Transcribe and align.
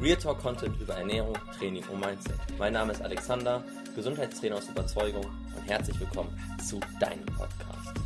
Real 0.00 0.16
Talk 0.16 0.38
Content 0.38 0.80
über 0.80 0.94
Ernährung, 0.94 1.34
Training 1.58 1.84
und 1.88 1.98
Mindset. 1.98 2.38
Mein 2.56 2.72
Name 2.72 2.92
ist 2.92 3.02
Alexander, 3.02 3.64
Gesundheitstrainer 3.96 4.54
aus 4.54 4.68
Überzeugung 4.68 5.24
und 5.24 5.68
herzlich 5.68 5.98
willkommen 5.98 6.30
zu 6.64 6.78
deinem 7.00 7.26
Podcast. 7.26 7.98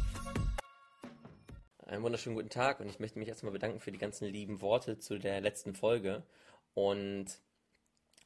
Einen 1.84 2.02
wunderschönen 2.02 2.34
guten 2.34 2.48
Tag 2.48 2.80
und 2.80 2.88
ich 2.88 2.98
möchte 2.98 3.18
mich 3.18 3.28
erstmal 3.28 3.52
bedanken 3.52 3.78
für 3.78 3.92
die 3.92 3.98
ganzen 3.98 4.26
lieben 4.26 4.62
Worte 4.62 4.98
zu 5.00 5.18
der 5.18 5.42
letzten 5.42 5.74
Folge 5.74 6.22
und 6.72 7.26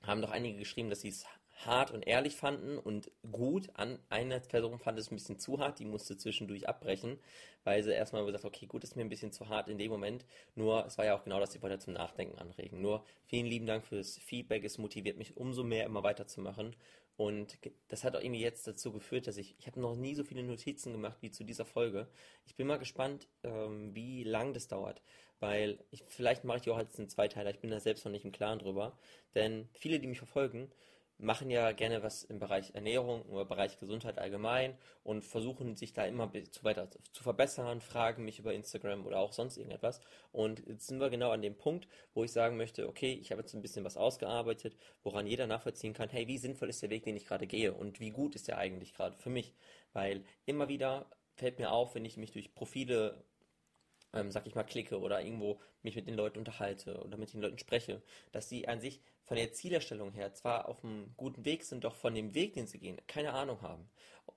haben 0.05 0.23
doch 0.23 0.30
einige 0.30 0.61
geschrieben, 0.61 0.89
dass 0.89 1.01
sie 1.01 1.09
es 1.09 1.27
hart 1.64 1.91
und 1.91 2.07
ehrlich 2.07 2.36
fanden 2.36 2.79
und 2.79 3.11
gut. 3.30 3.70
An 3.75 3.98
eine 4.09 4.41
Person 4.41 4.79
fand 4.79 4.98
es 4.98 5.11
ein 5.11 5.16
bisschen 5.16 5.38
zu 5.38 5.59
hart, 5.59 5.79
die 5.79 5.84
musste 5.84 6.16
zwischendurch 6.16 6.68
abbrechen, 6.68 7.18
weil 7.64 7.82
sie 7.82 7.93
erstmal 7.93 8.25
gesagt 8.27 8.45
hat, 8.45 8.55
okay, 8.55 8.66
gut, 8.66 8.84
ist 8.84 8.96
mir 8.96 9.02
ein 9.02 9.09
bisschen 9.09 9.32
zu 9.32 9.48
hart 9.48 9.69
in 9.69 9.79
dem 9.79 9.91
Moment. 9.91 10.24
Nur, 10.55 10.84
es 10.87 10.98
war 10.98 11.06
ja 11.06 11.16
auch 11.16 11.24
genau 11.24 11.41
das, 11.41 11.52
sie 11.52 11.62
wollte 11.62 11.79
zum 11.79 11.95
Nachdenken 11.95 12.38
anregen. 12.38 12.80
Nur, 12.82 13.05
vielen 13.24 13.46
lieben 13.46 13.66
Dank 13.66 13.87
fürs 13.87 14.19
Feedback, 14.19 14.64
es 14.64 14.78
motiviert 14.78 15.16
mich 15.16 15.37
umso 15.37 15.64
mehr, 15.64 15.87
immer 15.87 16.02
weiterzumachen. 16.02 16.77
Und 17.16 17.59
das 17.88 18.05
hat 18.05 18.14
auch 18.14 18.20
irgendwie 18.20 18.42
jetzt 18.42 18.66
dazu 18.66 18.92
geführt, 18.92 19.27
dass 19.27 19.38
ich, 19.38 19.56
ich 19.59 19.66
habe 19.66 19.80
noch 19.80 19.97
nie 19.97 20.14
so 20.14 20.23
viele 20.23 20.42
Notizen 20.42 20.92
gemacht 20.92 21.16
wie 21.23 21.30
zu 21.30 21.45
dieser 21.45 21.64
Folge. 21.64 22.09
Ich 22.45 22.56
bin 22.56 22.66
mal 22.66 22.78
gespannt, 22.78 23.27
ähm, 23.42 23.95
wie 23.95 24.23
lang 24.23 24.52
das 24.52 24.69
dauert, 24.69 25.00
weil 25.41 25.78
ich, 25.91 26.05
vielleicht 26.09 26.45
mache 26.45 26.59
ich 26.59 26.69
auch 26.69 26.78
jetzt 26.78 26.98
einen 26.98 27.09
Zweiteiler, 27.09 27.50
ich 27.50 27.61
bin 27.61 27.70
da 27.70 27.80
selbst 27.80 28.05
noch 28.05 28.12
nicht 28.12 28.27
im 28.27 28.33
Klaren 28.33 28.59
drüber. 28.59 28.98
Denn 29.34 29.66
viele, 29.73 29.98
die 29.98 30.09
mich 30.09 30.19
verfolgen, 30.19 30.70
machen 31.19 31.51
ja 31.51 31.73
gerne 31.73 32.02
was 32.02 32.25
im 32.25 32.38
Bereich 32.38 32.75
Ernährung 32.75 33.23
oder 33.23 33.45
Bereich 33.45 33.79
Gesundheit 33.79 34.19
allgemein 34.19 34.77
und 35.02 35.25
versuchen 35.25 35.77
sich 35.77 35.92
da 35.92 36.05
immer 36.05 36.30
zu 36.51 36.65
weiter 36.65 36.89
zu 37.12 37.23
verbessern, 37.23 37.80
fragen 37.80 38.25
mich 38.25 38.39
über 38.39 38.52
Instagram 38.52 39.06
oder 39.06 39.19
auch 39.19 39.33
sonst 39.33 39.56
irgendetwas. 39.56 40.01
Und 40.33 40.62
jetzt 40.66 40.87
sind 40.87 41.01
wir 41.01 41.09
genau 41.11 41.30
an 41.30 41.42
dem 41.42 41.56
Punkt, 41.56 41.89
wo 42.15 42.25
ich 42.25 42.33
sagen 42.33 42.56
möchte, 42.56 42.89
okay, 42.89 43.12
ich 43.15 43.30
habe 43.30 43.41
jetzt 43.41 43.55
ein 43.55 43.62
bisschen 43.62 43.84
was 43.84 43.97
ausgearbeitet, 43.97 44.77
woran 45.02 45.27
jeder 45.27 45.47
nachvollziehen 45.47 45.95
kann, 45.95 46.11
hey, 46.11 46.27
wie 46.29 46.39
sinnvoll 46.39 46.69
ist 46.69 46.83
der 46.83 46.91
Weg, 46.91 47.05
den 47.05 47.17
ich 47.17 47.27
gerade 47.27 47.47
gehe 47.47 47.72
und 47.72 48.00
wie 48.00 48.11
gut 48.11 48.34
ist 48.34 48.48
der 48.48 48.59
eigentlich 48.59 48.92
gerade 48.92 49.17
für 49.17 49.31
mich? 49.31 49.55
Weil 49.92 50.25
immer 50.44 50.69
wieder 50.69 51.09
fällt 51.34 51.59
mir 51.59 51.70
auf, 51.70 51.94
wenn 51.94 52.05
ich 52.05 52.17
mich 52.17 52.33
durch 52.33 52.55
Profile 52.55 53.25
ähm, 54.17 54.31
sag 54.31 54.47
ich 54.47 54.55
mal, 54.55 54.64
klicke 54.64 54.98
oder 54.98 55.22
irgendwo 55.22 55.61
mich 55.83 55.97
mit 55.97 56.06
den 56.06 56.14
Leuten 56.14 56.39
unterhalte 56.39 57.03
oder 57.03 57.17
mit 57.17 57.33
den 57.33 57.41
Leuten 57.41 57.59
spreche, 57.59 58.03
dass 58.33 58.48
sie 58.48 58.67
an 58.69 58.81
sich 58.81 59.00
von 59.25 59.36
der 59.36 59.53
Zielerstellung 59.53 60.12
her 60.12 60.33
zwar 60.34 60.69
auf 60.69 60.84
einem 60.84 61.12
guten 61.17 61.45
Weg 61.45 61.64
sind, 61.64 61.84
doch 61.84 61.95
von 61.95 62.14
dem 62.14 62.34
Weg, 62.34 62.55
den 62.55 62.67
sie 62.67 62.78
gehen, 62.78 63.00
keine 63.06 63.33
Ahnung 63.33 63.61
haben. 63.62 63.89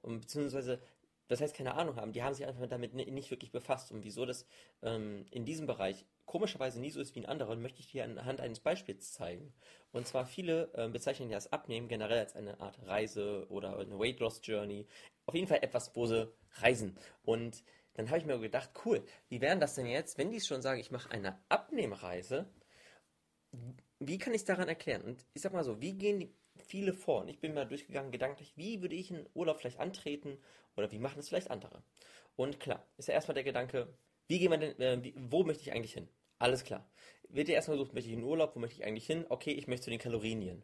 Und, 0.02 0.22
beziehungsweise, 0.22 0.80
das 1.27 1.41
heißt 1.41 1.55
keine 1.55 1.75
Ahnung 1.75 1.95
haben, 1.95 2.11
die 2.11 2.23
haben 2.23 2.33
sich 2.33 2.45
einfach 2.45 2.66
damit 2.67 2.94
nicht 2.94 3.31
wirklich 3.31 3.52
befasst. 3.52 3.91
Und 3.91 4.03
wieso 4.03 4.25
das 4.25 4.45
ähm, 4.81 5.25
in 5.31 5.45
diesem 5.45 5.67
Bereich 5.67 6.05
komischerweise 6.25 6.80
nie 6.80 6.91
so 6.91 7.02
ist 7.02 7.16
wie 7.16 7.19
in 7.19 7.25
anderen, 7.25 7.61
möchte 7.61 7.80
ich 7.80 7.91
dir 7.91 8.03
anhand 8.03 8.41
eines 8.41 8.59
Beispiels 8.59 9.13
zeigen. 9.13 9.53
Und 9.91 10.07
zwar 10.07 10.25
viele 10.25 10.72
äh, 10.73 10.88
bezeichnen 10.88 11.30
ja 11.30 11.38
das 11.38 11.52
Abnehmen 11.52 11.88
generell 11.88 12.19
als 12.19 12.35
eine 12.35 12.59
Art 12.59 12.80
Reise 12.85 13.47
oder 13.50 13.77
eine 13.77 13.97
Weight 14.00 14.19
Loss 14.19 14.41
Journey. 14.44 14.88
Auf 15.25 15.35
jeden 15.35 15.47
Fall 15.47 15.59
etwas, 15.61 15.95
wo 15.95 16.07
sie 16.07 16.31
reisen. 16.61 16.97
Und 17.23 17.63
dann 18.00 18.08
habe 18.08 18.19
ich 18.19 18.25
mir 18.25 18.39
gedacht, 18.39 18.69
cool, 18.86 19.03
wie 19.28 19.42
wären 19.42 19.59
das 19.59 19.75
denn 19.75 19.86
jetzt, 19.86 20.17
wenn 20.17 20.31
die 20.31 20.39
schon 20.39 20.61
sagen, 20.61 20.80
ich 20.80 20.89
mache 20.89 21.11
eine 21.11 21.38
Abnehmreise, 21.50 22.50
wie 24.00 24.17
kann 24.17 24.33
ich 24.33 24.41
es 24.41 24.45
daran 24.45 24.69
erklären? 24.69 25.02
Und 25.02 25.25
ich 25.33 25.41
sag 25.41 25.52
mal 25.52 25.66
so, 25.66 25.81
wie 25.81 25.91
gehen 25.97 26.22
die 26.22 26.33
viele 26.56 26.94
vor? 26.94 27.23
Und 27.23 27.28
ich 27.28 27.41
bin 27.41 27.53
mal 27.53 27.67
durchgegangen 27.67 28.14
gedanklich, 28.14 28.56
wie 28.56 28.81
würde 28.81 28.95
ich 28.95 29.11
einen 29.11 29.28
Urlaub 29.33 29.59
vielleicht 29.59 29.81
antreten 29.81 30.38
oder 30.78 30.89
wie 30.94 30.97
machen 30.97 31.19
es 31.19 31.28
vielleicht 31.28 31.52
andere? 31.52 31.83
Und 32.38 32.61
klar, 32.61 32.88
ist 32.95 33.09
ja 33.09 33.16
erstmal 33.16 33.36
der 33.36 33.44
Gedanke, 33.44 33.94
wie 34.28 34.39
geht 34.39 34.50
man 34.50 34.61
denn, 34.61 34.80
äh, 34.80 35.13
wo 35.17 35.44
möchte 35.44 35.63
ich 35.63 35.73
eigentlich 35.73 35.94
hin? 35.94 36.08
Alles 36.38 36.63
klar. 36.63 36.89
Wird 37.28 37.50
dir 37.50 37.56
erstmal 37.56 37.78
gesucht, 37.78 37.94
möchte 37.94 38.09
ich 38.09 38.16
in 38.16 38.23
Urlaub, 38.23 38.56
wo 38.56 38.59
möchte 38.59 38.80
ich 38.80 38.88
eigentlich 38.88 39.08
hin? 39.08 39.25
Okay, 39.28 39.52
ich 39.52 39.67
möchte 39.67 39.86
zu 39.86 39.89
den 39.89 40.00
Kalorien. 40.00 40.63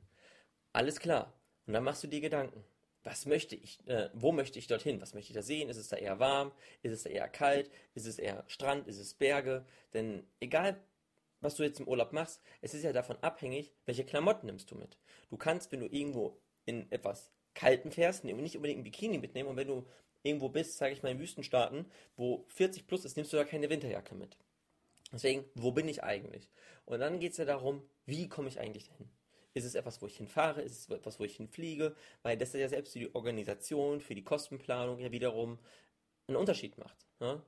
Alles 0.72 1.02
klar. 1.02 1.38
Und 1.68 1.74
dann 1.74 1.84
machst 1.84 2.02
du 2.02 2.08
dir 2.08 2.22
Gedanken 2.22 2.64
was 3.06 3.28
möchte 3.28 3.56
ich, 3.56 3.80
äh, 3.88 4.10
wo 4.14 4.32
möchte 4.32 4.58
ich 4.58 4.66
dorthin? 4.66 5.00
Was 5.00 5.14
möchte 5.14 5.30
ich 5.30 5.36
da 5.36 5.44
sehen? 5.44 5.70
Ist 5.70 5.78
es 5.78 5.90
da 5.90 5.96
eher 5.96 6.20
warm? 6.20 6.52
Ist 6.82 6.92
es 6.92 7.04
da 7.04 7.12
eher 7.12 7.30
kalt? 7.30 7.70
Ist 7.94 8.08
es 8.08 8.18
eher 8.18 8.44
Strand? 8.48 8.88
Ist 8.88 8.98
es 8.98 9.14
Berge? 9.14 9.64
Denn 9.94 10.28
egal, 10.40 10.84
was 11.40 11.56
du 11.56 11.64
jetzt 11.64 11.80
im 11.80 11.88
Urlaub 11.88 12.14
machst, 12.14 12.42
es 12.62 12.74
ist 12.74 12.84
ja 12.84 12.92
davon 12.92 13.18
abhängig, 13.22 13.72
welche 13.86 14.06
Klamotten 14.06 14.48
nimmst 14.48 14.72
du 14.72 14.76
mit. 14.76 14.98
Du 15.30 15.38
kannst, 15.38 15.72
wenn 15.72 15.82
du 15.82 15.86
irgendwo 15.86 16.42
in 16.66 16.92
etwas 16.92 17.32
Kalten 17.54 17.92
fährst, 17.92 18.24
nicht 18.24 18.56
unbedingt 18.56 18.80
ein 18.80 18.84
Bikini 18.84 19.20
mitnehmen 19.20 19.50
und 19.50 19.56
wenn 19.56 19.68
du 19.68 19.86
irgendwo 20.24 20.50
bist, 20.50 20.78
sage 20.78 20.94
ich 20.94 21.04
mal 21.04 21.12
in 21.12 21.20
Wüstenstaaten, 21.20 21.86
wo 22.18 22.44
40 22.48 22.88
plus 22.88 23.06
ist, 23.06 23.18
nimmst 23.18 23.32
du 23.32 23.38
da 23.38 23.44
keine 23.44 23.70
Winterjacke 23.70 24.16
mit. 24.16 24.36
Deswegen, 25.14 25.46
wo 25.54 25.72
bin 25.72 25.88
ich 25.88 26.04
eigentlich? 26.04 26.50
Und 26.86 27.00
dann 27.02 27.20
geht 27.20 27.34
es 27.34 27.38
ja 27.38 27.46
darum, 27.46 27.88
wie 28.08 28.28
komme 28.28 28.48
ich 28.48 28.60
eigentlich 28.60 28.88
dahin? 28.90 29.12
Ist 29.56 29.64
es 29.64 29.74
etwas, 29.74 30.02
wo 30.02 30.08
ich 30.08 30.18
hinfahre? 30.18 30.62
Ist 30.62 30.78
es 30.78 30.90
etwas, 30.90 31.18
wo 31.18 31.24
ich 31.24 31.38
hinfliege? 31.38 31.96
Weil 32.24 32.38
das 32.38 32.52
ja 32.52 32.68
selbst 32.68 32.92
für 32.92 33.00
die 33.00 33.16
Organisation, 33.16 34.02
für 34.02 34.14
die 34.14 34.24
Kostenplanung 34.24 35.00
ja 35.00 35.12
wiederum 35.12 35.58
einen 36.28 36.36
Unterschied 36.36 36.78
macht. 36.78 36.98
Ne? 37.22 37.42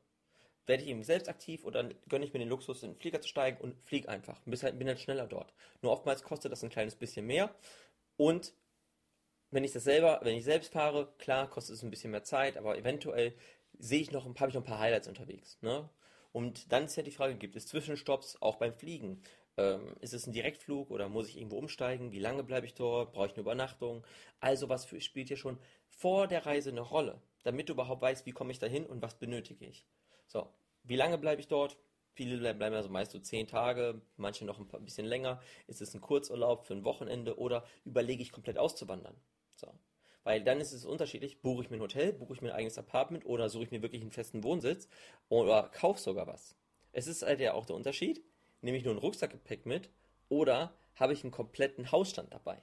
Werde 0.66 0.84
ich 0.84 0.90
eben 0.90 1.04
selbst 1.04 1.28
aktiv 1.28 1.66
oder 1.66 1.90
gönne 2.08 2.24
ich 2.24 2.32
mir 2.32 2.40
den 2.40 2.48
Luxus, 2.48 2.82
in 2.82 2.92
den 2.94 3.00
Flieger 3.00 3.20
zu 3.20 3.28
steigen 3.28 3.60
und 3.60 3.76
fliege 3.84 4.08
einfach. 4.08 4.40
Bin 4.46 4.60
halt, 4.62 4.80
bin 4.80 4.88
halt 4.88 5.02
schneller 5.02 5.28
dort. 5.28 5.54
Nur 5.82 5.92
oftmals 5.92 6.24
kostet 6.24 6.52
das 6.52 6.64
ein 6.64 6.70
kleines 6.70 6.96
bisschen 6.96 7.26
mehr. 7.26 7.54
Und 8.16 8.54
wenn 9.52 9.66
ich 9.66 9.74
das 9.74 9.84
selber, 9.84 10.22
wenn 10.24 10.36
ich 10.36 10.46
selbst 10.46 10.72
fahre, 10.72 11.14
klar, 11.18 11.50
kostet 11.50 11.76
es 11.76 11.84
ein 11.84 11.90
bisschen 11.90 12.12
mehr 12.12 12.24
Zeit, 12.24 12.56
aber 12.56 12.78
eventuell 12.78 13.34
sehe 13.80 14.02
ich 14.02 14.12
noch, 14.12 14.26
habe 14.26 14.50
ich 14.50 14.56
noch 14.56 14.62
ein 14.62 14.68
paar 14.68 14.80
Highlights 14.80 15.10
unterwegs. 15.10 15.58
Ne? 15.62 15.90
Und 16.32 16.72
dann 16.72 16.86
ist 16.86 16.96
ja 16.96 17.04
die 17.04 17.12
Frage, 17.12 17.36
gibt 17.36 17.58
es 17.58 17.68
Zwischenstopps 17.68 18.42
auch 18.42 18.56
beim 18.56 18.74
Fliegen? 18.74 19.22
Ähm, 19.58 19.96
ist 20.02 20.14
es 20.14 20.28
ein 20.28 20.34
Direktflug 20.34 20.92
oder 20.92 21.10
muss 21.10 21.30
ich 21.30 21.38
irgendwo 21.38 21.58
umsteigen? 21.58 22.12
Wie 22.12 22.20
lange 22.20 22.44
bleibe 22.44 22.66
ich 22.66 22.76
dort? 22.76 23.12
Brauche 23.14 23.28
ich 23.28 23.34
eine 23.34 23.42
Übernachtung? 23.42 24.06
Also 24.40 24.70
was 24.70 24.86
für, 24.86 25.02
spielt 25.02 25.28
hier 25.30 25.38
schon 25.38 25.58
vor 25.90 26.28
der 26.28 26.46
Reise 26.46 26.70
eine 26.70 26.82
Rolle, 26.82 27.20
damit 27.44 27.70
du 27.70 27.74
überhaupt 27.74 28.02
weißt, 28.02 28.26
wie 28.26 28.32
komme 28.32 28.52
ich 28.52 28.60
da 28.60 28.68
hin 28.68 28.86
und 28.86 29.02
was 29.02 29.16
benötige 29.18 29.66
ich. 29.66 29.88
So, 30.28 30.48
wie 30.84 30.96
lange 30.96 31.18
bleibe 31.18 31.42
ich 31.42 31.48
dort? 31.48 31.78
Viele 32.14 32.38
bleiben 32.38 32.76
also 32.76 32.90
meist 32.90 33.12
so 33.12 33.20
zehn 33.20 33.48
Tage, 33.48 34.02
manche 34.16 34.46
noch 34.46 34.60
ein 34.60 34.86
bisschen 34.86 35.06
länger. 35.06 35.40
Ist 35.68 35.82
es 35.82 35.94
ein 35.94 36.02
Kurzurlaub 36.02 36.66
für 36.66 36.74
ein 36.74 36.84
Wochenende 36.84 37.38
oder 37.38 37.64
überlege 37.86 38.24
ich 38.24 38.32
komplett 38.32 38.58
auszuwandern? 38.58 39.16
So. 39.56 39.72
Weil 40.24 40.44
dann 40.44 40.60
ist 40.60 40.72
es 40.72 40.84
unterschiedlich, 40.84 41.42
buche 41.42 41.64
ich 41.64 41.70
mir 41.70 41.78
ein 41.78 41.82
Hotel, 41.82 42.14
buche 42.14 42.34
ich 42.34 42.42
mir 42.42 42.50
ein 42.50 42.58
eigenes 42.58 42.78
Apartment 42.78 43.26
oder 43.26 43.50
suche 43.50 43.66
ich 43.66 43.72
mir 43.72 43.82
wirklich 43.82 44.02
einen 44.02 44.12
festen 44.12 44.44
Wohnsitz 44.44 44.90
oder 45.30 45.70
kaufe 45.70 46.02
sogar 46.02 46.28
was. 46.28 46.56
Es 46.92 47.08
ist 47.08 47.24
halt 47.24 47.40
ja 47.40 47.54
auch 47.54 47.66
der 47.66 47.76
Unterschied, 47.76 48.24
nehme 48.62 48.78
ich 48.78 48.84
nur 48.84 48.94
ein 48.94 49.00
Rucksackgepäck 49.00 49.66
mit 49.66 49.90
oder 50.30 50.74
habe 50.96 51.14
ich 51.14 51.24
einen 51.24 51.32
kompletten 51.32 51.92
Hausstand 51.92 52.34
dabei? 52.34 52.62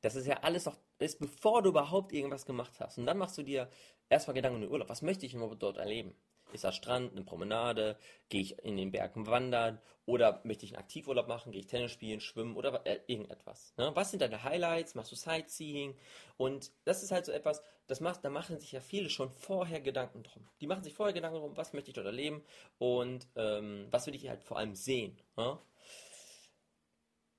Das 0.00 0.16
ist 0.16 0.26
ja 0.26 0.38
alles 0.42 0.64
noch, 0.64 0.76
ist 0.98 1.20
bevor 1.20 1.62
du 1.62 1.70
überhaupt 1.70 2.12
irgendwas 2.12 2.44
gemacht 2.44 2.80
hast. 2.80 2.98
Und 2.98 3.06
dann 3.06 3.18
machst 3.18 3.38
du 3.38 3.42
dir 3.42 3.68
erstmal 4.08 4.34
Gedanken 4.34 4.56
um 4.56 4.62
den 4.62 4.70
Urlaub. 4.70 4.88
Was 4.88 5.02
möchte 5.02 5.26
ich 5.26 5.32
denn 5.32 5.58
dort 5.58 5.76
erleben? 5.76 6.14
Ist 6.52 6.64
das 6.64 6.76
Strand, 6.76 7.12
eine 7.12 7.24
Promenade? 7.24 7.96
Gehe 8.28 8.42
ich 8.42 8.58
in 8.64 8.76
den 8.76 8.90
Bergen 8.90 9.26
wandern? 9.26 9.80
Oder 10.04 10.40
möchte 10.44 10.64
ich 10.64 10.72
einen 10.72 10.82
Aktivurlaub 10.82 11.28
machen? 11.28 11.52
Gehe 11.52 11.60
ich 11.60 11.66
Tennis 11.66 11.92
spielen, 11.92 12.20
schwimmen 12.20 12.56
oder 12.56 12.84
äh, 12.86 13.00
irgendetwas? 13.06 13.72
Ne? 13.76 13.90
Was 13.94 14.10
sind 14.10 14.20
deine 14.20 14.42
Highlights? 14.42 14.94
Machst 14.94 15.12
du 15.12 15.16
Sightseeing? 15.16 15.96
Und 16.36 16.72
das 16.84 17.02
ist 17.02 17.12
halt 17.12 17.24
so 17.26 17.32
etwas, 17.32 17.62
das 17.86 18.00
macht, 18.00 18.24
da 18.24 18.30
machen 18.30 18.58
sich 18.58 18.72
ja 18.72 18.80
viele 18.80 19.10
schon 19.10 19.30
vorher 19.30 19.80
Gedanken 19.80 20.22
drum. 20.22 20.48
Die 20.60 20.66
machen 20.66 20.82
sich 20.82 20.94
vorher 20.94 21.12
Gedanken 21.12 21.38
drum, 21.38 21.56
was 21.56 21.72
möchte 21.72 21.90
ich 21.90 21.94
dort 21.94 22.06
erleben 22.06 22.42
und 22.78 23.28
ähm, 23.36 23.86
was 23.90 24.06
will 24.06 24.14
ich 24.14 24.28
halt 24.28 24.42
vor 24.42 24.58
allem 24.58 24.74
sehen. 24.74 25.20
Ne? 25.36 25.58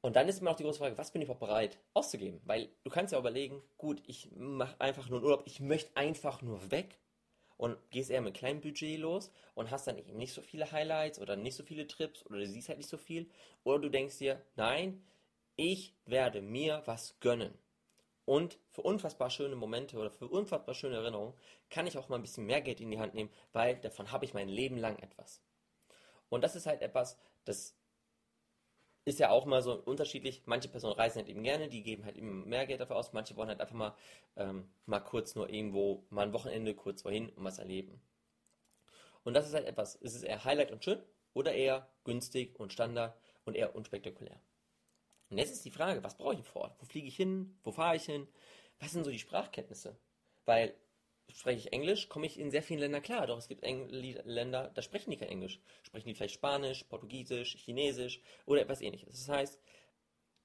Und 0.05 0.17
dann 0.17 0.27
ist 0.27 0.41
immer 0.41 0.51
noch 0.51 0.57
die 0.57 0.63
große 0.63 0.79
Frage, 0.79 0.97
was 0.97 1.11
bin 1.11 1.21
ich 1.21 1.27
überhaupt 1.27 1.39
bereit 1.39 1.79
auszugeben? 1.93 2.41
Weil 2.43 2.69
du 2.83 2.89
kannst 2.89 3.13
ja 3.13 3.19
überlegen, 3.19 3.61
gut, 3.77 4.03
ich 4.05 4.29
mache 4.35 4.79
einfach 4.81 5.07
nur 5.07 5.19
einen 5.19 5.25
Urlaub, 5.25 5.43
ich 5.45 5.61
möchte 5.61 5.95
einfach 5.95 6.41
nur 6.41 6.71
weg 6.71 6.99
und 7.63 7.77
gehst 7.91 8.09
eher 8.09 8.19
mit 8.19 8.33
kleinem 8.33 8.59
Budget 8.59 8.99
los 8.99 9.31
und 9.55 9.71
hast 9.71 9.87
dann 9.87 9.97
eben 9.97 10.17
nicht 10.17 10.33
so 10.33 10.41
viele 10.41 10.69
Highlights 10.73 11.17
oder 11.17 11.37
nicht 11.37 11.55
so 11.55 11.63
viele 11.63 11.87
Trips 11.87 12.25
oder 12.25 12.39
du 12.39 12.45
siehst 12.45 12.67
halt 12.67 12.77
nicht 12.77 12.89
so 12.89 12.97
viel. 12.97 13.29
Oder 13.63 13.79
du 13.79 13.89
denkst 13.89 14.17
dir, 14.17 14.41
nein, 14.57 15.01
ich 15.55 15.95
werde 16.05 16.41
mir 16.41 16.81
was 16.87 17.17
gönnen. 17.21 17.57
Und 18.25 18.59
für 18.71 18.81
unfassbar 18.81 19.29
schöne 19.29 19.55
Momente 19.55 19.97
oder 19.97 20.11
für 20.11 20.27
unfassbar 20.27 20.75
schöne 20.75 20.97
Erinnerungen 20.97 21.35
kann 21.69 21.87
ich 21.87 21.97
auch 21.97 22.09
mal 22.09 22.17
ein 22.17 22.21
bisschen 22.21 22.45
mehr 22.45 22.59
Geld 22.59 22.81
in 22.81 22.91
die 22.91 22.99
Hand 22.99 23.13
nehmen, 23.13 23.29
weil 23.53 23.77
davon 23.77 24.11
habe 24.11 24.25
ich 24.25 24.33
mein 24.33 24.49
Leben 24.49 24.75
lang 24.75 24.99
etwas. 24.99 25.41
Und 26.27 26.43
das 26.43 26.57
ist 26.57 26.65
halt 26.65 26.81
etwas, 26.81 27.17
das 27.45 27.77
ist 29.05 29.19
ja 29.19 29.29
auch 29.29 29.45
mal 29.45 29.61
so 29.61 29.73
unterschiedlich. 29.73 30.43
Manche 30.45 30.69
Personen 30.69 30.95
reisen 30.95 31.19
halt 31.19 31.29
eben 31.29 31.43
gerne, 31.43 31.67
die 31.67 31.83
geben 31.83 32.05
halt 32.05 32.15
eben 32.15 32.47
mehr 32.47 32.65
Geld 32.65 32.79
dafür 32.79 32.95
aus. 32.95 33.13
Manche 33.13 33.35
wollen 33.35 33.49
halt 33.49 33.59
einfach 33.59 33.75
mal, 33.75 33.95
ähm, 34.37 34.69
mal 34.85 34.99
kurz 34.99 35.35
nur 35.35 35.49
irgendwo, 35.49 36.05
mal 36.09 36.23
ein 36.25 36.33
Wochenende 36.33 36.73
kurz 36.73 37.03
wohin 37.03 37.29
und 37.29 37.43
was 37.43 37.59
erleben. 37.59 38.01
Und 39.23 39.33
das 39.33 39.47
ist 39.47 39.53
halt 39.53 39.65
etwas, 39.65 39.95
ist 39.95 40.15
es 40.15 40.23
eher 40.23 40.43
Highlight 40.43 40.71
und 40.71 40.83
schön 40.83 41.01
oder 41.33 41.53
eher 41.53 41.89
günstig 42.03 42.59
und 42.59 42.73
Standard 42.73 43.17
und 43.45 43.55
eher 43.55 43.75
unspektakulär. 43.75 44.39
Und 45.29 45.37
jetzt 45.37 45.51
ist 45.51 45.65
die 45.65 45.71
Frage, 45.71 46.03
was 46.03 46.17
brauche 46.17 46.35
ich 46.35 46.43
vor 46.43 46.63
Ort? 46.63 46.75
Wo 46.79 46.85
fliege 46.85 47.07
ich 47.07 47.15
hin? 47.15 47.57
Wo 47.63 47.71
fahre 47.71 47.95
ich 47.95 48.05
hin? 48.05 48.27
Was 48.79 48.91
sind 48.91 49.03
so 49.03 49.11
die 49.11 49.19
Sprachkenntnisse? 49.19 49.97
Weil 50.45 50.75
spreche 51.29 51.59
ich 51.59 51.73
Englisch, 51.73 52.09
komme 52.09 52.25
ich 52.25 52.39
in 52.39 52.51
sehr 52.51 52.63
vielen 52.63 52.79
Ländern 52.79 53.01
klar. 53.01 53.27
Doch 53.27 53.37
es 53.37 53.47
gibt 53.47 53.63
Eng 53.63 53.89
Länder, 53.89 54.71
da 54.73 54.81
sprechen 54.81 55.11
die 55.11 55.17
kein 55.17 55.29
Englisch. 55.29 55.59
Sprechen 55.83 56.07
die 56.07 56.15
vielleicht 56.15 56.35
Spanisch, 56.35 56.83
Portugiesisch, 56.83 57.55
Chinesisch 57.55 58.21
oder 58.45 58.61
etwas 58.61 58.81
ähnliches. 58.81 59.09
Das 59.11 59.29
heißt, 59.29 59.59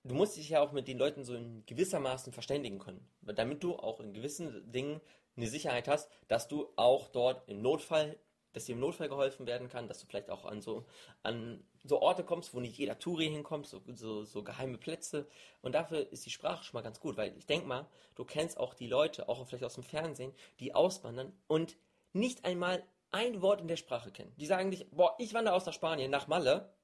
du 0.04 0.14
musst 0.14 0.36
dich 0.36 0.50
ja 0.50 0.60
auch 0.60 0.72
mit 0.72 0.88
den 0.88 0.98
Leuten 0.98 1.25
so 1.25 1.34
in 1.34 1.64
gewissermaßen 1.66 2.32
verständigen 2.32 2.78
können, 2.78 3.08
damit 3.22 3.62
du 3.62 3.76
auch 3.76 4.00
in 4.00 4.12
gewissen 4.12 4.70
Dingen 4.70 5.00
eine 5.36 5.46
Sicherheit 5.46 5.88
hast, 5.88 6.10
dass 6.26 6.48
du 6.48 6.69
auch 6.76 7.08
dort 7.08 7.48
im 7.48 7.62
Notfall, 7.62 8.19
dass 8.52 8.64
dir 8.64 8.74
im 8.74 8.80
Notfall 8.80 9.08
geholfen 9.08 9.46
werden 9.46 9.68
kann, 9.68 9.88
dass 9.88 10.00
du 10.00 10.06
vielleicht 10.06 10.30
auch 10.30 10.44
an 10.44 10.60
so, 10.60 10.84
an 11.22 11.62
so 11.84 12.00
Orte 12.00 12.24
kommst, 12.24 12.54
wo 12.54 12.60
nicht 12.60 12.78
jeder 12.78 12.98
Touri 12.98 13.28
hinkommt, 13.28 13.66
so, 13.66 13.82
so, 13.94 14.24
so 14.24 14.42
geheime 14.42 14.78
Plätze. 14.78 15.26
Und 15.60 15.74
dafür 15.74 16.10
ist 16.10 16.26
die 16.26 16.30
Sprache 16.30 16.64
schon 16.64 16.78
mal 16.78 16.82
ganz 16.82 17.00
gut, 17.00 17.16
weil 17.16 17.36
ich 17.36 17.46
denke 17.46 17.66
mal, 17.66 17.86
du 18.14 18.24
kennst 18.24 18.58
auch 18.58 18.74
die 18.74 18.86
Leute, 18.86 19.28
auch 19.28 19.46
vielleicht 19.46 19.64
aus 19.64 19.74
dem 19.74 19.84
Fernsehen, 19.84 20.32
die 20.60 20.74
auswandern 20.74 21.32
und 21.46 21.76
nicht 22.12 22.44
einmal 22.44 22.82
ein 23.10 23.40
Wort 23.42 23.60
in 23.60 23.68
der 23.68 23.76
Sprache 23.76 24.10
kennen. 24.10 24.34
Die 24.36 24.46
sagen 24.46 24.68
nicht, 24.68 24.90
boah, 24.90 25.14
ich 25.18 25.34
wandere 25.34 25.54
aus 25.54 25.66
nach 25.66 25.72
Spanien, 25.72 26.10
nach 26.10 26.26
Malle 26.26 26.74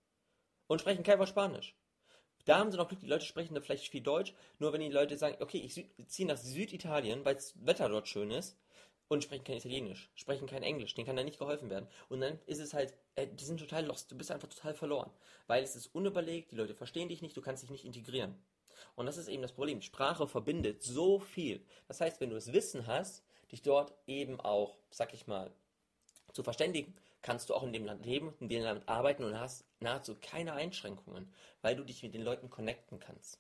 und 0.67 0.81
sprechen 0.81 1.03
kein 1.03 1.19
Wort 1.19 1.29
Spanisch. 1.29 1.77
Da 2.45 2.59
haben 2.59 2.71
sie 2.71 2.77
noch 2.77 2.89
Glück, 2.89 3.01
die 3.01 3.07
Leute 3.07 3.25
sprechen 3.25 3.55
da 3.55 3.61
vielleicht 3.61 3.89
viel 3.89 4.03
Deutsch, 4.03 4.35
nur 4.59 4.73
wenn 4.73 4.81
die 4.81 4.91
Leute 4.91 5.17
sagen, 5.17 5.37
okay, 5.41 5.59
ich 5.59 6.09
ziehe 6.09 6.29
nach 6.29 6.37
Süditalien, 6.37 7.25
weil 7.25 7.35
das 7.35 7.55
Wetter 7.65 7.89
dort 7.89 8.07
schön 8.07 8.31
ist, 8.31 8.59
und 9.09 9.23
sprechen 9.23 9.45
kein 9.45 9.59
Italienisch, 9.59 10.11
sprechen 10.15 10.47
kein 10.47 10.63
Englisch, 10.63 10.95
denen 10.95 11.07
kann 11.07 11.17
da 11.17 11.23
nicht 11.23 11.39
geholfen 11.39 11.71
werden. 11.71 11.89
Und 12.09 12.21
dann 12.21 12.39
ist 12.47 12.61
es 12.61 12.75
halt, 12.75 12.95
äh, 13.15 13.27
die 13.27 13.45
sind 13.45 13.59
total 13.59 13.85
lost, 13.87 14.11
du 14.11 14.17
bist 14.17 14.31
einfach 14.31 14.49
total 14.49 14.75
verloren. 14.75 15.11
Weil 15.47 15.63
es 15.63 15.77
ist 15.77 15.95
unüberlegt, 15.95 16.53
die 16.53 16.57
Leute 16.57 16.75
verstehen 16.75 17.09
dich 17.09 17.23
nicht, 17.23 17.37
du 17.37 17.43
kannst 17.43 17.63
dich 17.63 17.71
nicht 17.71 17.85
integrieren. 17.85 18.35
Und 18.97 19.07
das 19.07 19.17
ist 19.17 19.29
eben 19.29 19.43
das 19.43 19.53
Problem. 19.53 19.83
Sprache 19.83 20.27
verbindet 20.27 20.83
so 20.83 21.19
viel. 21.19 21.65
Das 21.89 22.01
heißt, 22.01 22.21
wenn 22.21 22.31
du 22.31 22.35
das 22.35 22.53
Wissen 22.53 22.87
hast, 22.87 23.25
dich 23.51 23.63
dort 23.63 23.95
eben 24.07 24.41
auch, 24.41 24.79
sag 24.91 25.15
ich 25.15 25.27
mal, 25.27 25.53
zu 26.33 26.43
verständigen, 26.43 26.97
kannst 27.23 27.49
du 27.49 27.55
auch 27.55 27.63
in 27.63 27.73
dem 27.73 27.85
Land 27.85 28.05
leben, 28.05 28.35
in 28.41 28.49
dem 28.49 28.63
Land 28.63 28.89
arbeiten 28.89 29.25
und 29.25 29.39
hast 29.39 29.65
nahezu 29.81 30.17
keine 30.21 30.53
Einschränkungen, 30.53 31.33
weil 31.63 31.77
du 31.77 31.85
dich 31.85 32.03
mit 32.03 32.15
den 32.15 32.23
Leuten 32.23 32.51
connecten 32.51 33.01
kannst. 33.01 33.39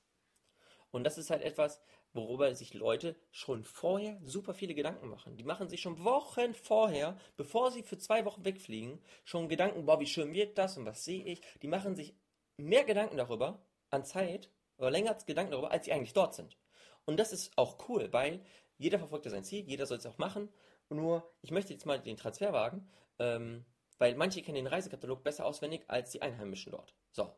Und 0.90 1.05
das 1.05 1.19
ist 1.19 1.31
halt 1.31 1.43
etwas, 1.43 1.81
worüber 2.14 2.55
sich 2.55 2.75
Leute 2.75 3.16
schon 3.31 3.64
vorher 3.64 4.20
super 4.25 4.55
viele 4.55 4.75
Gedanken 4.75 5.08
machen. 5.08 5.37
Die 5.37 5.44
machen 5.44 5.69
sich 5.69 5.82
schon 5.82 6.02
Wochen 6.05 6.55
vorher, 6.55 7.19
bevor 7.37 7.70
sie 7.70 7.82
für 7.82 7.99
zwei 7.99 8.25
Wochen 8.25 8.44
wegfliegen, 8.44 9.02
schon 9.25 9.49
Gedanken, 9.49 9.84
boah, 9.84 10.00
wie 10.00 10.06
schön 10.06 10.32
wird 10.32 10.56
das 10.56 10.78
und 10.78 10.87
was 10.87 11.05
sehe 11.05 11.25
ich. 11.25 11.43
Die 11.62 11.69
machen 11.69 11.96
sich 11.96 12.14
mehr 12.56 12.84
Gedanken 12.84 13.16
darüber 13.16 13.64
an 13.90 14.05
Zeit 14.05 14.50
oder 14.78 14.90
länger 14.90 15.16
Gedanken 15.26 15.52
darüber, 15.52 15.70
als 15.70 15.84
sie 15.84 15.93
eigentlich 15.93 16.12
dort 16.12 16.34
sind. 16.34 16.56
Und 17.05 17.19
das 17.19 17.32
ist 17.32 17.56
auch 17.58 17.88
cool, 17.88 18.12
weil 18.12 18.44
jeder 18.78 18.99
verfolgt 18.99 19.26
ja 19.26 19.31
sein 19.31 19.44
Ziel, 19.44 19.64
jeder 19.69 19.87
soll 19.87 19.99
es 19.99 20.06
auch 20.06 20.19
machen. 20.19 20.49
Nur, 20.88 21.34
ich 21.43 21.50
möchte 21.50 21.72
jetzt 21.72 21.87
mal 21.87 22.00
den 22.00 22.17
Transfer 22.17 22.52
wagen, 22.52 22.88
ähm, 23.19 23.64
weil 23.99 24.14
manche 24.14 24.43
kennen 24.43 24.56
den 24.56 24.67
Reisekatalog 24.67 25.22
besser 25.22 25.46
auswendig 25.46 25.84
als 25.88 26.10
die 26.10 26.22
Einheimischen 26.22 26.72
dort. 26.72 26.94
So. 27.12 27.34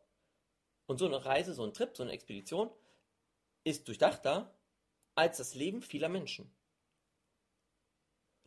Und 0.86 0.98
so 0.98 1.06
eine 1.06 1.24
Reise, 1.24 1.54
so 1.54 1.64
ein 1.64 1.72
Trip, 1.72 1.96
so 1.96 2.02
eine 2.02 2.12
Expedition 2.12 2.70
ist 3.64 3.88
durchdachter 3.88 4.55
als 5.16 5.38
das 5.38 5.54
Leben 5.54 5.82
vieler 5.82 6.08
Menschen. 6.08 6.50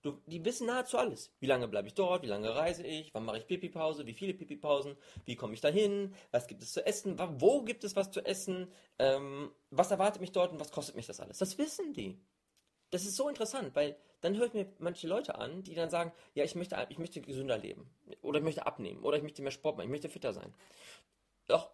Du, 0.01 0.21
die 0.27 0.45
wissen 0.45 0.67
nahezu 0.67 0.97
alles. 0.97 1.33
Wie 1.41 1.45
lange 1.45 1.67
bleibe 1.67 1.89
ich 1.89 1.93
dort? 1.93 2.23
Wie 2.23 2.27
lange 2.27 2.55
reise 2.55 2.87
ich? 2.87 3.13
Wann 3.13 3.25
mache 3.25 3.39
ich 3.39 3.47
Pipi-Pause? 3.47 4.05
Wie 4.05 4.13
viele 4.13 4.33
Pipi-Pausen? 4.33 4.95
Wie 5.25 5.35
komme 5.35 5.53
ich 5.53 5.61
dahin? 5.61 6.15
Was 6.31 6.47
gibt 6.47 6.63
es 6.63 6.71
zu 6.71 6.85
essen? 6.85 7.19
Wo 7.19 7.63
gibt 7.63 7.83
es 7.83 7.97
was 7.97 8.09
zu 8.09 8.25
essen? 8.25 8.71
Ähm, 8.97 9.51
was 9.71 9.91
erwartet 9.91 10.21
mich 10.21 10.31
dort 10.31 10.53
und 10.53 10.59
was 10.61 10.71
kostet 10.71 10.95
mich 10.95 11.05
das 11.05 11.19
alles? 11.19 11.39
Das 11.39 11.57
wissen 11.57 11.93
die. 11.93 12.17
Das 12.91 13.03
ist 13.03 13.17
so 13.17 13.27
interessant, 13.27 13.75
weil 13.75 13.97
dann 14.21 14.37
hört 14.37 14.53
mir 14.53 14.71
manche 14.79 15.07
Leute 15.07 15.35
an, 15.35 15.63
die 15.63 15.75
dann 15.75 15.89
sagen, 15.89 16.13
ja, 16.33 16.45
ich 16.45 16.55
möchte, 16.55 16.87
ich 16.89 16.97
möchte 16.97 17.19
gesünder 17.19 17.57
leben. 17.57 17.89
Oder 18.21 18.39
ich 18.39 18.45
möchte 18.45 18.65
abnehmen. 18.65 19.03
Oder 19.03 19.17
ich 19.17 19.23
möchte 19.23 19.41
mehr 19.41 19.51
Sport 19.51 19.75
machen. 19.75 19.87
Ich 19.87 19.91
möchte 19.91 20.07
fitter 20.07 20.31
sein. 20.31 20.53
Doch 21.47 21.71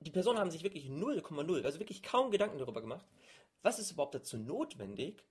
die 0.00 0.10
Personen 0.10 0.38
haben 0.38 0.50
sich 0.50 0.62
wirklich 0.62 0.86
0,0, 0.86 1.64
also 1.64 1.78
wirklich 1.78 2.02
kaum 2.02 2.30
Gedanken 2.30 2.58
darüber 2.58 2.80
gemacht, 2.80 3.06
was 3.62 3.78
ist 3.78 3.90
überhaupt 3.90 4.14
dazu 4.14 4.36
notwendig 4.36 5.24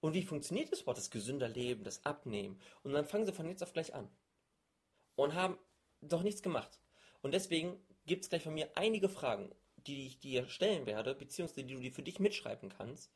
und 0.00 0.14
wie 0.14 0.22
funktioniert 0.22 0.72
das 0.72 0.82
überhaupt, 0.82 0.98
das 0.98 1.10
gesünder 1.10 1.48
Leben, 1.48 1.84
das 1.84 2.04
Abnehmen. 2.04 2.60
Und 2.82 2.92
dann 2.92 3.06
fangen 3.06 3.26
sie 3.26 3.32
von 3.32 3.48
jetzt 3.48 3.62
auf 3.62 3.72
gleich 3.72 3.94
an 3.94 4.08
und 5.16 5.34
haben 5.34 5.58
doch 6.00 6.22
nichts 6.22 6.42
gemacht. 6.42 6.80
Und 7.22 7.34
deswegen 7.34 7.78
gibt 8.06 8.24
es 8.24 8.30
gleich 8.30 8.42
von 8.42 8.54
mir 8.54 8.70
einige 8.76 9.08
Fragen, 9.08 9.54
die 9.76 10.06
ich 10.06 10.18
dir 10.18 10.48
stellen 10.48 10.86
werde, 10.86 11.14
beziehungsweise 11.14 11.64
die 11.64 11.74
du 11.74 11.80
dir 11.80 11.92
für 11.92 12.02
dich 12.02 12.18
mitschreiben 12.18 12.68
kannst, 12.68 13.12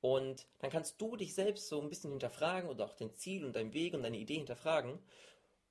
und 0.00 0.46
dann 0.60 0.70
kannst 0.70 1.00
du 1.00 1.16
dich 1.16 1.34
selbst 1.34 1.68
so 1.68 1.80
ein 1.80 1.88
bisschen 1.88 2.10
hinterfragen 2.10 2.70
oder 2.70 2.84
auch 2.84 2.94
dein 2.94 3.14
Ziel 3.14 3.44
und 3.44 3.56
dein 3.56 3.72
Weg 3.72 3.94
und 3.94 4.02
deine 4.02 4.18
Idee 4.18 4.36
hinterfragen 4.36 4.98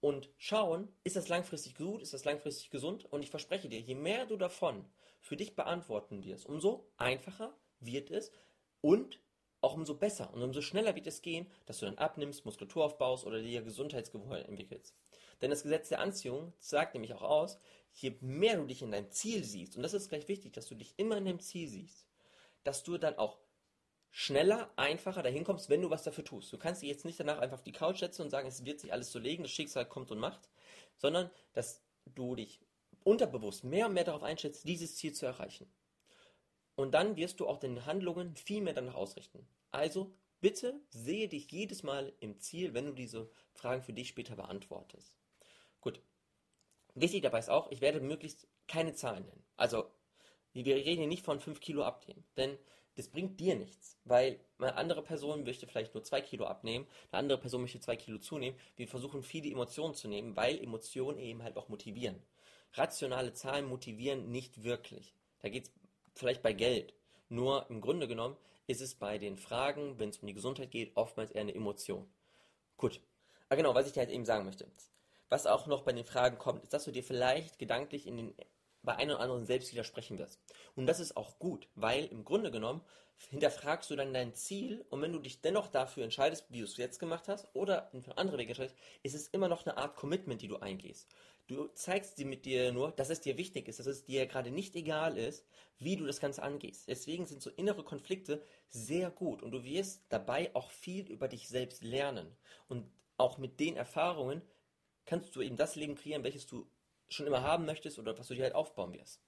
und 0.02 0.30
schauen, 0.38 0.90
ist 1.04 1.16
das 1.16 1.30
langfristig 1.30 1.76
gut, 1.76 2.02
ist 2.02 2.14
das 2.14 2.26
langfristig 2.26 2.70
gesund? 2.70 3.06
Und 3.06 3.24
ich 3.24 3.30
verspreche 3.30 3.70
dir, 3.70 3.80
je 3.80 3.96
mehr 3.96 4.26
du 4.26 4.36
davon 4.36 4.86
für 5.22 5.38
dich 5.38 5.56
beantworten 5.56 6.24
wirst, 6.24 6.46
umso 6.46 6.92
einfacher 6.98 7.58
wird 7.80 8.12
es 8.12 8.32
und 8.82 9.20
auch 9.62 9.74
umso 9.74 9.96
besser 9.96 10.34
und 10.34 10.42
umso 10.44 10.62
schneller 10.62 10.96
wird 10.96 11.08
es 11.08 11.22
gehen, 11.22 11.48
dass 11.66 11.80
du 11.80 11.86
dann 11.86 11.98
abnimmst, 11.98 12.46
Muskulatur 12.46 12.86
aufbaust 12.86 13.26
oder 13.26 13.42
dir 13.42 13.62
Gesundheitsgewohnheiten 13.64 14.50
entwickelst. 14.50 14.96
Denn 15.42 15.50
das 15.50 15.64
Gesetz 15.64 15.90
der 15.90 16.00
Anziehung 16.00 16.54
sagt 16.60 16.94
nämlich 16.94 17.14
auch 17.14 17.22
aus, 17.22 17.60
je 17.94 18.16
mehr 18.22 18.58
du 18.58 18.66
dich 18.66 18.82
in 18.82 18.92
deinem 18.92 19.12
Ziel 19.12 19.44
siehst, 19.44 19.76
und 19.76 19.84
das 19.84 19.94
ist 19.94 20.10
gleich 20.10 20.28
wichtig, 20.28 20.54
dass 20.54 20.68
du 20.68 20.76
dich 20.76 20.94
immer 20.98 21.18
in 21.18 21.26
deinem 21.26 21.40
Ziel 21.40 21.68
siehst, 21.68 22.06
dass 22.64 22.84
du 22.84 22.98
dann 22.98 23.18
auch 23.18 23.40
schneller, 24.10 24.72
einfacher 24.76 25.22
dahin 25.22 25.44
kommst, 25.44 25.70
wenn 25.70 25.82
du 25.82 25.90
was 25.90 26.04
dafür 26.04 26.24
tust. 26.24 26.52
Du 26.52 26.58
kannst 26.58 26.82
dich 26.82 26.90
jetzt 26.90 27.06
nicht 27.06 27.20
danach 27.20 27.40
einfach 27.40 27.58
auf 27.58 27.64
die 27.64 27.72
Couch 27.72 28.00
setzen 28.00 28.24
und 28.24 28.30
sagen, 28.30 28.48
es 28.48 28.66
wird 28.66 28.80
sich 28.80 28.94
alles 28.94 29.12
so 29.12 29.20
legen, 29.20 29.44
das 29.44 29.52
Schicksal 29.52 29.86
kommt 29.86 30.12
und 30.12 30.20
macht, 30.20 30.50
sondern 30.98 31.30
dass 31.54 31.84
du 32.06 32.36
dich 32.36 32.60
unterbewusst 33.04 33.64
mehr 33.64 33.88
und 33.88 33.94
mehr 33.94 34.04
darauf 34.04 34.24
einschätzt, 34.24 34.68
dieses 34.68 34.96
Ziel 34.96 35.14
zu 35.14 35.26
erreichen. 35.26 35.72
Und 36.78 36.92
dann 36.92 37.18
wirst 37.18 37.40
du 37.40 37.48
auch 37.48 37.58
deine 37.58 37.88
Handlungen 37.88 38.36
viel 38.36 38.62
mehr 38.62 38.76
danach 38.76 38.94
ausrichten. 38.94 39.48
Also 39.72 40.14
bitte 40.42 40.80
sehe 40.92 41.28
dich 41.28 41.52
jedes 41.52 41.82
Mal 41.82 42.14
im 42.20 42.40
Ziel, 42.40 42.76
wenn 42.76 42.86
du 42.86 42.94
diese 42.94 43.32
Fragen 43.52 43.82
für 43.82 43.94
dich 43.94 44.10
später 44.10 44.36
beantwortest. 44.36 45.12
Gut. 45.82 46.00
Wichtig 46.94 47.24
dabei 47.24 47.40
ist 47.40 47.50
auch, 47.50 47.72
ich 47.72 47.82
werde 47.82 48.00
möglichst 48.00 48.48
keine 48.68 48.94
Zahlen 48.94 49.26
nennen. 49.26 49.44
Also, 49.56 49.90
wir 50.54 50.76
reden 50.76 51.00
hier 51.00 51.08
nicht 51.08 51.26
von 51.26 51.40
5 51.40 51.60
Kilo 51.60 51.84
abnehmen. 51.84 52.24
Denn 52.38 52.60
das 52.94 53.08
bringt 53.08 53.40
dir 53.40 53.56
nichts, 53.56 53.98
weil 54.06 54.40
eine 54.60 54.76
andere 54.76 55.02
Person 55.02 55.44
möchte 55.44 55.66
vielleicht 55.66 55.96
nur 55.96 56.04
zwei 56.04 56.22
Kilo 56.22 56.46
abnehmen, 56.46 56.88
eine 57.12 57.20
andere 57.20 57.40
Person 57.40 57.62
möchte 57.62 57.80
zwei 57.80 57.96
Kilo 57.96 58.20
zunehmen. 58.20 58.60
Wir 58.76 58.88
versuchen 58.88 59.24
viele 59.24 59.50
Emotionen 59.50 59.96
zu 59.96 60.08
nehmen, 60.08 60.36
weil 60.36 60.62
Emotionen 60.64 61.18
eben 61.18 61.42
halt 61.42 61.58
auch 61.58 61.70
motivieren. 61.70 62.22
Rationale 62.74 63.34
Zahlen 63.34 63.66
motivieren 63.66 64.32
nicht 64.32 64.64
wirklich. 64.64 65.16
Da 65.40 65.50
geht 65.50 65.66
es 65.66 65.74
vielleicht 66.18 66.42
bei 66.42 66.54
Geld. 66.54 66.94
Nur 67.30 67.70
im 67.70 67.82
Grunde 67.82 68.08
genommen 68.08 68.38
ist 68.68 68.82
es 68.82 68.96
bei 68.96 69.18
den 69.18 69.38
Fragen, 69.38 69.98
wenn 70.00 70.10
es 70.10 70.20
um 70.20 70.28
die 70.28 70.34
Gesundheit 70.34 70.72
geht, 70.72 70.92
oftmals 70.96 71.32
eher 71.32 71.42
eine 71.42 71.56
Emotion. 71.56 72.08
Gut. 72.78 73.02
Ah 73.50 73.56
genau, 73.56 73.74
was 73.74 73.88
ich 73.88 73.94
dir 73.94 74.02
halt 74.02 74.10
eben 74.10 74.26
sagen 74.26 74.46
möchte. 74.46 74.68
Was 75.30 75.46
auch 75.46 75.68
noch 75.68 75.84
bei 75.84 75.94
den 75.94 76.06
Fragen 76.06 76.38
kommt, 76.38 76.64
ist, 76.64 76.74
dass 76.74 76.86
du 76.86 76.92
dir 76.92 77.04
vielleicht 77.04 77.60
gedanklich 77.60 78.08
in 78.08 78.18
den 78.18 78.36
bei 78.88 78.96
einem 78.96 79.12
oder 79.12 79.20
anderen 79.20 79.46
selbst 79.46 79.72
widersprechen 79.72 80.18
wirst. 80.18 80.40
Und 80.76 80.88
das 80.88 81.00
ist 81.00 81.16
auch 81.16 81.38
gut, 81.38 81.68
weil 81.76 82.06
im 82.06 82.24
Grunde 82.24 82.50
genommen 82.50 82.82
hinterfragst 83.30 83.90
du 83.92 83.96
dann 83.96 84.14
dein 84.14 84.34
Ziel 84.34 84.86
und 84.90 85.02
wenn 85.02 85.12
du 85.12 85.20
dich 85.20 85.42
dennoch 85.42 85.68
dafür 85.68 86.04
entscheidest, 86.04 86.46
wie 86.50 86.60
du 86.60 86.66
es 86.66 86.78
jetzt 86.78 87.00
gemacht 87.00 87.28
hast 87.28 87.48
oder 87.54 87.92
für 88.02 88.18
andere 88.18 88.38
Wege 88.38 88.50
entscheidest, 88.50 88.78
ist 89.04 89.16
es 89.16 89.28
immer 89.28 89.50
noch 89.50 89.66
eine 89.66 89.78
Art 89.78 89.96
Commitment, 89.96 90.42
die 90.42 90.48
du 90.48 90.58
eingehst. 90.58 91.10
Du 91.48 91.68
zeigst 91.68 92.18
dir 92.18 92.26
mit 92.26 92.46
dir 92.46 92.72
nur, 92.72 92.92
dass 92.92 93.10
es 93.10 93.22
dir 93.22 93.38
wichtig 93.38 93.68
ist, 93.68 93.80
dass 93.80 93.88
es 93.88 94.06
dir 94.06 94.26
gerade 94.26 94.52
nicht 94.52 94.76
egal 94.76 95.18
ist, 95.18 95.46
wie 95.80 95.96
du 95.96 96.06
das 96.06 96.20
Ganze 96.20 96.44
angehst. 96.44 96.88
Deswegen 96.88 97.26
sind 97.26 97.42
so 97.42 97.50
innere 97.50 97.84
Konflikte 97.84 98.44
sehr 98.70 99.10
gut 99.12 99.42
und 99.44 99.52
du 99.52 99.64
wirst 99.64 100.04
dabei 100.10 100.54
auch 100.56 100.72
viel 100.72 101.10
über 101.10 101.28
dich 101.28 101.48
selbst 101.48 101.84
lernen. 101.84 102.36
Und 102.68 102.90
auch 103.18 103.38
mit 103.38 103.60
den 103.60 103.76
Erfahrungen 103.76 104.42
kannst 105.06 105.36
du 105.36 105.42
eben 105.42 105.56
das 105.56 105.76
Leben 105.76 105.96
kreieren, 105.96 106.24
welches 106.24 106.48
du 106.48 106.70
schon 107.10 107.28
immer 107.28 107.42
haben 107.42 107.66
möchtest 107.66 108.00
oder 108.00 108.18
was 108.18 108.28
du 108.28 108.36
dir 108.36 108.44
halt 108.44 108.56
aufbauen 108.56 108.94
wirst. 108.94 109.22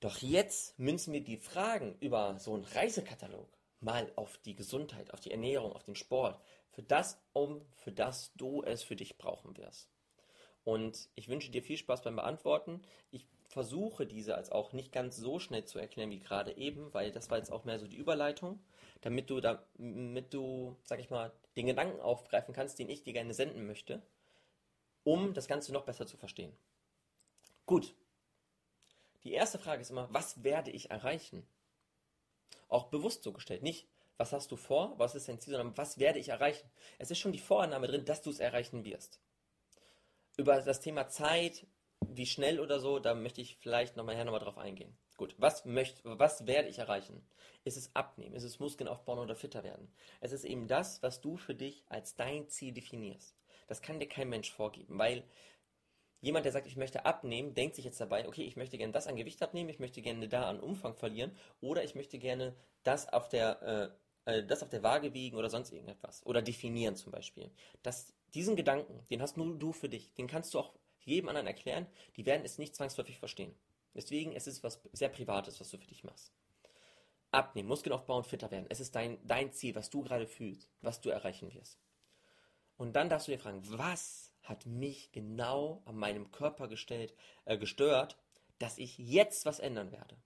Doch 0.00 0.18
jetzt 0.18 0.78
münzen 0.78 1.12
wir 1.12 1.22
die 1.22 1.36
Fragen 1.36 1.96
über 2.00 2.38
so 2.38 2.54
einen 2.54 2.64
Reisekatalog 2.64 3.48
mal 3.80 4.10
auf 4.16 4.38
die 4.38 4.54
Gesundheit, 4.54 5.12
auf 5.12 5.20
die 5.20 5.30
Ernährung, 5.30 5.72
auf 5.72 5.84
den 5.84 5.94
Sport, 5.94 6.40
für 6.70 6.82
das 6.82 7.20
um, 7.32 7.62
für 7.72 7.92
das 7.92 8.32
du 8.34 8.62
es 8.62 8.82
für 8.82 8.96
dich 8.96 9.18
brauchen 9.18 9.56
wirst. 9.56 9.90
Und 10.64 11.08
ich 11.14 11.28
wünsche 11.28 11.50
dir 11.50 11.62
viel 11.62 11.76
Spaß 11.76 12.02
beim 12.02 12.16
Beantworten. 12.16 12.82
Ich 13.10 13.26
versuche 13.48 14.06
diese 14.06 14.36
als 14.36 14.52
auch 14.52 14.72
nicht 14.72 14.92
ganz 14.92 15.16
so 15.16 15.38
schnell 15.38 15.64
zu 15.64 15.78
erklären 15.78 16.10
wie 16.10 16.18
gerade 16.18 16.56
eben, 16.56 16.92
weil 16.94 17.10
das 17.10 17.30
war 17.30 17.38
jetzt 17.38 17.50
auch 17.50 17.64
mehr 17.64 17.78
so 17.78 17.86
die 17.86 17.96
Überleitung, 17.96 18.62
damit 19.00 19.28
du 19.30 19.40
damit 19.40 20.32
du, 20.32 20.76
sag 20.82 21.00
ich 21.00 21.10
mal, 21.10 21.32
den 21.56 21.66
Gedanken 21.66 22.00
aufgreifen 22.00 22.54
kannst, 22.54 22.78
den 22.78 22.88
ich 22.88 23.02
dir 23.02 23.12
gerne 23.12 23.34
senden 23.34 23.66
möchte 23.66 24.02
um 25.04 25.34
das 25.34 25.48
Ganze 25.48 25.72
noch 25.72 25.84
besser 25.84 26.06
zu 26.06 26.16
verstehen. 26.16 26.56
Gut. 27.66 27.94
Die 29.24 29.32
erste 29.32 29.58
Frage 29.58 29.82
ist 29.82 29.90
immer, 29.90 30.08
was 30.12 30.42
werde 30.42 30.70
ich 30.70 30.90
erreichen? 30.90 31.46
Auch 32.68 32.84
bewusst 32.84 33.22
so 33.22 33.32
gestellt. 33.32 33.62
Nicht, 33.62 33.86
was 34.16 34.32
hast 34.32 34.50
du 34.50 34.56
vor, 34.56 34.98
was 34.98 35.14
ist 35.14 35.28
dein 35.28 35.40
Ziel, 35.40 35.54
sondern 35.54 35.76
was 35.76 35.98
werde 35.98 36.18
ich 36.18 36.28
erreichen? 36.28 36.70
Es 36.98 37.10
ist 37.10 37.18
schon 37.18 37.32
die 37.32 37.38
Vorannahme 37.38 37.86
drin, 37.86 38.04
dass 38.04 38.22
du 38.22 38.30
es 38.30 38.40
erreichen 38.40 38.84
wirst. 38.84 39.20
Über 40.36 40.60
das 40.60 40.80
Thema 40.80 41.08
Zeit 41.08 41.66
wie 42.00 42.26
schnell 42.26 42.60
oder 42.60 42.80
so, 42.80 42.98
da 42.98 43.14
möchte 43.14 43.40
ich 43.40 43.56
vielleicht 43.56 43.96
nochmal 43.96 44.16
her 44.16 44.24
nochmal 44.24 44.40
drauf 44.40 44.58
eingehen. 44.58 44.96
Gut, 45.16 45.34
was 45.38 45.64
möchte, 45.64 46.00
was 46.04 46.46
werde 46.46 46.68
ich 46.68 46.78
erreichen? 46.78 47.22
Ist 47.64 47.76
es 47.76 47.94
abnehmen? 47.94 48.34
Ist 48.34 48.44
es 48.44 48.58
Muskeln 48.58 48.88
aufbauen 48.88 49.18
oder 49.18 49.36
fitter 49.36 49.62
werden? 49.64 49.92
Es 50.20 50.32
ist 50.32 50.44
eben 50.44 50.66
das, 50.66 51.02
was 51.02 51.20
du 51.20 51.36
für 51.36 51.54
dich 51.54 51.84
als 51.88 52.14
dein 52.14 52.48
Ziel 52.48 52.72
definierst. 52.72 53.36
Das 53.70 53.82
kann 53.82 54.00
dir 54.00 54.08
kein 54.08 54.28
Mensch 54.28 54.50
vorgeben, 54.50 54.98
weil 54.98 55.22
jemand, 56.20 56.44
der 56.44 56.50
sagt, 56.50 56.66
ich 56.66 56.76
möchte 56.76 57.04
abnehmen, 57.04 57.54
denkt 57.54 57.76
sich 57.76 57.84
jetzt 57.84 58.00
dabei, 58.00 58.26
okay, 58.26 58.42
ich 58.42 58.56
möchte 58.56 58.76
gerne 58.76 58.92
das 58.92 59.06
an 59.06 59.14
Gewicht 59.14 59.40
abnehmen, 59.44 59.70
ich 59.70 59.78
möchte 59.78 60.02
gerne 60.02 60.26
da 60.26 60.48
an 60.48 60.58
Umfang 60.58 60.96
verlieren 60.96 61.30
oder 61.60 61.84
ich 61.84 61.94
möchte 61.94 62.18
gerne 62.18 62.56
das 62.82 63.08
auf 63.12 63.28
der, 63.28 63.94
äh, 64.26 64.38
äh, 64.38 64.44
das 64.44 64.64
auf 64.64 64.70
der 64.70 64.82
Waage 64.82 65.14
wiegen 65.14 65.36
oder 65.36 65.48
sonst 65.48 65.70
irgendetwas. 65.70 66.26
Oder 66.26 66.42
definieren 66.42 66.96
zum 66.96 67.12
Beispiel. 67.12 67.48
Das, 67.84 68.12
diesen 68.34 68.56
Gedanken, 68.56 69.04
den 69.08 69.22
hast 69.22 69.36
nur 69.36 69.56
du 69.56 69.72
für 69.72 69.88
dich. 69.88 70.12
Den 70.14 70.26
kannst 70.26 70.52
du 70.52 70.58
auch 70.58 70.74
jedem 71.04 71.28
anderen 71.28 71.46
erklären. 71.46 71.86
Die 72.16 72.26
werden 72.26 72.44
es 72.44 72.58
nicht 72.58 72.74
zwangsläufig 72.74 73.18
verstehen. 73.20 73.54
Deswegen 73.94 74.32
es 74.32 74.48
ist 74.48 74.56
es 74.56 74.64
was 74.64 74.80
sehr 74.90 75.10
Privates, 75.10 75.60
was 75.60 75.70
du 75.70 75.78
für 75.78 75.86
dich 75.86 76.02
machst. 76.02 76.32
Abnehmen, 77.30 77.68
Muskeln 77.68 77.92
aufbauen, 77.92 78.24
fitter 78.24 78.50
werden. 78.50 78.66
Es 78.68 78.80
ist 78.80 78.96
dein, 78.96 79.24
dein 79.24 79.52
Ziel, 79.52 79.76
was 79.76 79.90
du 79.90 80.02
gerade 80.02 80.26
fühlst, 80.26 80.68
was 80.80 81.00
du 81.00 81.10
erreichen 81.10 81.54
wirst. 81.54 81.78
Und 82.80 82.94
dann 82.94 83.10
darfst 83.10 83.28
du 83.28 83.32
dir 83.32 83.38
fragen, 83.38 83.60
was 83.76 84.32
hat 84.40 84.64
mich 84.64 85.12
genau 85.12 85.82
an 85.84 85.96
meinem 85.96 86.30
Körper 86.30 86.66
gestellt, 86.66 87.14
äh, 87.44 87.58
gestört, 87.58 88.16
dass 88.58 88.78
ich 88.78 88.96
jetzt 88.96 89.44
was 89.44 89.60
ändern 89.60 89.92
werde? 89.92 90.16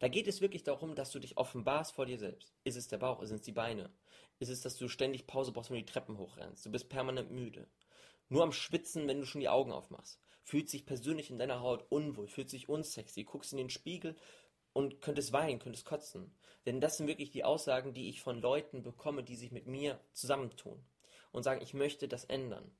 Da 0.00 0.08
geht 0.08 0.26
es 0.26 0.40
wirklich 0.40 0.64
darum, 0.64 0.96
dass 0.96 1.12
du 1.12 1.20
dich 1.20 1.36
offenbarst 1.36 1.94
vor 1.94 2.06
dir 2.06 2.18
selbst. 2.18 2.52
Ist 2.64 2.74
es 2.74 2.88
der 2.88 2.98
Bauch? 2.98 3.22
Sind 3.22 3.36
es 3.36 3.42
die 3.42 3.52
Beine? 3.52 3.92
Ist 4.40 4.48
es, 4.48 4.60
dass 4.60 4.76
du 4.76 4.88
ständig 4.88 5.28
Pause 5.28 5.52
brauchst, 5.52 5.70
wenn 5.70 5.76
du 5.76 5.84
die 5.84 5.92
Treppen 5.92 6.18
hochrennst? 6.18 6.66
Du 6.66 6.72
bist 6.72 6.88
permanent 6.88 7.30
müde. 7.30 7.68
Nur 8.28 8.42
am 8.42 8.50
Schwitzen, 8.50 9.06
wenn 9.06 9.20
du 9.20 9.26
schon 9.26 9.40
die 9.40 9.48
Augen 9.48 9.70
aufmachst. 9.70 10.20
Fühlt 10.42 10.68
sich 10.68 10.84
persönlich 10.84 11.30
in 11.30 11.38
deiner 11.38 11.60
Haut 11.60 11.86
unwohl, 11.90 12.26
fühlt 12.26 12.50
sich 12.50 12.68
unsexy, 12.68 13.22
guckst 13.22 13.52
in 13.52 13.58
den 13.58 13.70
Spiegel 13.70 14.16
und 14.72 15.00
könntest 15.00 15.32
weinen, 15.32 15.58
könntest 15.58 15.84
kotzen. 15.84 16.34
Denn 16.66 16.80
das 16.80 16.96
sind 16.96 17.06
wirklich 17.06 17.30
die 17.30 17.44
Aussagen, 17.44 17.92
die 17.92 18.08
ich 18.08 18.22
von 18.22 18.40
Leuten 18.40 18.82
bekomme, 18.82 19.22
die 19.22 19.36
sich 19.36 19.52
mit 19.52 19.66
mir 19.66 20.00
zusammentun 20.12 20.84
und 21.32 21.42
sagen, 21.42 21.60
ich 21.60 21.74
möchte 21.74 22.08
das 22.08 22.24
ändern. 22.24 22.70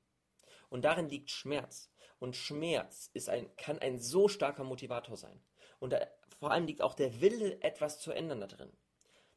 Und 0.69 0.85
darin 0.85 1.09
liegt 1.09 1.29
Schmerz. 1.29 1.91
Und 2.19 2.35
Schmerz 2.35 3.09
ist 3.13 3.29
ein, 3.29 3.53
kann 3.57 3.79
ein 3.79 3.99
so 3.99 4.27
starker 4.27 4.63
Motivator 4.63 5.17
sein. 5.17 5.39
Und 5.79 5.91
da, 5.91 5.99
vor 6.39 6.51
allem 6.51 6.65
liegt 6.65 6.81
auch 6.81 6.93
der 6.93 7.21
Wille, 7.21 7.61
etwas 7.61 7.99
zu 7.99 8.11
ändern 8.11 8.39
da 8.39 8.47
drin. 8.47 8.71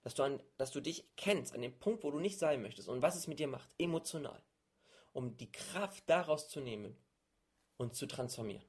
Dass 0.03 0.15
du, 0.15 0.23
an, 0.23 0.41
dass 0.57 0.71
du 0.71 0.81
dich 0.81 1.05
kennst 1.17 1.53
an 1.53 1.63
dem 1.63 1.77
Punkt, 1.79 2.05
wo 2.05 2.11
du 2.13 2.21
nicht 2.21 2.39
sein 2.39 2.63
möchtest 2.63 2.89
und 2.89 3.03
was 3.03 3.17
es 3.17 3.27
mit 3.27 3.41
dir 3.41 3.49
macht, 3.49 3.69
emotional. 3.79 4.41
Um 5.13 5.37
die 5.37 5.51
Kraft 5.51 6.05
daraus 6.07 6.49
zu 6.49 6.61
nehmen 6.61 6.97
und 7.77 7.97
zu 7.97 8.07
transformieren. 8.07 8.65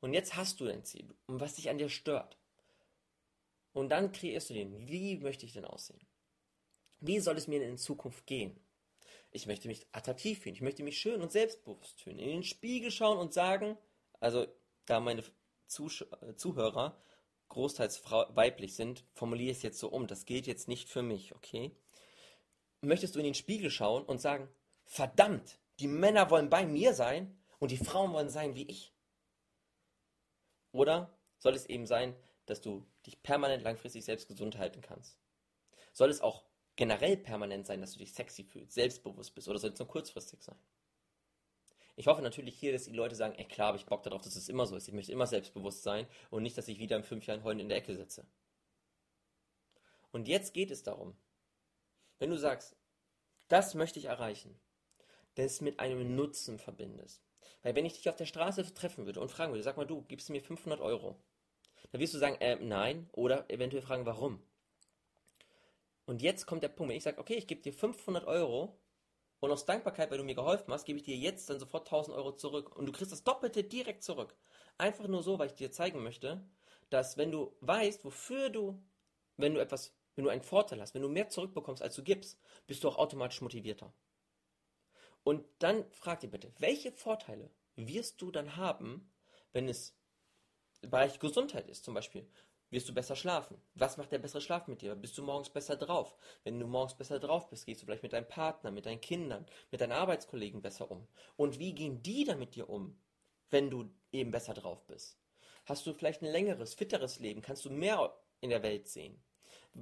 Und 0.00 0.14
jetzt 0.14 0.36
hast 0.36 0.60
du 0.60 0.64
dein 0.64 0.84
Ziel, 0.84 1.14
um 1.26 1.40
was 1.40 1.54
dich 1.54 1.70
an 1.70 1.78
dir 1.78 1.88
stört. 1.88 2.38
Und 3.72 3.90
dann 3.90 4.12
kreierst 4.12 4.50
du 4.50 4.54
den. 4.54 4.88
Wie 4.88 5.18
möchte 5.18 5.46
ich 5.46 5.52
denn 5.52 5.64
aussehen? 5.64 6.06
Wie 7.00 7.20
soll 7.20 7.36
es 7.36 7.48
mir 7.48 7.62
in 7.62 7.78
Zukunft 7.78 8.26
gehen? 8.26 8.58
Ich 9.30 9.46
möchte 9.46 9.68
mich 9.68 9.86
attraktiv 9.92 10.40
fühlen. 10.40 10.54
Ich 10.54 10.62
möchte 10.62 10.82
mich 10.82 10.98
schön 10.98 11.20
und 11.20 11.32
selbstbewusst 11.32 12.00
fühlen. 12.00 12.18
In 12.18 12.28
den 12.28 12.42
Spiegel 12.42 12.90
schauen 12.90 13.18
und 13.18 13.32
sagen, 13.32 13.76
also 14.20 14.46
da 14.86 15.00
meine 15.00 15.22
Zusch 15.66 16.04
äh, 16.22 16.34
Zuhörer 16.34 17.00
großteils 17.48 18.02
weiblich 18.10 18.74
sind, 18.74 19.04
formuliere 19.14 19.50
ich 19.52 19.58
es 19.58 19.62
jetzt 19.62 19.78
so 19.78 19.88
um. 19.88 20.06
Das 20.06 20.26
gilt 20.26 20.46
jetzt 20.46 20.68
nicht 20.68 20.88
für 20.88 21.02
mich, 21.02 21.34
okay? 21.34 21.72
Möchtest 22.80 23.14
du 23.14 23.18
in 23.18 23.24
den 23.24 23.34
Spiegel 23.34 23.70
schauen 23.70 24.04
und 24.04 24.20
sagen, 24.20 24.48
verdammt, 24.84 25.58
die 25.80 25.88
Männer 25.88 26.30
wollen 26.30 26.50
bei 26.50 26.66
mir 26.66 26.94
sein 26.94 27.38
und 27.58 27.70
die 27.70 27.78
Frauen 27.78 28.12
wollen 28.12 28.28
sein 28.28 28.54
wie 28.54 28.68
ich? 28.68 28.92
Oder 30.72 31.16
soll 31.38 31.54
es 31.54 31.66
eben 31.66 31.86
sein, 31.86 32.14
dass 32.46 32.60
du 32.60 32.86
dich 33.06 33.22
permanent 33.22 33.62
langfristig 33.62 34.04
selbst 34.04 34.28
gesund 34.28 34.58
halten 34.58 34.80
kannst? 34.80 35.18
Soll 35.92 36.10
es 36.10 36.20
auch 36.20 36.44
generell 36.76 37.16
permanent 37.16 37.66
sein, 37.66 37.80
dass 37.80 37.92
du 37.92 37.98
dich 37.98 38.12
sexy 38.12 38.44
fühlst, 38.44 38.74
selbstbewusst 38.74 39.34
bist 39.34 39.48
oder 39.48 39.58
soll 39.58 39.72
es 39.72 39.78
nur 39.78 39.88
kurzfristig 39.88 40.42
sein? 40.42 40.58
Ich 41.96 42.06
hoffe 42.06 42.22
natürlich 42.22 42.56
hier, 42.56 42.70
dass 42.70 42.84
die 42.84 42.92
Leute 42.92 43.16
sagen, 43.16 43.34
ey 43.34 43.44
klar, 43.44 43.68
habe 43.68 43.78
ich 43.78 43.86
Bock 43.86 44.04
darauf, 44.04 44.22
dass 44.22 44.36
es 44.36 44.48
immer 44.48 44.66
so 44.66 44.76
ist. 44.76 44.86
Ich 44.86 44.94
möchte 44.94 45.10
immer 45.10 45.26
selbstbewusst 45.26 45.82
sein 45.82 46.06
und 46.30 46.44
nicht, 46.44 46.56
dass 46.56 46.68
ich 46.68 46.78
wieder 46.78 46.96
in 46.96 47.02
fünf 47.02 47.26
Jahren 47.26 47.42
heulend 47.42 47.60
in 47.60 47.68
der 47.68 47.78
Ecke 47.78 47.96
sitze. 47.96 48.24
Und 50.12 50.28
jetzt 50.28 50.54
geht 50.54 50.70
es 50.70 50.84
darum, 50.84 51.16
wenn 52.20 52.30
du 52.30 52.38
sagst, 52.38 52.76
das 53.48 53.74
möchte 53.74 53.98
ich 53.98 54.04
erreichen, 54.04 54.58
das 55.34 55.60
mit 55.60 55.80
einem 55.80 56.14
Nutzen 56.14 56.58
verbindest. 56.58 57.27
Weil 57.62 57.74
wenn 57.74 57.86
ich 57.86 57.94
dich 57.94 58.08
auf 58.08 58.16
der 58.16 58.26
Straße 58.26 58.74
treffen 58.74 59.06
würde 59.06 59.20
und 59.20 59.30
fragen 59.30 59.52
würde, 59.52 59.62
sag 59.62 59.76
mal 59.76 59.86
du, 59.86 60.02
gibst 60.02 60.28
du 60.28 60.32
mir 60.32 60.42
500 60.42 60.80
Euro? 60.80 61.16
Dann 61.90 62.00
wirst 62.00 62.14
du 62.14 62.18
sagen, 62.18 62.36
äh, 62.40 62.56
nein, 62.56 63.08
oder 63.12 63.48
eventuell 63.50 63.82
fragen, 63.82 64.06
warum? 64.06 64.42
Und 66.06 66.22
jetzt 66.22 66.46
kommt 66.46 66.62
der 66.62 66.68
Punkt, 66.68 66.90
wenn 66.90 66.96
ich 66.96 67.02
sage, 67.02 67.18
okay, 67.18 67.34
ich 67.34 67.46
gebe 67.46 67.60
dir 67.60 67.72
500 67.72 68.26
Euro 68.26 68.78
und 69.40 69.50
aus 69.50 69.66
Dankbarkeit, 69.66 70.10
weil 70.10 70.18
du 70.18 70.24
mir 70.24 70.34
geholfen 70.34 70.72
hast, 70.72 70.84
gebe 70.84 70.98
ich 70.98 71.04
dir 71.04 71.16
jetzt 71.16 71.48
dann 71.50 71.60
sofort 71.60 71.86
1000 71.86 72.16
Euro 72.16 72.32
zurück. 72.32 72.74
Und 72.76 72.86
du 72.86 72.92
kriegst 72.92 73.12
das 73.12 73.24
Doppelte 73.24 73.62
direkt 73.62 74.02
zurück. 74.02 74.34
Einfach 74.78 75.06
nur 75.06 75.22
so, 75.22 75.38
weil 75.38 75.48
ich 75.48 75.54
dir 75.54 75.70
zeigen 75.70 76.02
möchte, 76.02 76.42
dass 76.90 77.16
wenn 77.16 77.30
du 77.30 77.54
weißt, 77.60 78.04
wofür 78.04 78.48
du, 78.50 78.82
wenn 79.36 79.54
du 79.54 79.60
etwas, 79.60 79.94
wenn 80.16 80.24
du 80.24 80.30
einen 80.30 80.42
Vorteil 80.42 80.80
hast, 80.80 80.94
wenn 80.94 81.02
du 81.02 81.08
mehr 81.08 81.28
zurückbekommst, 81.28 81.82
als 81.82 81.94
du 81.94 82.02
gibst, 82.02 82.40
bist 82.66 82.82
du 82.82 82.88
auch 82.88 82.96
automatisch 82.96 83.40
motivierter. 83.40 83.92
Und 85.28 85.44
dann 85.58 85.84
frag 85.90 86.20
dir 86.20 86.30
bitte, 86.30 86.50
welche 86.56 86.90
Vorteile 86.90 87.50
wirst 87.76 88.22
du 88.22 88.30
dann 88.30 88.56
haben, 88.56 89.12
wenn 89.52 89.68
es 89.68 89.94
im 90.80 90.88
Bereich 90.88 91.18
Gesundheit 91.18 91.68
ist, 91.68 91.84
zum 91.84 91.92
Beispiel? 91.92 92.26
wirst 92.70 92.88
du 92.88 92.94
besser 92.94 93.14
schlafen. 93.14 93.60
Was 93.74 93.98
macht 93.98 94.10
der 94.10 94.20
bessere 94.20 94.40
Schlaf 94.40 94.68
mit 94.68 94.80
dir? 94.80 94.94
Bist 94.94 95.18
du 95.18 95.22
morgens 95.22 95.50
besser 95.50 95.76
drauf? 95.76 96.16
Wenn 96.44 96.58
du 96.58 96.66
morgens 96.66 96.96
besser 96.96 97.18
drauf 97.18 97.50
bist, 97.50 97.66
gehst 97.66 97.82
du 97.82 97.84
vielleicht 97.84 98.04
mit 98.04 98.14
deinem 98.14 98.26
Partner, 98.26 98.70
mit 98.70 98.86
deinen 98.86 99.02
Kindern, 99.02 99.44
mit 99.70 99.82
deinen 99.82 99.92
Arbeitskollegen 99.92 100.62
besser 100.62 100.90
um. 100.90 101.06
Und 101.36 101.58
wie 101.58 101.74
gehen 101.74 102.02
die 102.02 102.24
dann 102.24 102.38
mit 102.38 102.54
dir 102.54 102.70
um, 102.70 102.98
wenn 103.50 103.68
du 103.68 103.90
eben 104.12 104.30
besser 104.30 104.54
drauf 104.54 104.86
bist? 104.86 105.18
Hast 105.66 105.86
du 105.86 105.92
vielleicht 105.92 106.22
ein 106.22 106.32
längeres, 106.32 106.72
fitteres 106.72 107.18
Leben? 107.18 107.42
Kannst 107.42 107.66
du 107.66 107.70
mehr 107.70 108.18
in 108.40 108.48
der 108.48 108.62
Welt 108.62 108.88
sehen? 108.88 109.22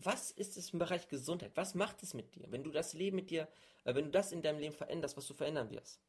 Was 0.05 0.31
ist 0.31 0.57
es 0.57 0.71
im 0.71 0.79
Bereich 0.79 1.09
Gesundheit? 1.09 1.53
Was 1.55 1.75
macht 1.75 2.03
es 2.03 2.15
mit 2.15 2.35
dir, 2.35 2.47
wenn 2.51 2.63
du 2.63 2.71
das 2.71 2.93
Leben 2.93 3.17
mit 3.17 3.31
dir, 3.31 3.49
äh, 3.85 3.95
wenn 3.95 4.07
du 4.07 4.11
das 4.11 4.33
in 4.33 4.43
deinem 4.43 4.59
Leben 4.59 4.75
veränderst, 4.75 5.17
was 5.17 5.27
du 5.27 5.35
verändern 5.35 5.71
wirst? 5.71 6.01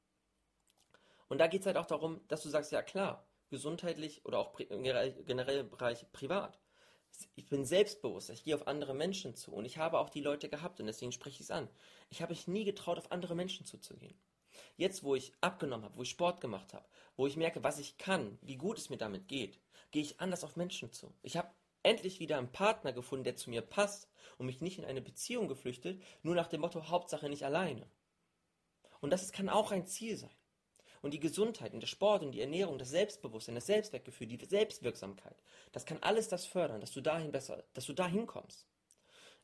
Und 1.29 1.39
da 1.39 1.47
geht 1.47 1.61
es 1.61 1.67
halt 1.67 1.77
auch 1.77 1.85
darum, 1.85 2.21
dass 2.27 2.43
du 2.43 2.49
sagst, 2.49 2.71
ja 2.71 2.81
klar, 2.81 3.25
gesundheitlich 3.49 4.25
oder 4.25 4.39
auch 4.39 4.55
generell 4.57 5.59
im 5.59 5.69
Bereich 5.69 6.05
privat 6.11 6.59
ich 7.35 7.47
bin 7.47 7.65
selbstbewusst, 7.65 8.29
ich 8.29 8.43
gehe 8.43 8.55
auf 8.55 8.67
andere 8.67 8.93
Menschen 8.93 9.35
zu 9.35 9.51
und 9.51 9.65
ich 9.65 9.77
habe 9.77 9.99
auch 9.99 10.09
die 10.09 10.21
Leute 10.21 10.49
gehabt 10.49 10.79
und 10.79 10.87
deswegen 10.87 11.11
spreche 11.11 11.35
ich 11.35 11.41
es 11.41 11.51
an. 11.51 11.69
Ich 12.09 12.21
habe 12.21 12.31
mich 12.31 12.47
nie 12.47 12.63
getraut, 12.63 12.97
auf 12.97 13.11
andere 13.11 13.35
Menschen 13.35 13.65
zuzugehen. 13.65 14.19
Jetzt, 14.75 15.03
wo 15.03 15.15
ich 15.15 15.33
abgenommen 15.41 15.85
habe, 15.85 15.97
wo 15.97 16.03
ich 16.03 16.09
Sport 16.09 16.41
gemacht 16.41 16.73
habe, 16.73 16.85
wo 17.15 17.27
ich 17.27 17.37
merke, 17.37 17.63
was 17.63 17.79
ich 17.79 17.97
kann, 17.97 18.37
wie 18.41 18.57
gut 18.57 18.77
es 18.77 18.89
mir 18.89 18.97
damit 18.97 19.27
geht, 19.27 19.59
gehe 19.91 20.01
ich 20.01 20.19
anders 20.19 20.43
auf 20.43 20.55
Menschen 20.55 20.91
zu. 20.91 21.13
Ich 21.21 21.37
habe 21.37 21.49
endlich 21.87 22.19
wieder 22.19 22.37
einen 22.37 22.51
Partner 22.51 22.93
gefunden, 22.93 23.23
der 23.23 23.35
zu 23.35 23.49
mir 23.49 23.61
passt 23.61 24.09
und 24.37 24.45
mich 24.45 24.61
nicht 24.61 24.77
in 24.77 24.85
eine 24.85 25.01
Beziehung 25.01 25.47
geflüchtet, 25.47 26.01
nur 26.21 26.35
nach 26.35 26.47
dem 26.47 26.61
Motto 26.61 26.89
Hauptsache 26.89 27.29
nicht 27.29 27.45
alleine. 27.45 27.89
Und 28.99 29.11
das 29.11 29.31
kann 29.31 29.49
auch 29.49 29.71
ein 29.71 29.85
Ziel 29.85 30.17
sein. 30.17 30.35
Und 31.01 31.13
die 31.13 31.19
Gesundheit 31.19 31.73
und 31.73 31.79
der 31.79 31.87
Sport 31.87 32.23
und 32.23 32.31
die 32.31 32.41
Ernährung, 32.41 32.77
das 32.77 32.89
Selbstbewusstsein, 32.89 33.55
das 33.55 33.67
Selbstwertgefühl, 33.67 34.27
die 34.27 34.43
Selbstwirksamkeit, 34.43 35.37
das 35.71 35.85
kann 35.85 35.99
alles 36.01 36.27
das 36.27 36.45
fördern, 36.45 36.81
dass 36.81 36.91
du 36.91 37.01
dahin 37.01 37.31
besser, 37.31 37.63
dass 37.73 37.85
du 37.85 37.93
dahin 37.93 38.25
kommst. 38.25 38.67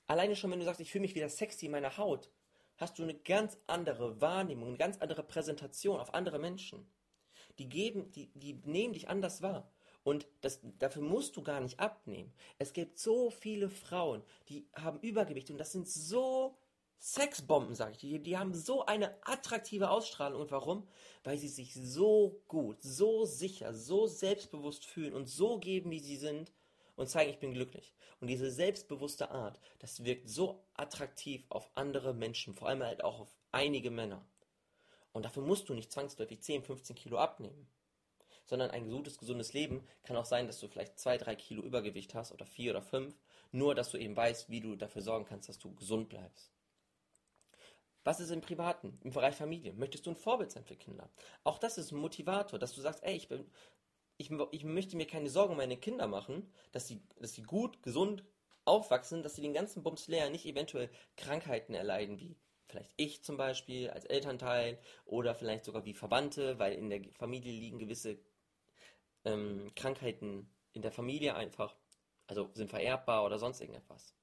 Alleine 0.08 0.36
schon, 0.36 0.52
wenn 0.52 0.60
du 0.60 0.66
sagst, 0.66 0.82
ich 0.82 0.92
fühle 0.92 1.04
mich 1.04 1.16
wieder 1.16 1.30
sexy 1.30 1.68
in 1.68 1.72
meiner 1.72 1.98
Haut, 1.98 2.30
hast 2.78 3.00
du 3.00 3.04
eine 3.04 3.14
ganz 3.14 3.58
andere 3.68 4.20
Wahrnehmung, 4.20 4.70
eine 4.70 4.78
ganz 4.78 4.98
andere 4.98 5.24
Präsentation 5.24 6.00
auf 6.00 6.14
andere 6.14 6.40
Menschen. 6.40 6.92
Die 7.60 7.70
geben, 7.70 8.12
die, 8.12 8.32
die 8.34 8.54
nehmen 8.66 8.94
dich 8.94 9.08
anders 9.08 9.42
wahr. 9.42 9.72
Und 10.04 10.28
das, 10.42 10.60
dafür 10.80 11.02
musst 11.02 11.38
du 11.38 11.44
gar 11.44 11.62
nicht 11.62 11.80
abnehmen. 11.80 12.34
Es 12.60 12.74
gibt 12.74 13.00
so 13.00 13.30
viele 13.30 13.70
Frauen, 13.70 14.24
die 14.50 14.68
haben 14.76 15.00
Übergewicht 15.00 15.50
und 15.50 15.58
das 15.58 15.72
sind 15.72 15.88
so 15.88 16.58
Sexbomben, 17.04 17.76
sag 17.76 17.92
ich 17.92 17.98
dir. 17.98 18.20
Die 18.20 18.38
haben 18.38 18.54
so 18.54 18.86
eine 18.86 19.14
attraktive 19.28 19.90
Ausstrahlung. 19.90 20.42
Und 20.42 20.52
warum? 20.52 20.88
Weil 21.26 21.38
sie 21.38 21.50
sich 21.50 21.74
so 21.74 22.42
gut, 22.48 22.82
so 22.82 23.26
sicher, 23.26 23.74
so 23.74 24.08
selbstbewusst 24.08 24.86
fühlen 24.86 25.14
und 25.14 25.28
so 25.28 25.58
geben, 25.58 25.92
wie 25.92 26.00
sie 26.00 26.16
sind 26.16 26.54
und 26.96 27.10
zeigen, 27.10 27.32
ich 27.32 27.40
bin 27.40 27.54
glücklich. 27.54 27.94
Und 28.22 28.28
diese 28.28 28.52
selbstbewusste 28.52 29.32
Art, 29.32 29.60
das 29.80 30.06
wirkt 30.06 30.30
so 30.30 30.64
attraktiv 30.76 31.46
auf 31.50 31.70
andere 31.76 32.14
Menschen, 32.14 32.54
vor 32.54 32.70
allem 32.70 32.84
halt 32.84 33.04
auch 33.04 33.20
auf 33.20 33.36
einige 33.52 33.92
Männer. 33.92 34.26
Und 35.12 35.26
dafür 35.26 35.44
musst 35.44 35.68
du 35.68 35.74
nicht 35.74 35.92
zwangsläufig 35.92 36.42
10, 36.42 36.64
15 36.64 36.96
Kilo 36.96 37.18
abnehmen. 37.18 37.68
Sondern 38.46 38.72
ein 38.72 38.90
gutes, 38.90 39.18
gesundes 39.18 39.54
Leben 39.54 39.88
kann 40.04 40.18
auch 40.18 40.26
sein, 40.26 40.48
dass 40.48 40.60
du 40.60 40.68
vielleicht 40.68 41.00
2, 41.00 41.18
3 41.18 41.36
Kilo 41.36 41.64
Übergewicht 41.64 42.14
hast 42.14 42.32
oder 42.32 42.46
4 42.46 42.72
oder 42.72 42.82
5. 42.82 43.16
Nur, 43.52 43.76
dass 43.76 43.92
du 43.92 43.98
eben 43.98 44.16
weißt, 44.16 44.50
wie 44.50 44.62
du 44.62 44.76
dafür 44.76 45.02
sorgen 45.02 45.26
kannst, 45.26 45.50
dass 45.50 45.60
du 45.60 45.74
gesund 45.76 46.10
bleibst. 46.10 46.52
Was 48.04 48.20
ist 48.20 48.32
im 48.32 48.42
Privaten, 48.42 49.00
im 49.04 49.12
Bereich 49.12 49.36
Familie? 49.36 49.74
Möchtest 49.74 50.06
du 50.06 50.12
ein 50.12 50.18
Vorbild 50.18 50.52
sein 50.52 50.66
für 50.66 50.76
Kinder? 50.76 51.10
Auch 51.44 51.58
das 51.58 51.78
ist 51.78 51.92
ein 51.92 52.00
Motivator, 52.00 52.60
dass 52.60 52.74
du 52.74 52.82
sagst, 52.82 53.02
ey, 53.04 53.16
ich 53.16 53.30
bin, 53.30 53.50
ich, 54.18 54.30
ich 54.52 54.64
möchte 54.66 54.98
mir 54.98 55.08
keine 55.08 55.30
Sorgen 55.30 55.54
um 55.54 55.58
meine 55.58 55.78
Kinder 55.78 56.08
machen, 56.08 56.52
dass 56.74 56.88
sie, 56.88 57.02
dass 57.20 57.34
sie 57.34 57.44
gut, 57.44 57.82
gesund 57.82 58.26
aufwachsen, 58.66 59.24
dass 59.24 59.36
sie 59.36 59.42
den 59.42 59.54
ganzen 59.54 59.84
Bums 59.84 60.08
leer 60.08 60.30
nicht 60.30 60.46
eventuell 60.46 60.90
Krankheiten 61.16 61.74
erleiden, 61.74 62.20
wie 62.20 62.36
vielleicht 62.68 62.92
ich 62.98 63.24
zum 63.24 63.38
Beispiel 63.38 63.90
als 63.90 64.06
Elternteil 64.06 64.80
oder 65.06 65.36
vielleicht 65.36 65.66
sogar 65.66 65.86
wie 65.86 65.94
Verwandte, 65.94 66.60
weil 66.60 66.74
in 66.74 66.90
der 66.90 67.02
Familie 67.14 67.52
liegen 67.52 67.80
gewisse 67.80 68.20
ähm, 69.26 69.72
Krankheiten 69.76 70.50
in 70.74 70.82
der 70.82 70.92
Familie 70.92 71.36
einfach, 71.36 71.76
also 72.28 72.50
sind 72.54 72.70
vererbbar 72.70 73.26
oder 73.26 73.40
sonst 73.40 73.62
irgendetwas. 73.62 74.14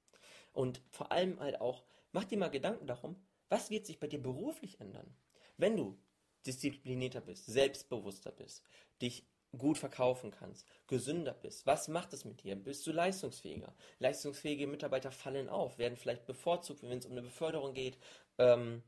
Und 0.53 0.81
vor 0.89 1.11
allem 1.11 1.39
halt 1.39 1.61
auch, 1.61 1.83
mach 2.11 2.25
dir 2.25 2.37
mal 2.37 2.49
Gedanken 2.49 2.87
darum, 2.87 3.15
was 3.49 3.69
wird 3.69 3.85
sich 3.85 3.99
bei 3.99 4.07
dir 4.07 4.21
beruflich 4.21 4.79
ändern? 4.79 5.15
Wenn 5.57 5.77
du 5.77 5.97
disziplinierter 6.45 7.21
bist, 7.21 7.45
selbstbewusster 7.45 8.31
bist, 8.31 8.63
dich 9.01 9.25
gut 9.57 9.77
verkaufen 9.77 10.31
kannst, 10.31 10.65
gesünder 10.87 11.33
bist. 11.33 11.65
Was 11.65 11.87
macht 11.87 12.13
es 12.13 12.23
mit 12.23 12.43
dir? 12.43 12.55
Bist 12.55 12.87
du 12.87 12.91
leistungsfähiger? 12.91 13.75
Leistungsfähige 13.99 14.67
Mitarbeiter 14.67 15.11
fallen 15.11 15.49
auf, 15.49 15.77
werden 15.77 15.97
vielleicht 15.97 16.25
bevorzugt, 16.25 16.83
wenn 16.83 16.97
es 16.97 17.05
um 17.05 17.11
eine 17.11 17.21
Beförderung 17.21 17.73
geht, 17.73 17.97
ähm, 18.37 18.81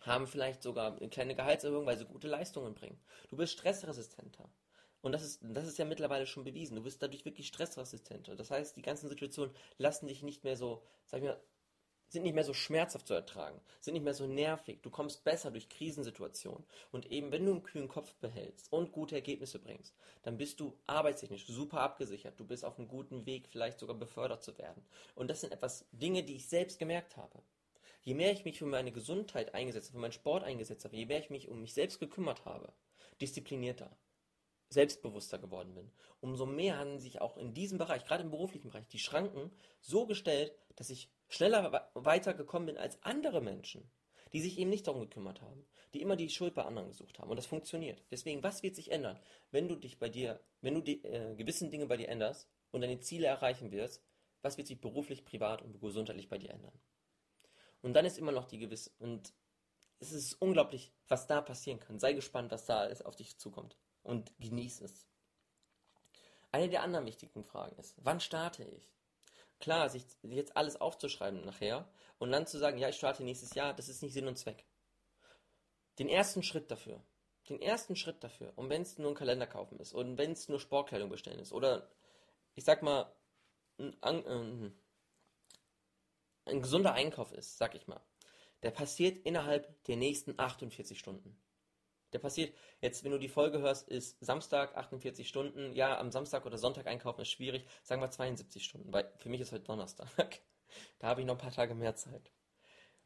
haben 0.00 0.26
vielleicht 0.26 0.62
sogar 0.62 0.96
eine 0.96 1.08
kleine 1.08 1.34
Gehaltserhöhung, 1.34 1.86
weil 1.86 1.96
sie 1.96 2.04
gute 2.04 2.28
Leistungen 2.28 2.74
bringen. 2.74 3.00
Du 3.30 3.36
bist 3.36 3.52
stressresistenter. 3.54 4.48
Und 5.04 5.12
das 5.12 5.22
ist, 5.22 5.40
das 5.42 5.68
ist 5.68 5.76
ja 5.76 5.84
mittlerweile 5.84 6.26
schon 6.26 6.44
bewiesen. 6.44 6.76
Du 6.76 6.82
bist 6.82 7.02
dadurch 7.02 7.26
wirklich 7.26 7.46
stressresistenter. 7.48 8.36
Das 8.36 8.50
heißt, 8.50 8.74
die 8.74 8.80
ganzen 8.80 9.10
Situationen 9.10 9.54
lassen 9.76 10.06
dich 10.06 10.22
nicht 10.22 10.44
mehr 10.44 10.56
so, 10.56 10.82
sag 11.04 11.18
ich 11.18 11.26
mal, 11.26 11.38
sind 12.08 12.22
nicht 12.22 12.32
mehr 12.32 12.42
so 12.42 12.54
schmerzhaft 12.54 13.06
zu 13.06 13.12
ertragen, 13.12 13.60
sind 13.80 13.92
nicht 13.92 14.02
mehr 14.04 14.14
so 14.14 14.26
nervig. 14.26 14.80
Du 14.80 14.88
kommst 14.88 15.22
besser 15.22 15.50
durch 15.50 15.68
Krisensituationen. 15.68 16.64
Und 16.90 17.12
eben, 17.12 17.32
wenn 17.32 17.44
du 17.44 17.52
einen 17.52 17.62
kühlen 17.62 17.88
Kopf 17.88 18.14
behältst 18.14 18.72
und 18.72 18.92
gute 18.92 19.14
Ergebnisse 19.14 19.58
bringst, 19.58 19.94
dann 20.22 20.38
bist 20.38 20.58
du 20.58 20.74
arbeitstechnisch 20.86 21.48
super 21.48 21.80
abgesichert. 21.80 22.40
Du 22.40 22.46
bist 22.46 22.64
auf 22.64 22.78
einem 22.78 22.88
guten 22.88 23.26
Weg, 23.26 23.48
vielleicht 23.48 23.80
sogar 23.80 23.96
befördert 23.96 24.42
zu 24.42 24.56
werden. 24.56 24.86
Und 25.14 25.28
das 25.28 25.42
sind 25.42 25.52
etwas 25.52 25.84
Dinge, 25.92 26.22
die 26.22 26.36
ich 26.36 26.48
selbst 26.48 26.78
gemerkt 26.78 27.18
habe. 27.18 27.42
Je 28.00 28.14
mehr 28.14 28.32
ich 28.32 28.46
mich 28.46 28.58
für 28.58 28.64
meine 28.64 28.90
Gesundheit 28.90 29.52
eingesetzt 29.54 29.88
habe, 29.88 29.96
für 29.96 30.00
meinen 30.00 30.12
Sport 30.12 30.44
eingesetzt 30.44 30.86
habe, 30.86 30.96
je 30.96 31.04
mehr 31.04 31.18
ich 31.18 31.28
mich 31.28 31.50
um 31.50 31.60
mich 31.60 31.74
selbst 31.74 32.00
gekümmert 32.00 32.46
habe, 32.46 32.72
disziplinierter, 33.20 33.94
selbstbewusster 34.74 35.38
geworden 35.38 35.74
bin, 35.74 35.90
umso 36.20 36.46
mehr 36.46 36.78
haben 36.78 36.98
sich 36.98 37.20
auch 37.20 37.36
in 37.36 37.54
diesem 37.54 37.78
Bereich, 37.78 38.04
gerade 38.04 38.22
im 38.22 38.30
beruflichen 38.30 38.68
Bereich, 38.68 38.86
die 38.88 38.98
Schranken 38.98 39.50
so 39.80 40.06
gestellt, 40.06 40.52
dass 40.76 40.90
ich 40.90 41.08
schneller 41.28 41.90
weitergekommen 41.94 42.66
bin 42.66 42.76
als 42.76 43.02
andere 43.02 43.40
Menschen, 43.40 43.90
die 44.32 44.40
sich 44.40 44.58
eben 44.58 44.70
nicht 44.70 44.86
darum 44.86 45.00
gekümmert 45.00 45.40
haben, 45.40 45.64
die 45.94 46.02
immer 46.02 46.16
die 46.16 46.28
Schuld 46.28 46.54
bei 46.54 46.64
anderen 46.64 46.88
gesucht 46.88 47.18
haben. 47.18 47.30
Und 47.30 47.36
das 47.36 47.46
funktioniert. 47.46 48.02
Deswegen, 48.10 48.42
was 48.42 48.62
wird 48.62 48.74
sich 48.74 48.90
ändern, 48.90 49.18
wenn 49.50 49.68
du 49.68 49.76
dich 49.76 49.98
bei 49.98 50.08
dir, 50.08 50.40
wenn 50.60 50.74
du 50.74 50.80
die 50.82 51.02
äh, 51.04 51.34
gewissen 51.36 51.70
Dinge 51.70 51.86
bei 51.86 51.96
dir 51.96 52.08
änderst 52.08 52.48
und 52.70 52.80
deine 52.80 53.00
Ziele 53.00 53.26
erreichen 53.26 53.70
wirst, 53.70 54.02
was 54.42 54.58
wird 54.58 54.66
sich 54.66 54.80
beruflich, 54.80 55.24
privat 55.24 55.62
und 55.62 55.80
gesundheitlich 55.80 56.28
bei 56.28 56.38
dir 56.38 56.50
ändern? 56.50 56.78
Und 57.80 57.94
dann 57.94 58.04
ist 58.04 58.18
immer 58.18 58.32
noch 58.32 58.46
die 58.46 58.58
gewisse, 58.58 58.90
und 58.98 59.32
es 60.00 60.12
ist 60.12 60.34
unglaublich, 60.34 60.92
was 61.08 61.26
da 61.26 61.40
passieren 61.40 61.80
kann. 61.80 61.98
Sei 61.98 62.12
gespannt, 62.12 62.50
was 62.50 62.66
da 62.66 62.78
alles 62.78 63.02
auf 63.02 63.16
dich 63.16 63.38
zukommt. 63.38 63.76
Und 64.04 64.32
genieß 64.38 64.82
es. 64.82 65.06
Eine 66.52 66.68
der 66.68 66.82
anderen 66.82 67.06
wichtigen 67.06 67.42
Fragen 67.42 67.76
ist, 67.78 67.96
wann 67.98 68.20
starte 68.20 68.62
ich? 68.62 68.94
Klar, 69.58 69.88
sich 69.88 70.04
jetzt 70.22 70.56
alles 70.56 70.80
aufzuschreiben 70.80 71.44
nachher 71.44 71.88
und 72.18 72.30
dann 72.30 72.46
zu 72.46 72.58
sagen, 72.58 72.78
ja, 72.78 72.88
ich 72.88 72.96
starte 72.96 73.24
nächstes 73.24 73.54
Jahr, 73.54 73.74
das 73.74 73.88
ist 73.88 74.02
nicht 74.02 74.12
Sinn 74.12 74.28
und 74.28 74.38
Zweck. 74.38 74.64
Den 75.98 76.08
ersten 76.08 76.42
Schritt 76.42 76.70
dafür, 76.70 77.02
den 77.48 77.60
ersten 77.60 77.96
Schritt 77.96 78.22
dafür, 78.22 78.52
und 78.56 78.68
wenn 78.68 78.82
es 78.82 78.98
nur 78.98 79.10
ein 79.10 79.16
Kalender 79.16 79.46
kaufen 79.46 79.80
ist 79.80 79.92
und 79.92 80.18
wenn 80.18 80.32
es 80.32 80.48
nur 80.48 80.60
Sportkleidung 80.60 81.08
bestellen 81.08 81.40
ist 81.40 81.52
oder 81.52 81.90
ich 82.54 82.64
sag 82.64 82.82
mal 82.82 83.12
ein, 83.78 83.96
ein, 84.02 84.74
ein 86.44 86.62
gesunder 86.62 86.92
Einkauf 86.92 87.32
ist, 87.32 87.58
sag 87.58 87.74
ich 87.74 87.86
mal, 87.86 88.00
der 88.62 88.70
passiert 88.70 89.24
innerhalb 89.26 89.82
der 89.84 89.96
nächsten 89.96 90.38
48 90.38 90.98
Stunden. 90.98 91.36
Der 92.14 92.20
passiert, 92.20 92.54
jetzt, 92.80 93.02
wenn 93.02 93.10
du 93.10 93.18
die 93.18 93.28
Folge 93.28 93.58
hörst, 93.58 93.88
ist 93.88 94.16
Samstag 94.24 94.76
48 94.76 95.28
Stunden. 95.28 95.72
Ja, 95.72 95.98
am 95.98 96.12
Samstag 96.12 96.46
oder 96.46 96.58
Sonntag 96.58 96.86
einkaufen 96.86 97.22
ist 97.22 97.30
schwierig. 97.30 97.66
Sagen 97.82 98.00
wir 98.00 98.08
72 98.08 98.64
Stunden, 98.64 98.92
weil 98.92 99.10
für 99.16 99.28
mich 99.28 99.40
ist 99.40 99.50
heute 99.50 99.64
Donnerstag. 99.64 100.08
da 101.00 101.08
habe 101.08 101.20
ich 101.20 101.26
noch 101.26 101.34
ein 101.34 101.40
paar 101.40 101.50
Tage 101.50 101.74
mehr 101.74 101.96
Zeit. 101.96 102.30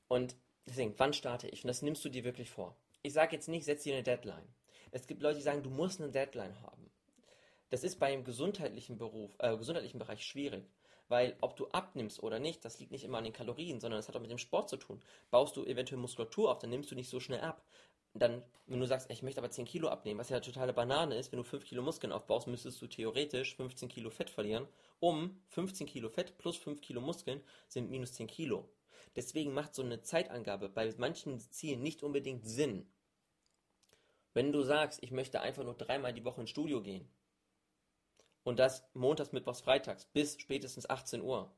Und 0.08 0.36
deswegen, 0.66 0.92
wann 0.98 1.14
starte 1.14 1.48
ich? 1.48 1.64
Und 1.64 1.68
das 1.68 1.80
nimmst 1.80 2.04
du 2.04 2.10
dir 2.10 2.22
wirklich 2.22 2.50
vor. 2.50 2.76
Ich 3.00 3.14
sage 3.14 3.34
jetzt 3.34 3.48
nicht, 3.48 3.64
setz 3.64 3.82
dir 3.82 3.94
eine 3.94 4.02
Deadline. 4.02 4.46
Es 4.90 5.06
gibt 5.06 5.22
Leute, 5.22 5.36
die 5.36 5.42
sagen, 5.42 5.62
du 5.62 5.70
musst 5.70 6.02
eine 6.02 6.10
Deadline 6.10 6.60
haben. 6.60 6.90
Das 7.70 7.84
ist 7.84 7.98
beim 7.98 8.24
gesundheitlichen 8.24 8.98
Beruf, 8.98 9.30
äh, 9.38 9.56
gesundheitlichen 9.56 9.98
Bereich 9.98 10.22
schwierig. 10.22 10.70
Weil 11.08 11.34
ob 11.40 11.56
du 11.56 11.66
abnimmst 11.68 12.22
oder 12.22 12.38
nicht, 12.38 12.62
das 12.62 12.78
liegt 12.78 12.92
nicht 12.92 13.04
immer 13.04 13.16
an 13.16 13.24
den 13.24 13.32
Kalorien, 13.32 13.80
sondern 13.80 13.98
das 13.98 14.08
hat 14.08 14.16
auch 14.16 14.20
mit 14.20 14.30
dem 14.30 14.36
Sport 14.36 14.68
zu 14.68 14.76
tun. 14.76 15.00
Baust 15.30 15.56
du 15.56 15.64
eventuell 15.64 15.98
Muskulatur 15.98 16.50
auf, 16.50 16.58
dann 16.58 16.68
nimmst 16.68 16.90
du 16.90 16.94
nicht 16.94 17.08
so 17.08 17.20
schnell 17.20 17.40
ab 17.40 17.62
dann, 18.14 18.42
wenn 18.66 18.80
du 18.80 18.86
sagst, 18.86 19.10
ich 19.10 19.22
möchte 19.22 19.40
aber 19.40 19.50
10 19.50 19.64
Kilo 19.64 19.88
abnehmen, 19.88 20.18
was 20.18 20.28
ja 20.28 20.40
totale 20.40 20.72
Banane 20.72 21.16
ist, 21.16 21.32
wenn 21.32 21.38
du 21.38 21.44
5 21.44 21.64
Kilo 21.64 21.82
Muskeln 21.82 22.12
aufbaust, 22.12 22.46
müsstest 22.46 22.80
du 22.82 22.86
theoretisch 22.86 23.56
15 23.56 23.88
Kilo 23.88 24.10
Fett 24.10 24.30
verlieren, 24.30 24.66
um 25.00 25.40
15 25.48 25.86
Kilo 25.86 26.08
Fett 26.08 26.38
plus 26.38 26.56
5 26.56 26.80
Kilo 26.80 27.00
Muskeln 27.00 27.40
sind 27.68 27.90
minus 27.90 28.14
10 28.14 28.26
Kilo. 28.26 28.68
Deswegen 29.16 29.52
macht 29.52 29.74
so 29.74 29.82
eine 29.82 30.02
Zeitangabe 30.02 30.68
bei 30.68 30.92
manchen 30.96 31.40
Zielen 31.40 31.82
nicht 31.82 32.02
unbedingt 32.02 32.46
Sinn. 32.46 32.86
Wenn 34.34 34.52
du 34.52 34.62
sagst, 34.62 35.02
ich 35.02 35.10
möchte 35.10 35.40
einfach 35.40 35.64
nur 35.64 35.74
dreimal 35.74 36.12
die 36.12 36.24
Woche 36.24 36.40
ins 36.42 36.50
Studio 36.50 36.82
gehen 36.82 37.08
und 38.44 38.58
das 38.58 38.84
montags, 38.94 39.32
mittwochs, 39.32 39.60
freitags 39.60 40.04
bis 40.06 40.40
spätestens 40.40 40.88
18 40.88 41.22
Uhr, 41.22 41.52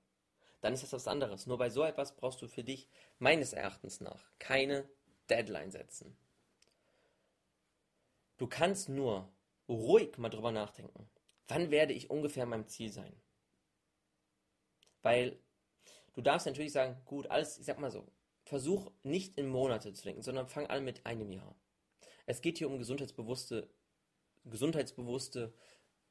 dann 0.61 0.75
ist 0.75 0.83
das 0.83 0.93
was 0.93 1.09
anderes. 1.09 1.47
Nur 1.47 1.59
bei 1.59 1.71
so 1.71 1.83
etwas 1.83 2.17
brauchst 2.17 2.41
du 2.43 2.49
für 2.49 2.65
dich 2.65 2.89
meines 3.19 3.53
Erachtens 3.53 4.01
nach 4.01 4.25
keine 4.39 4.89
Deadline 5.29 5.71
setzen. 5.71 6.17
Du 8.41 8.47
kannst 8.47 8.89
nur 8.89 9.31
ruhig 9.69 10.17
mal 10.17 10.31
drüber 10.31 10.51
nachdenken. 10.51 11.11
Wann 11.47 11.71
werde 11.71 11.93
ich 11.93 12.09
ungefähr 12.09 12.47
meinem 12.47 12.67
Ziel 12.69 12.91
sein? 12.91 13.15
Weil 15.03 15.39
du 16.15 16.23
darfst 16.23 16.47
natürlich 16.47 16.73
sagen, 16.73 16.97
gut, 17.05 17.27
alles, 17.27 17.59
ich 17.59 17.67
sag 17.67 17.79
mal 17.79 17.91
so, 17.91 18.11
versuch 18.45 18.91
nicht 19.03 19.37
in 19.37 19.47
Monate 19.47 19.93
zu 19.93 20.05
denken, 20.05 20.23
sondern 20.23 20.49
fang 20.49 20.67
an 20.69 20.87
mit 20.87 21.05
einem 21.05 21.31
Jahr. 21.31 21.55
Es 22.25 22.41
geht 22.41 22.57
hier 22.57 22.71
um 22.71 22.79
gesundheitsbewusste, 22.79 23.69
gesundheitsbewusste 24.47 25.53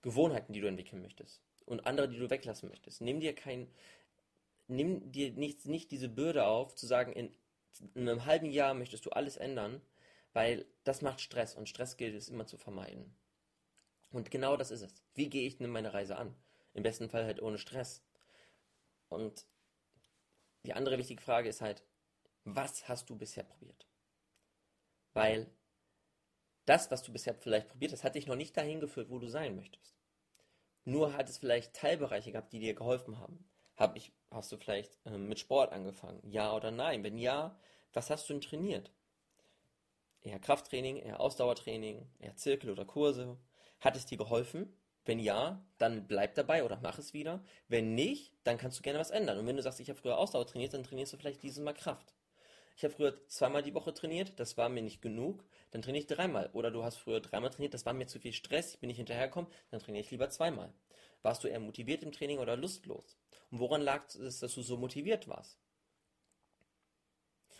Gewohnheiten, 0.03 0.53
die 0.53 0.61
du 0.61 0.67
entwickeln 0.67 1.01
möchtest. 1.01 1.41
Und 1.65 1.87
andere, 1.87 2.09
die 2.09 2.19
du 2.19 2.29
weglassen 2.29 2.69
möchtest. 2.69 3.01
Nimm 3.01 3.21
dir 3.21 3.33
kein, 3.33 3.73
nimm 4.67 5.11
dir 5.11 5.31
nicht, 5.31 5.65
nicht 5.65 5.89
diese 5.89 6.09
Bürde 6.09 6.45
auf, 6.45 6.75
zu 6.75 6.85
sagen, 6.85 7.11
in, 7.11 7.35
in 7.95 8.07
einem 8.07 8.25
halben 8.25 8.51
Jahr 8.51 8.75
möchtest 8.75 9.07
du 9.07 9.09
alles 9.09 9.35
ändern, 9.35 9.81
weil 10.33 10.65
das 10.83 11.01
macht 11.01 11.21
Stress 11.21 11.55
und 11.55 11.69
Stress 11.69 11.97
gilt 11.97 12.15
es 12.15 12.29
immer 12.29 12.45
zu 12.45 12.57
vermeiden. 12.57 13.15
Und 14.11 14.31
genau 14.31 14.57
das 14.57 14.71
ist 14.71 14.81
es. 14.81 15.03
Wie 15.13 15.29
gehe 15.29 15.47
ich 15.47 15.57
denn 15.57 15.69
meine 15.69 15.93
Reise 15.93 16.17
an? 16.17 16.35
Im 16.73 16.83
besten 16.83 17.09
Fall 17.09 17.25
halt 17.25 17.41
ohne 17.41 17.57
Stress. 17.57 18.03
Und 19.07 19.45
die 20.65 20.73
andere 20.73 20.97
wichtige 20.97 21.21
Frage 21.21 21.49
ist 21.49 21.61
halt, 21.61 21.83
was 22.43 22.87
hast 22.87 23.09
du 23.09 23.17
bisher 23.17 23.43
probiert? 23.43 23.87
Weil 25.13 25.47
das, 26.65 26.91
was 26.91 27.03
du 27.03 27.11
bisher 27.11 27.33
vielleicht 27.33 27.69
probiert 27.69 27.91
hast, 27.91 28.03
hat 28.03 28.15
dich 28.15 28.27
noch 28.27 28.35
nicht 28.35 28.55
dahin 28.55 28.79
geführt, 28.79 29.09
wo 29.09 29.19
du 29.19 29.27
sein 29.27 29.55
möchtest. 29.55 29.95
Nur 30.85 31.13
hat 31.13 31.29
es 31.29 31.37
vielleicht 31.37 31.75
Teilbereiche 31.75 32.31
gehabt, 32.31 32.53
die 32.53 32.59
dir 32.59 32.73
geholfen 32.73 33.19
haben. 33.19 33.49
Hab 33.75 33.95
ich, 33.95 34.13
hast 34.31 34.51
du 34.51 34.57
vielleicht 34.57 34.97
äh, 35.05 35.17
mit 35.17 35.39
Sport 35.39 35.71
angefangen? 35.71 36.21
Ja 36.29 36.53
oder 36.55 36.71
nein? 36.71 37.03
Wenn 37.03 37.17
ja, 37.17 37.57
was 37.93 38.09
hast 38.09 38.29
du 38.29 38.33
denn 38.33 38.41
trainiert? 38.41 38.91
Eher 40.21 40.39
Krafttraining, 40.39 40.97
eher 40.97 41.19
Ausdauertraining, 41.19 42.09
eher 42.19 42.35
Zirkel 42.35 42.71
oder 42.71 42.85
Kurse? 42.85 43.37
Hat 43.79 43.95
es 43.95 44.05
dir 44.05 44.17
geholfen? 44.17 44.75
Wenn 45.05 45.19
ja, 45.19 45.65
dann 45.77 46.07
bleib 46.07 46.35
dabei 46.35 46.63
oder 46.63 46.79
mach 46.83 46.99
es 46.99 47.13
wieder. 47.13 47.43
Wenn 47.67 47.95
nicht, 47.95 48.33
dann 48.43 48.57
kannst 48.57 48.77
du 48.77 48.83
gerne 48.83 48.99
was 48.99 49.11
ändern. 49.11 49.39
Und 49.39 49.47
wenn 49.47 49.55
du 49.55 49.61
sagst, 49.63 49.79
ich 49.79 49.89
habe 49.89 49.99
früher 49.99 50.17
Ausdauer 50.17 50.45
trainiert, 50.45 50.73
dann 50.73 50.83
trainierst 50.83 51.13
du 51.13 51.17
vielleicht 51.17 51.41
dieses 51.41 51.63
Mal 51.63 51.73
Kraft. 51.73 52.13
Ich 52.79 52.83
habe 52.83 52.93
früher 52.93 53.27
zweimal 53.27 53.61
die 53.61 53.73
Woche 53.73 53.93
trainiert, 53.93 54.39
das 54.39 54.55
war 54.55 54.69
mir 54.69 54.81
nicht 54.81 55.01
genug, 55.01 55.43
dann 55.71 55.81
trainiere 55.81 56.03
ich 56.03 56.07
dreimal. 56.07 56.49
Oder 56.53 56.71
du 56.71 56.83
hast 56.83 56.95
früher 56.95 57.19
dreimal 57.19 57.49
trainiert, 57.49 57.73
das 57.73 57.85
war 57.85 57.91
mir 57.91 58.07
zu 58.07 58.19
viel 58.19 58.31
Stress, 58.31 58.75
ich 58.75 58.79
bin 58.79 58.87
nicht 58.87 58.95
hinterhergekommen, 58.95 59.51
dann 59.69 59.81
trainiere 59.81 60.05
ich 60.05 60.11
lieber 60.11 60.29
zweimal. 60.29 60.73
Warst 61.21 61.43
du 61.43 61.49
eher 61.49 61.59
motiviert 61.59 62.03
im 62.03 62.13
Training 62.13 62.39
oder 62.39 62.55
lustlos? 62.55 63.17
Und 63.51 63.59
woran 63.59 63.81
lag 63.81 64.07
es, 64.15 64.39
dass 64.39 64.53
du 64.53 64.61
so 64.61 64.77
motiviert 64.77 65.27
warst? 65.27 65.59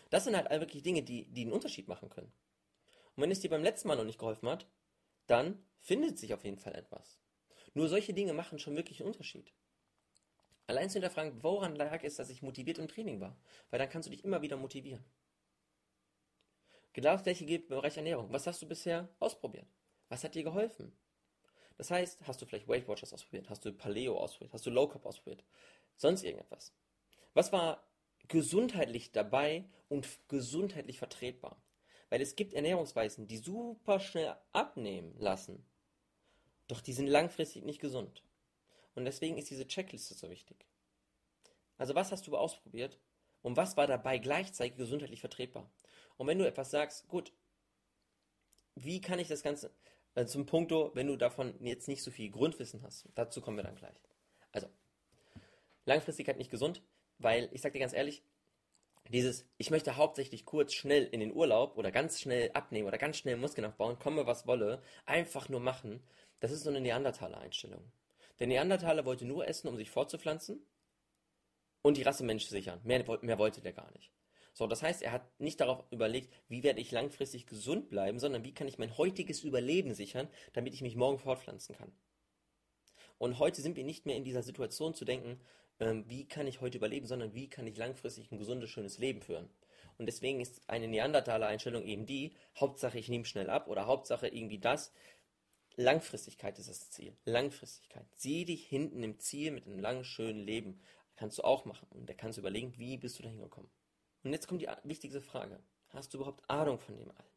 Das 0.08 0.24
sind 0.24 0.36
halt 0.36 0.48
wirklich 0.48 0.82
Dinge, 0.82 1.02
die, 1.02 1.26
die 1.26 1.42
einen 1.42 1.52
Unterschied 1.52 1.86
machen 1.86 2.08
können. 2.08 2.32
Und 3.20 3.24
wenn 3.24 3.32
es 3.32 3.40
dir 3.40 3.50
beim 3.50 3.62
letzten 3.62 3.86
Mal 3.86 3.96
noch 3.96 4.04
nicht 4.04 4.18
geholfen 4.18 4.48
hat, 4.48 4.66
dann 5.26 5.62
findet 5.78 6.18
sich 6.18 6.32
auf 6.32 6.42
jeden 6.42 6.56
Fall 6.56 6.74
etwas. 6.74 7.20
Nur 7.74 7.86
solche 7.86 8.14
Dinge 8.14 8.32
machen 8.32 8.58
schon 8.58 8.74
wirklich 8.74 8.98
einen 8.98 9.08
Unterschied. 9.08 9.52
Allein 10.66 10.88
zu 10.88 10.94
hinterfragen, 10.94 11.42
woran 11.42 11.76
lag 11.76 12.02
es, 12.02 12.16
dass 12.16 12.30
ich 12.30 12.40
motiviert 12.40 12.78
im 12.78 12.88
Training 12.88 13.20
war. 13.20 13.36
Weil 13.68 13.78
dann 13.78 13.90
kannst 13.90 14.06
du 14.06 14.10
dich 14.10 14.24
immer 14.24 14.40
wieder 14.40 14.56
motivieren. 14.56 15.04
Genau 16.94 17.12
das 17.12 17.22
gleiche 17.24 17.44
gilt 17.44 17.64
im 17.64 17.76
Bereich 17.76 17.98
Ernährung. 17.98 18.32
Was 18.32 18.46
hast 18.46 18.62
du 18.62 18.66
bisher 18.66 19.06
ausprobiert? 19.18 19.66
Was 20.08 20.24
hat 20.24 20.34
dir 20.34 20.42
geholfen? 20.42 20.90
Das 21.76 21.90
heißt, 21.90 22.26
hast 22.26 22.40
du 22.40 22.46
vielleicht 22.46 22.68
Weight 22.68 22.88
Watchers 22.88 23.12
ausprobiert? 23.12 23.50
Hast 23.50 23.66
du 23.66 23.72
Paleo 23.74 24.16
ausprobiert? 24.16 24.54
Hast 24.54 24.64
du 24.64 24.70
Low 24.70 24.88
Carb 24.88 25.04
ausprobiert? 25.04 25.44
Sonst 25.94 26.24
irgendetwas? 26.24 26.72
Was 27.34 27.52
war 27.52 27.86
gesundheitlich 28.28 29.12
dabei 29.12 29.68
und 29.90 30.08
gesundheitlich 30.28 30.98
vertretbar? 30.98 31.62
Weil 32.10 32.20
es 32.20 32.36
gibt 32.36 32.54
Ernährungsweisen, 32.54 33.26
die 33.26 33.38
super 33.38 34.00
schnell 34.00 34.36
abnehmen 34.52 35.14
lassen, 35.18 35.64
doch 36.68 36.80
die 36.80 36.92
sind 36.92 37.06
langfristig 37.06 37.64
nicht 37.64 37.80
gesund. 37.80 38.22
Und 38.94 39.04
deswegen 39.04 39.38
ist 39.38 39.50
diese 39.50 39.66
Checkliste 39.66 40.14
so 40.14 40.28
wichtig. 40.28 40.66
Also 41.78 41.94
was 41.94 42.12
hast 42.12 42.26
du 42.26 42.36
ausprobiert 42.36 42.98
und 43.42 43.56
was 43.56 43.76
war 43.76 43.86
dabei 43.86 44.18
gleichzeitig 44.18 44.76
gesundheitlich 44.76 45.20
vertretbar? 45.20 45.70
Und 46.16 46.26
wenn 46.26 46.38
du 46.38 46.46
etwas 46.46 46.70
sagst, 46.70 47.08
gut, 47.08 47.32
wie 48.74 49.00
kann 49.00 49.18
ich 49.18 49.28
das 49.28 49.42
Ganze, 49.42 49.72
äh, 50.14 50.26
zum 50.26 50.46
Punkto, 50.46 50.90
wenn 50.94 51.06
du 51.06 51.16
davon 51.16 51.54
jetzt 51.64 51.88
nicht 51.88 52.02
so 52.02 52.10
viel 52.10 52.30
Grundwissen 52.30 52.82
hast, 52.82 53.08
dazu 53.14 53.40
kommen 53.40 53.56
wir 53.56 53.64
dann 53.64 53.76
gleich. 53.76 53.96
Also, 54.52 54.68
Langfristigkeit 55.86 56.36
nicht 56.36 56.50
gesund, 56.50 56.82
weil 57.18 57.48
ich 57.52 57.62
sag 57.62 57.72
dir 57.72 57.78
ganz 57.78 57.92
ehrlich, 57.92 58.22
dieses, 59.12 59.46
ich 59.58 59.70
möchte 59.70 59.96
hauptsächlich 59.96 60.44
kurz, 60.44 60.72
schnell 60.72 61.04
in 61.04 61.20
den 61.20 61.32
Urlaub 61.32 61.76
oder 61.76 61.90
ganz 61.90 62.20
schnell 62.20 62.50
abnehmen 62.52 62.88
oder 62.88 62.98
ganz 62.98 63.16
schnell 63.16 63.36
Muskeln 63.36 63.66
aufbauen, 63.66 63.98
komme 63.98 64.26
was 64.26 64.46
wolle, 64.46 64.82
einfach 65.04 65.48
nur 65.48 65.60
machen, 65.60 66.02
das 66.40 66.52
ist 66.52 66.62
so 66.62 66.70
eine 66.70 66.80
Neandertaler-Einstellung. 66.80 67.92
Der 68.38 68.46
Neandertaler 68.46 69.04
wollte 69.04 69.26
nur 69.26 69.46
essen, 69.46 69.68
um 69.68 69.76
sich 69.76 69.90
fortzupflanzen 69.90 70.64
und 71.82 71.96
die 71.96 72.02
Rasse 72.02 72.24
Mensch 72.24 72.46
sichern. 72.46 72.80
Mehr, 72.84 73.04
mehr 73.22 73.38
wollte 73.38 73.60
der 73.60 73.72
gar 73.72 73.90
nicht. 73.92 74.10
So, 74.52 74.66
das 74.66 74.82
heißt, 74.82 75.02
er 75.02 75.12
hat 75.12 75.40
nicht 75.40 75.60
darauf 75.60 75.84
überlegt, 75.90 76.32
wie 76.48 76.62
werde 76.62 76.80
ich 76.80 76.90
langfristig 76.90 77.46
gesund 77.46 77.88
bleiben, 77.88 78.18
sondern 78.18 78.44
wie 78.44 78.54
kann 78.54 78.68
ich 78.68 78.78
mein 78.78 78.96
heutiges 78.96 79.42
Überleben 79.42 79.94
sichern, 79.94 80.28
damit 80.52 80.74
ich 80.74 80.82
mich 80.82 80.96
morgen 80.96 81.18
fortpflanzen 81.18 81.74
kann. 81.74 81.92
Und 83.18 83.38
heute 83.38 83.60
sind 83.60 83.76
wir 83.76 83.84
nicht 83.84 84.06
mehr 84.06 84.16
in 84.16 84.24
dieser 84.24 84.42
Situation 84.42 84.94
zu 84.94 85.04
denken, 85.04 85.40
ähm, 85.80 86.04
wie 86.08 86.28
kann 86.28 86.46
ich 86.46 86.60
heute 86.60 86.78
überleben, 86.78 87.06
sondern 87.06 87.34
wie 87.34 87.48
kann 87.48 87.66
ich 87.66 87.76
langfristig 87.76 88.30
ein 88.30 88.38
gesundes, 88.38 88.70
schönes 88.70 88.98
Leben 88.98 89.22
führen. 89.22 89.48
Und 89.98 90.06
deswegen 90.06 90.40
ist 90.40 90.62
eine 90.68 90.88
Neandertaler-Einstellung 90.88 91.84
eben 91.84 92.06
die, 92.06 92.34
Hauptsache 92.58 92.98
ich 92.98 93.08
nehme 93.08 93.24
schnell 93.24 93.50
ab 93.50 93.68
oder 93.68 93.86
Hauptsache 93.86 94.28
irgendwie 94.28 94.58
das. 94.58 94.92
Langfristigkeit 95.76 96.58
ist 96.58 96.68
das 96.68 96.90
Ziel. 96.90 97.16
Langfristigkeit. 97.24 98.06
Sieh 98.16 98.44
dich 98.44 98.66
hinten 98.66 99.02
im 99.02 99.18
Ziel 99.18 99.50
mit 99.50 99.66
einem 99.66 99.78
langen, 99.78 100.04
schönen 100.04 100.40
Leben. 100.40 100.80
Kannst 101.16 101.38
du 101.38 101.42
auch 101.42 101.64
machen. 101.64 101.86
Und 101.90 102.08
da 102.08 102.14
kannst 102.14 102.38
du 102.38 102.40
überlegen, 102.40 102.78
wie 102.78 102.96
bist 102.96 103.18
du 103.18 103.22
da 103.22 103.28
hingekommen. 103.28 103.70
Und 104.22 104.32
jetzt 104.32 104.46
kommt 104.46 104.62
die 104.62 104.68
wichtigste 104.84 105.20
Frage. 105.20 105.62
Hast 105.88 106.12
du 106.12 106.18
überhaupt 106.18 106.48
Ahnung 106.48 106.78
von 106.78 106.96
dem 106.96 107.10
allen? 107.10 107.30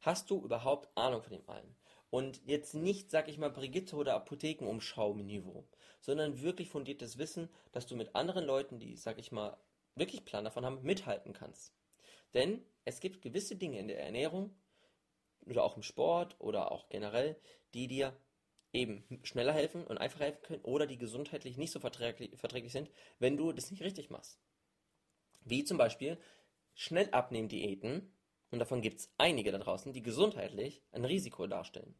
Hast 0.00 0.30
du 0.30 0.42
überhaupt 0.42 0.88
Ahnung 0.96 1.22
von 1.22 1.32
dem 1.32 1.48
allen? 1.48 1.76
Und 2.10 2.40
jetzt 2.44 2.74
nicht, 2.74 3.10
sag 3.10 3.28
ich 3.28 3.38
mal, 3.38 3.50
Brigitte 3.50 3.96
oder 3.96 4.14
Apothekenumschau-Niveau, 4.14 5.64
sondern 6.00 6.42
wirklich 6.42 6.68
fundiertes 6.68 7.18
Wissen, 7.18 7.48
dass 7.72 7.86
du 7.86 7.96
mit 7.96 8.14
anderen 8.16 8.44
Leuten, 8.44 8.80
die, 8.80 8.96
sag 8.96 9.18
ich 9.18 9.30
mal, 9.30 9.56
wirklich 9.94 10.24
Plan 10.24 10.44
davon 10.44 10.64
haben, 10.64 10.82
mithalten 10.82 11.32
kannst. 11.32 11.72
Denn 12.34 12.64
es 12.84 13.00
gibt 13.00 13.22
gewisse 13.22 13.56
Dinge 13.56 13.78
in 13.78 13.88
der 13.88 14.00
Ernährung 14.00 14.54
oder 15.46 15.64
auch 15.64 15.76
im 15.76 15.82
Sport 15.82 16.36
oder 16.40 16.72
auch 16.72 16.88
generell, 16.88 17.36
die 17.74 17.86
dir 17.86 18.16
eben 18.72 19.04
schneller 19.22 19.52
helfen 19.52 19.84
und 19.86 19.98
einfacher 19.98 20.24
helfen 20.24 20.42
können 20.42 20.62
oder 20.62 20.86
die 20.86 20.98
gesundheitlich 20.98 21.56
nicht 21.56 21.72
so 21.72 21.80
verträglich, 21.80 22.36
verträglich 22.38 22.72
sind, 22.72 22.90
wenn 23.18 23.36
du 23.36 23.52
das 23.52 23.70
nicht 23.70 23.82
richtig 23.82 24.10
machst. 24.10 24.40
Wie 25.44 25.64
zum 25.64 25.78
Beispiel 25.78 26.18
schnell 26.74 27.10
abnehmen 27.10 27.48
Diäten, 27.48 28.12
und 28.50 28.58
davon 28.58 28.82
gibt 28.82 29.00
es 29.00 29.12
einige 29.18 29.52
da 29.52 29.58
draußen, 29.58 29.92
die 29.92 30.02
gesundheitlich 30.02 30.82
ein 30.92 31.04
Risiko 31.04 31.46
darstellen. 31.46 31.94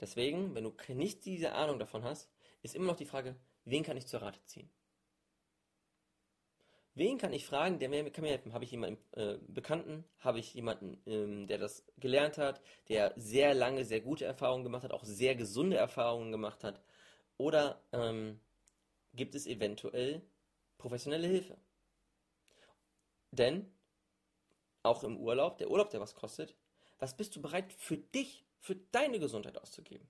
Deswegen, 0.00 0.54
wenn 0.54 0.64
du 0.64 0.74
nicht 0.88 1.24
diese 1.24 1.52
Ahnung 1.52 1.78
davon 1.78 2.04
hast, 2.04 2.28
ist 2.62 2.74
immer 2.74 2.86
noch 2.86 2.96
die 2.96 3.06
Frage, 3.06 3.36
wen 3.64 3.84
kann 3.84 3.96
ich 3.96 4.06
zur 4.06 4.22
Rate 4.22 4.44
ziehen? 4.44 4.70
Wen 6.96 7.18
kann 7.18 7.32
ich 7.32 7.44
fragen, 7.44 7.80
der 7.80 7.88
mir, 7.88 8.08
kann 8.10 8.22
mir 8.22 8.30
helfen? 8.30 8.52
Habe 8.52 8.64
ich 8.64 8.70
jemanden 8.70 8.98
äh, 9.18 9.38
Bekannten? 9.48 10.04
Habe 10.20 10.38
ich 10.38 10.54
jemanden, 10.54 11.02
ähm, 11.06 11.48
der 11.48 11.58
das 11.58 11.84
gelernt 11.98 12.38
hat, 12.38 12.60
der 12.88 13.12
sehr 13.16 13.52
lange, 13.52 13.84
sehr 13.84 14.00
gute 14.00 14.24
Erfahrungen 14.24 14.62
gemacht 14.62 14.84
hat, 14.84 14.92
auch 14.92 15.04
sehr 15.04 15.34
gesunde 15.34 15.76
Erfahrungen 15.76 16.30
gemacht 16.30 16.62
hat? 16.62 16.80
Oder 17.36 17.82
ähm, 17.92 18.38
gibt 19.12 19.34
es 19.34 19.46
eventuell 19.46 20.22
professionelle 20.78 21.26
Hilfe? 21.26 21.56
Denn 23.32 23.73
auch 24.84 25.04
im 25.04 25.16
Urlaub, 25.18 25.58
der 25.58 25.70
Urlaub, 25.70 25.90
der 25.90 26.00
was 26.00 26.14
kostet, 26.14 26.54
was 26.98 27.16
bist 27.16 27.34
du 27.36 27.42
bereit 27.42 27.72
für 27.72 27.96
dich, 27.96 28.44
für 28.60 28.76
deine 28.76 29.18
Gesundheit 29.18 29.58
auszugeben? 29.58 30.08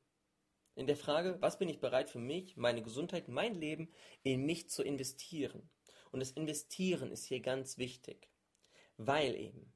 In 0.76 0.86
der 0.86 0.96
Frage, 0.96 1.36
was 1.40 1.58
bin 1.58 1.68
ich 1.68 1.80
bereit 1.80 2.10
für 2.10 2.18
mich, 2.18 2.56
meine 2.56 2.82
Gesundheit, 2.82 3.28
mein 3.28 3.54
Leben 3.54 3.92
in 4.22 4.44
mich 4.44 4.68
zu 4.68 4.82
investieren? 4.82 5.70
Und 6.10 6.20
das 6.20 6.32
Investieren 6.32 7.10
ist 7.10 7.24
hier 7.24 7.40
ganz 7.40 7.78
wichtig, 7.78 8.28
weil 8.96 9.34
eben 9.36 9.72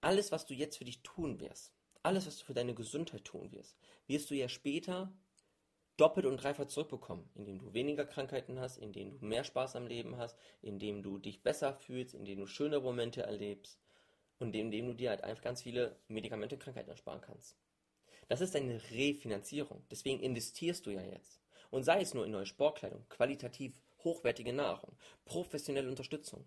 alles, 0.00 0.32
was 0.32 0.46
du 0.46 0.54
jetzt 0.54 0.76
für 0.76 0.84
dich 0.84 1.02
tun 1.02 1.40
wirst, 1.40 1.72
alles, 2.02 2.26
was 2.26 2.38
du 2.38 2.44
für 2.44 2.54
deine 2.54 2.74
Gesundheit 2.74 3.24
tun 3.24 3.52
wirst, 3.52 3.76
wirst 4.06 4.30
du 4.30 4.34
ja 4.34 4.48
später 4.48 5.12
doppelt 5.98 6.24
und 6.24 6.38
dreifach 6.38 6.66
zurückbekommen, 6.66 7.28
indem 7.34 7.58
du 7.58 7.74
weniger 7.74 8.06
Krankheiten 8.06 8.58
hast, 8.58 8.78
indem 8.78 9.10
du 9.10 9.26
mehr 9.26 9.44
Spaß 9.44 9.76
am 9.76 9.86
Leben 9.86 10.16
hast, 10.16 10.38
indem 10.62 11.02
du 11.02 11.18
dich 11.18 11.42
besser 11.42 11.74
fühlst, 11.74 12.14
indem 12.14 12.38
du 12.38 12.46
schöne 12.46 12.80
Momente 12.80 13.22
erlebst 13.22 13.78
und 14.38 14.54
indem 14.54 14.86
du 14.86 14.94
dir 14.94 15.10
halt 15.10 15.24
einfach 15.24 15.42
ganz 15.42 15.62
viele 15.62 15.96
Medikamente 16.08 16.54
und 16.54 16.62
Krankheiten 16.62 16.90
ersparen 16.90 17.20
kannst. 17.20 17.56
Das 18.28 18.40
ist 18.40 18.54
eine 18.54 18.80
Refinanzierung. 18.90 19.84
Deswegen 19.90 20.20
investierst 20.20 20.86
du 20.86 20.90
ja 20.90 21.02
jetzt. 21.02 21.40
Und 21.70 21.82
sei 21.82 22.00
es 22.00 22.14
nur 22.14 22.24
in 22.24 22.32
neue 22.32 22.46
Sportkleidung, 22.46 23.06
qualitativ 23.08 23.80
hochwertige 24.04 24.52
Nahrung, 24.52 24.96
professionelle 25.24 25.88
Unterstützung. 25.88 26.46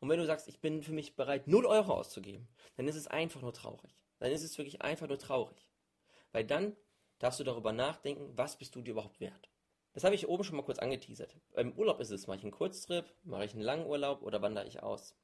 Und 0.00 0.08
wenn 0.08 0.18
du 0.18 0.26
sagst, 0.26 0.48
ich 0.48 0.60
bin 0.60 0.82
für 0.82 0.92
mich 0.92 1.16
bereit, 1.16 1.48
0 1.48 1.66
Euro 1.66 1.92
auszugeben, 1.92 2.48
dann 2.76 2.88
ist 2.88 2.96
es 2.96 3.08
einfach 3.08 3.42
nur 3.42 3.52
traurig. 3.52 3.92
Dann 4.18 4.32
ist 4.32 4.44
es 4.44 4.56
wirklich 4.56 4.80
einfach 4.80 5.08
nur 5.08 5.18
traurig. 5.18 5.68
Weil 6.32 6.44
dann 6.44 6.76
darfst 7.18 7.40
du 7.40 7.44
darüber 7.44 7.72
nachdenken, 7.72 8.32
was 8.36 8.56
bist 8.56 8.74
du 8.74 8.82
dir 8.82 8.92
überhaupt 8.92 9.20
wert. 9.20 9.50
Das 9.92 10.04
habe 10.04 10.14
ich 10.14 10.28
oben 10.28 10.44
schon 10.44 10.56
mal 10.56 10.62
kurz 10.62 10.78
angeteasert. 10.78 11.36
Beim 11.54 11.72
Urlaub 11.72 12.00
ist 12.00 12.10
es, 12.10 12.26
mache 12.26 12.38
ich 12.38 12.44
einen 12.44 12.52
Kurztrip, 12.52 13.04
mache 13.24 13.44
ich 13.44 13.52
einen 13.52 13.62
langen 13.62 13.86
Urlaub 13.86 14.22
oder 14.22 14.42
wandere 14.42 14.66
ich 14.66 14.82
aus. 14.82 15.16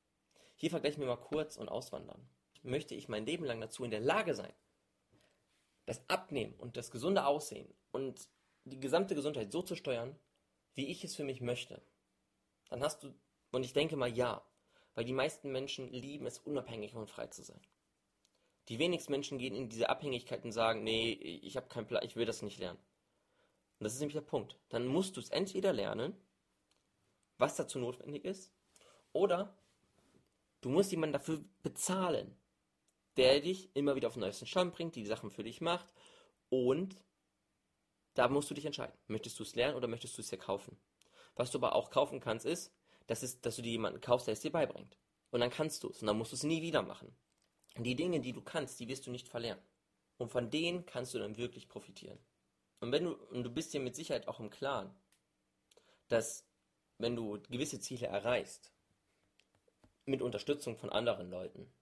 Hier 0.57 0.71
vergleichen 0.71 1.01
wir 1.01 1.09
mal 1.09 1.17
kurz 1.17 1.57
und 1.57 1.69
auswandern. 1.69 2.29
Möchte 2.63 2.95
ich 2.95 3.09
mein 3.09 3.27
Leben 3.27 3.45
lang 3.45 3.61
dazu 3.61 3.85
in 3.85 3.91
der 3.91 4.01
Lage 4.01 4.35
sein, 4.35 4.53
das 5.87 6.03
Abnehmen 6.09 6.55
und 6.55 6.77
das 6.77 6.91
gesunde 6.91 7.27
Aussehen 7.27 7.73
und 7.93 8.29
die 8.65 8.81
gesamte 8.81 9.15
Gesundheit 9.15 9.53
so 9.53 9.63
zu 9.63 9.77
steuern, 9.77 10.19
wie 10.75 10.89
ich 10.89 11.05
es 11.05 11.15
für 11.15 11.25
mich 11.25 11.41
möchte, 11.41 11.83
dann 12.71 12.83
hast 12.83 13.03
du, 13.03 13.15
und 13.53 13.65
ich 13.65 13.75
denke 13.75 13.97
mal 13.97 14.09
ja, 14.09 14.45
weil 14.95 15.05
die 15.05 15.13
meisten 15.13 15.53
Menschen 15.53 15.89
lieben 15.93 16.27
es, 16.27 16.39
unabhängig 16.39 16.95
und 16.95 17.11
frei 17.11 17.27
zu 17.27 17.43
sein. 17.43 17.61
Die 18.69 18.79
wenigsten 18.79 19.13
Menschen 19.13 19.39
gehen 19.39 19.55
in 19.55 19.69
diese 19.69 19.89
Abhängigkeit 19.89 20.45
und 20.45 20.53
sagen, 20.53 20.85
nee, 20.85 21.13
ich 21.13 21.57
habe 21.57 21.69
keinen 21.69 21.87
Plan, 21.87 22.03
ich 22.05 22.17
will 22.17 22.25
das 22.25 22.43
nicht 22.43 22.59
lernen. 22.59 22.79
Und 23.79 23.85
das 23.85 23.95
ist 23.95 24.01
nämlich 24.01 24.15
der 24.15 24.23
Punkt. 24.23 24.59
Dann 24.69 24.87
musst 24.87 25.17
du 25.17 25.21
es 25.21 25.31
entweder 25.31 25.73
lernen, 25.73 26.17
was 27.39 27.57
dazu 27.57 27.79
notwendig 27.79 28.25
ist, 28.25 28.53
oder 29.13 29.57
du 30.61 30.71
musst 30.71 30.91
jemanden 30.91 31.13
dafür 31.13 31.45
bezahlen, 31.63 32.37
der 33.17 33.41
dich 33.41 33.75
immer 33.75 33.95
wieder 33.95 34.09
auf 34.09 34.15
den 34.15 34.21
neuesten 34.21 34.47
Stand 34.47 34.75
bringt, 34.75 34.97
die 34.97 35.07
Sachen 35.07 35.31
für 35.31 35.45
dich 35.45 35.61
macht 35.61 35.87
und 36.49 36.97
da 38.15 38.29
musst 38.29 38.51
du 38.51 38.55
dich 38.55 38.65
entscheiden. 38.65 38.97
Möchtest 39.09 39.39
du 39.39 39.43
es 39.43 39.55
lernen 39.55 39.77
oder 39.77 39.89
möchtest 39.89 40.17
du 40.17 40.23
es 40.23 40.29
dir 40.29 40.39
kaufen? 40.39 40.77
Was 41.35 41.51
du 41.51 41.59
aber 41.59 41.75
auch 41.75 41.91
kaufen 41.91 42.21
kannst, 42.21 42.47
ist, 42.47 42.73
dass, 43.07 43.23
es, 43.23 43.41
dass 43.41 43.57
du 43.57 43.63
dir 43.63 43.73
jemanden 43.73 44.01
kaufst, 44.01 44.27
der 44.27 44.33
es 44.33 44.41
dir 44.41 44.53
beibringt. 44.53 44.97
Und 45.31 45.41
dann 45.41 45.51
kannst 45.51 45.83
du 45.83 45.91
es 45.91 46.01
und 46.01 46.07
dann 46.07 46.17
musst 46.17 46.33
du 46.33 46.37
es 46.37 46.45
nie 46.45 46.63
wieder 46.63 46.83
machen. 46.83 47.15
Die 47.77 47.97
Dinge, 47.97 48.21
die 48.21 48.33
du 48.33 48.41
kannst, 48.41 48.79
die 48.79 48.89
wirst 48.89 49.07
du 49.07 49.11
nicht 49.11 49.29
verlernen. 49.29 49.63
Und 50.17 50.31
von 50.31 50.51
denen 50.51 50.87
kannst 50.87 51.13
du 51.15 51.19
dann 51.19 51.37
wirklich 51.37 51.69
profitieren. 51.69 52.19
Und 52.81 52.93
wenn 52.93 53.05
du, 53.05 53.15
und 53.15 53.43
du 53.43 53.51
bist 53.51 53.75
dir 53.75 53.81
mit 53.81 53.97
Sicherheit 53.97 54.29
auch 54.29 54.39
im 54.41 54.51
Klaren, 54.51 54.95
dass 56.09 56.47
wenn 56.99 57.17
du 57.17 57.41
gewisse 57.51 57.81
Ziele 57.81 58.07
erreichst, 58.07 58.73
mit 60.07 60.23
Unterstützung 60.23 60.77
von 60.77 60.91
anderen 60.91 61.31
Leuten 61.31 61.73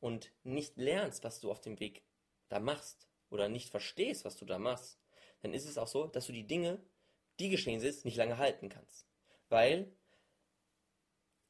und 0.00 0.32
nicht 0.42 0.76
lernst, 0.76 1.24
was 1.24 1.40
du 1.40 1.50
auf 1.50 1.60
dem 1.60 1.78
Weg 1.78 2.02
da 2.48 2.58
machst 2.58 3.08
oder 3.30 3.48
nicht 3.48 3.70
verstehst, 3.70 4.24
was 4.24 4.36
du 4.36 4.44
da 4.44 4.58
machst, 4.58 4.98
dann 5.42 5.52
ist 5.52 5.66
es 5.66 5.78
auch 5.78 5.88
so, 5.88 6.06
dass 6.06 6.26
du 6.26 6.32
die 6.32 6.46
Dinge, 6.46 6.80
die 7.38 7.50
geschehen 7.50 7.80
sind, 7.80 8.04
nicht 8.04 8.16
lange 8.16 8.38
halten 8.38 8.68
kannst. 8.68 9.06
Weil 9.48 9.92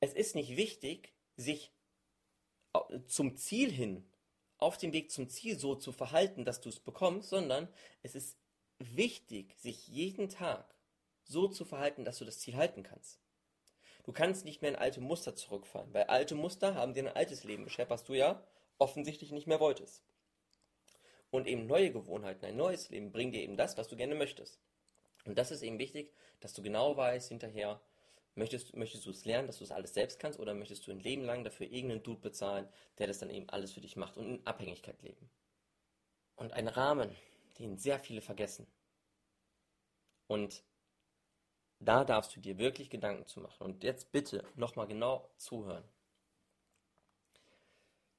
es 0.00 0.12
ist 0.12 0.34
nicht 0.34 0.56
wichtig, 0.56 1.14
sich 1.36 1.72
zum 3.06 3.36
Ziel 3.36 3.70
hin, 3.70 4.04
auf 4.58 4.78
dem 4.78 4.92
Weg 4.92 5.10
zum 5.10 5.28
Ziel 5.28 5.58
so 5.58 5.74
zu 5.74 5.92
verhalten, 5.92 6.44
dass 6.44 6.60
du 6.60 6.68
es 6.68 6.80
bekommst, 6.80 7.28
sondern 7.28 7.68
es 8.02 8.14
ist 8.14 8.36
wichtig, 8.78 9.54
sich 9.58 9.88
jeden 9.88 10.28
Tag 10.28 10.74
so 11.24 11.48
zu 11.48 11.64
verhalten, 11.64 12.04
dass 12.04 12.18
du 12.18 12.24
das 12.24 12.38
Ziel 12.38 12.56
halten 12.56 12.82
kannst. 12.82 13.20
Du 14.04 14.12
kannst 14.12 14.44
nicht 14.44 14.62
mehr 14.62 14.70
in 14.70 14.76
alte 14.76 15.00
Muster 15.00 15.34
zurückfallen, 15.34 15.92
weil 15.92 16.04
alte 16.04 16.36
Muster 16.36 16.74
haben 16.74 16.94
dir 16.94 17.04
ein 17.04 17.16
altes 17.16 17.42
Leben 17.44 17.64
beschert, 17.64 17.90
was 17.90 18.04
du 18.04 18.14
ja 18.14 18.42
offensichtlich 18.78 19.32
nicht 19.32 19.46
mehr 19.46 19.60
wolltest. 19.60 20.02
Und 21.30 21.48
eben 21.48 21.66
neue 21.66 21.90
Gewohnheiten, 21.90 22.44
ein 22.44 22.56
neues 22.56 22.88
Leben 22.90 23.10
bringen 23.10 23.32
dir 23.32 23.42
eben 23.42 23.56
das, 23.56 23.76
was 23.76 23.88
du 23.88 23.96
gerne 23.96 24.14
möchtest. 24.14 24.60
Und 25.24 25.36
das 25.36 25.50
ist 25.50 25.62
eben 25.62 25.78
wichtig, 25.78 26.14
dass 26.38 26.54
du 26.54 26.62
genau 26.62 26.96
weißt 26.96 27.28
hinterher, 27.28 27.80
möchtest, 28.36 28.76
möchtest 28.76 29.06
du 29.06 29.10
es 29.10 29.24
lernen, 29.24 29.48
dass 29.48 29.58
du 29.58 29.64
es 29.64 29.72
alles 29.72 29.94
selbst 29.94 30.18
kannst, 30.20 30.38
oder 30.38 30.54
möchtest 30.54 30.86
du 30.86 30.92
ein 30.92 31.00
Leben 31.00 31.24
lang 31.24 31.42
dafür 31.42 31.66
irgendeinen 31.66 32.02
Dude 32.02 32.20
bezahlen, 32.20 32.68
der 32.98 33.06
das 33.06 33.18
dann 33.18 33.30
eben 33.30 33.48
alles 33.48 33.72
für 33.72 33.80
dich 33.80 33.96
macht 33.96 34.16
und 34.16 34.26
in 34.26 34.46
Abhängigkeit 34.46 35.02
leben. 35.02 35.28
Und 36.36 36.52
ein 36.52 36.68
Rahmen, 36.68 37.10
den 37.58 37.78
sehr 37.78 37.98
viele 37.98 38.20
vergessen. 38.20 38.66
Und 40.26 40.62
da 41.80 42.04
darfst 42.04 42.36
du 42.36 42.40
dir 42.40 42.58
wirklich 42.58 42.90
Gedanken 42.90 43.26
zu 43.26 43.40
machen. 43.40 43.64
Und 43.64 43.84
jetzt 43.84 44.12
bitte 44.12 44.44
nochmal 44.54 44.86
genau 44.86 45.28
zuhören. 45.36 45.84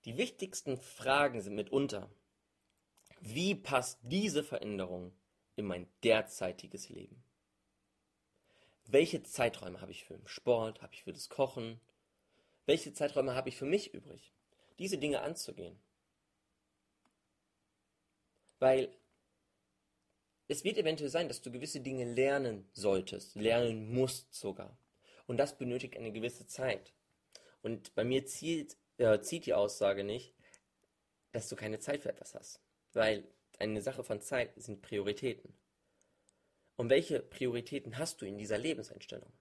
Die 0.06 0.18
wichtigsten 0.18 0.78
Fragen 0.78 1.42
sind 1.42 1.56
mitunter, 1.56 2.10
wie 3.20 3.56
passt 3.56 4.00
diese 4.04 4.44
Veränderung 4.44 5.12
in 5.56 5.66
mein 5.66 5.88
derzeitiges 6.04 6.90
Leben? 6.90 7.24
Welche 8.90 9.22
Zeiträume 9.22 9.82
habe 9.82 9.92
ich 9.92 10.06
für 10.06 10.18
den 10.18 10.28
Sport? 10.28 10.82
Habe 10.82 10.94
ich 10.94 11.04
für 11.04 11.12
das 11.12 11.28
Kochen? 11.28 11.82
Welche 12.66 12.94
Zeiträume 12.94 13.36
habe 13.36 13.50
ich 13.50 13.58
für 13.58 13.66
mich 13.66 13.94
übrig? 13.94 14.34
Diese 14.80 14.98
Dinge 14.98 15.22
anzugehen. 15.22 15.78
Weil 18.60 18.90
es 20.48 20.64
wird 20.64 20.78
eventuell 20.78 21.10
sein, 21.10 21.28
dass 21.28 21.42
du 21.42 21.52
gewisse 21.52 21.82
Dinge 21.82 22.06
lernen 22.06 22.70
solltest, 22.72 23.36
lernen 23.36 23.94
musst 23.94 24.34
sogar. 24.34 24.78
Und 25.26 25.38
das 25.38 25.58
benötigt 25.58 25.98
eine 25.98 26.14
gewisse 26.14 26.48
Zeit. 26.48 26.94
Und 27.62 27.94
bei 27.94 28.06
mir 28.06 28.26
zielt, 28.26 28.78
äh, 28.98 29.20
zieht 29.20 29.46
die 29.46 29.54
Aussage 29.54 30.06
nicht, 30.06 30.34
dass 31.34 31.50
du 31.50 31.58
keine 31.58 31.80
Zeit 31.80 32.04
für 32.04 32.10
etwas 32.10 32.34
hast. 32.34 32.62
Weil 32.94 33.28
eine 33.60 33.82
Sache 33.82 34.06
von 34.06 34.22
Zeit 34.22 34.54
sind 34.56 34.82
Prioritäten. 34.82 35.54
Und 36.78 36.90
welche 36.90 37.20
Prioritäten 37.20 37.98
hast 37.98 38.22
du 38.22 38.26
in 38.26 38.38
dieser 38.38 38.58
Lebenseinstellung? 38.58 39.34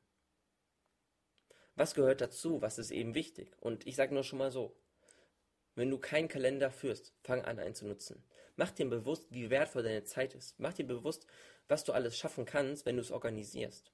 Was 1.77 1.95
gehört 1.95 2.23
dazu? 2.23 2.63
Was 2.63 2.79
ist 2.79 2.91
eben 2.91 3.15
wichtig? 3.15 3.55
Und 3.61 3.87
ich 3.87 3.95
sage 3.95 4.15
nur 4.15 4.25
schon 4.25 4.39
mal 4.39 4.51
so, 4.51 4.75
wenn 5.75 5.91
du 5.91 5.99
keinen 5.99 6.29
Kalender 6.29 6.71
führst, 6.71 7.13
fang 7.23 7.45
an, 7.45 7.59
einen 7.59 7.75
zu 7.75 7.87
nutzen. 7.87 8.25
Mach 8.57 8.71
dir 8.71 8.89
bewusst, 8.89 9.27
wie 9.31 9.51
wertvoll 9.51 9.83
deine 9.83 10.05
Zeit 10.05 10.35
ist. 10.35 10.59
Mach 10.59 10.73
dir 10.73 10.87
bewusst, 10.87 11.27
was 11.69 11.85
du 11.85 11.93
alles 11.93 12.17
schaffen 12.17 12.47
kannst, 12.47 12.87
wenn 12.87 12.97
du 12.97 13.03
es 13.03 13.11
organisierst. 13.11 13.93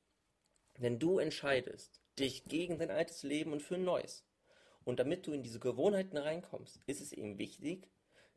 Wenn 0.78 1.00
du 1.00 1.18
entscheidest, 1.18 2.00
dich 2.20 2.44
gegen 2.44 2.78
dein 2.78 2.92
altes 2.92 3.24
Leben 3.24 3.52
und 3.52 3.62
für 3.62 3.74
ein 3.74 3.84
neues. 3.84 4.24
Und 4.84 5.00
damit 5.00 5.26
du 5.26 5.32
in 5.32 5.42
diese 5.42 5.58
Gewohnheiten 5.58 6.16
reinkommst, 6.16 6.80
ist 6.86 7.00
es 7.00 7.12
eben 7.12 7.38
wichtig, 7.38 7.90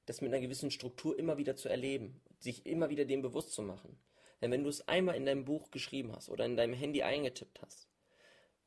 das 0.07 0.21
mit 0.21 0.33
einer 0.33 0.41
gewissen 0.41 0.71
Struktur 0.71 1.17
immer 1.17 1.37
wieder 1.37 1.55
zu 1.55 1.69
erleben, 1.69 2.21
sich 2.39 2.65
immer 2.65 2.89
wieder 2.89 3.05
dem 3.05 3.21
bewusst 3.21 3.51
zu 3.51 3.61
machen. 3.61 3.99
Denn 4.45 4.51
wenn 4.51 4.63
du 4.63 4.69
es 4.69 4.87
einmal 4.87 5.15
in 5.15 5.25
deinem 5.25 5.43
Buch 5.43 5.71
geschrieben 5.71 6.11
hast 6.15 6.29
oder 6.29 6.45
in 6.45 6.55
deinem 6.55 6.75
Handy 6.75 7.01
eingetippt 7.01 7.63
hast, 7.63 7.89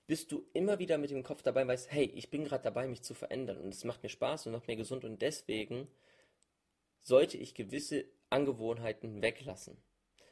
bist 0.08 0.32
du 0.32 0.44
immer 0.52 0.80
wieder 0.80 0.98
mit 0.98 1.10
dem 1.10 1.22
Kopf 1.22 1.40
dabei 1.40 1.62
und 1.62 1.68
weißt, 1.68 1.92
hey, 1.92 2.10
ich 2.16 2.30
bin 2.30 2.42
gerade 2.42 2.64
dabei, 2.64 2.88
mich 2.88 3.02
zu 3.02 3.14
verändern 3.14 3.60
und 3.60 3.72
es 3.72 3.84
macht 3.84 4.02
mir 4.02 4.08
Spaß 4.08 4.46
und 4.46 4.54
macht 4.54 4.66
mir 4.66 4.74
gesund 4.74 5.04
und 5.04 5.22
deswegen 5.22 5.86
sollte 6.98 7.36
ich 7.36 7.54
gewisse 7.54 8.06
Angewohnheiten 8.28 9.22
weglassen. 9.22 9.80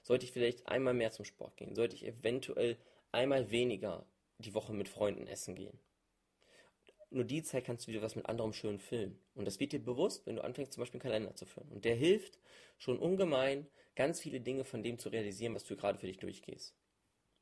Sollte 0.02 0.24
ich 0.24 0.32
vielleicht 0.32 0.66
einmal 0.66 0.94
mehr 0.94 1.12
zum 1.12 1.24
Sport 1.24 1.56
gehen? 1.56 1.76
Sollte 1.76 1.94
ich 1.94 2.04
eventuell 2.04 2.76
einmal 3.12 3.52
weniger 3.52 4.04
die 4.38 4.52
Woche 4.52 4.72
mit 4.72 4.88
Freunden 4.88 5.28
essen 5.28 5.54
gehen? 5.54 5.78
Nur 7.10 7.22
die 7.22 7.44
Zeit 7.44 7.66
kannst 7.66 7.86
du 7.86 7.92
wieder 7.92 8.02
was 8.02 8.16
mit 8.16 8.26
anderem 8.26 8.52
schön 8.52 8.80
füllen. 8.80 9.16
Und 9.36 9.44
das 9.44 9.60
wird 9.60 9.70
dir 9.70 9.78
bewusst, 9.78 10.26
wenn 10.26 10.34
du 10.34 10.42
anfängst, 10.42 10.72
zum 10.72 10.80
Beispiel 10.80 11.00
einen 11.00 11.08
Kalender 11.08 11.36
zu 11.36 11.46
führen. 11.46 11.68
Und 11.68 11.84
der 11.84 11.94
hilft 11.94 12.40
schon 12.78 12.98
ungemein, 12.98 13.68
ganz 13.96 14.20
viele 14.20 14.40
Dinge 14.40 14.64
von 14.64 14.82
dem 14.82 14.98
zu 14.98 15.08
realisieren, 15.08 15.54
was 15.54 15.64
du 15.64 15.74
gerade 15.74 15.98
für 15.98 16.06
dich 16.06 16.18
durchgehst. 16.18 16.76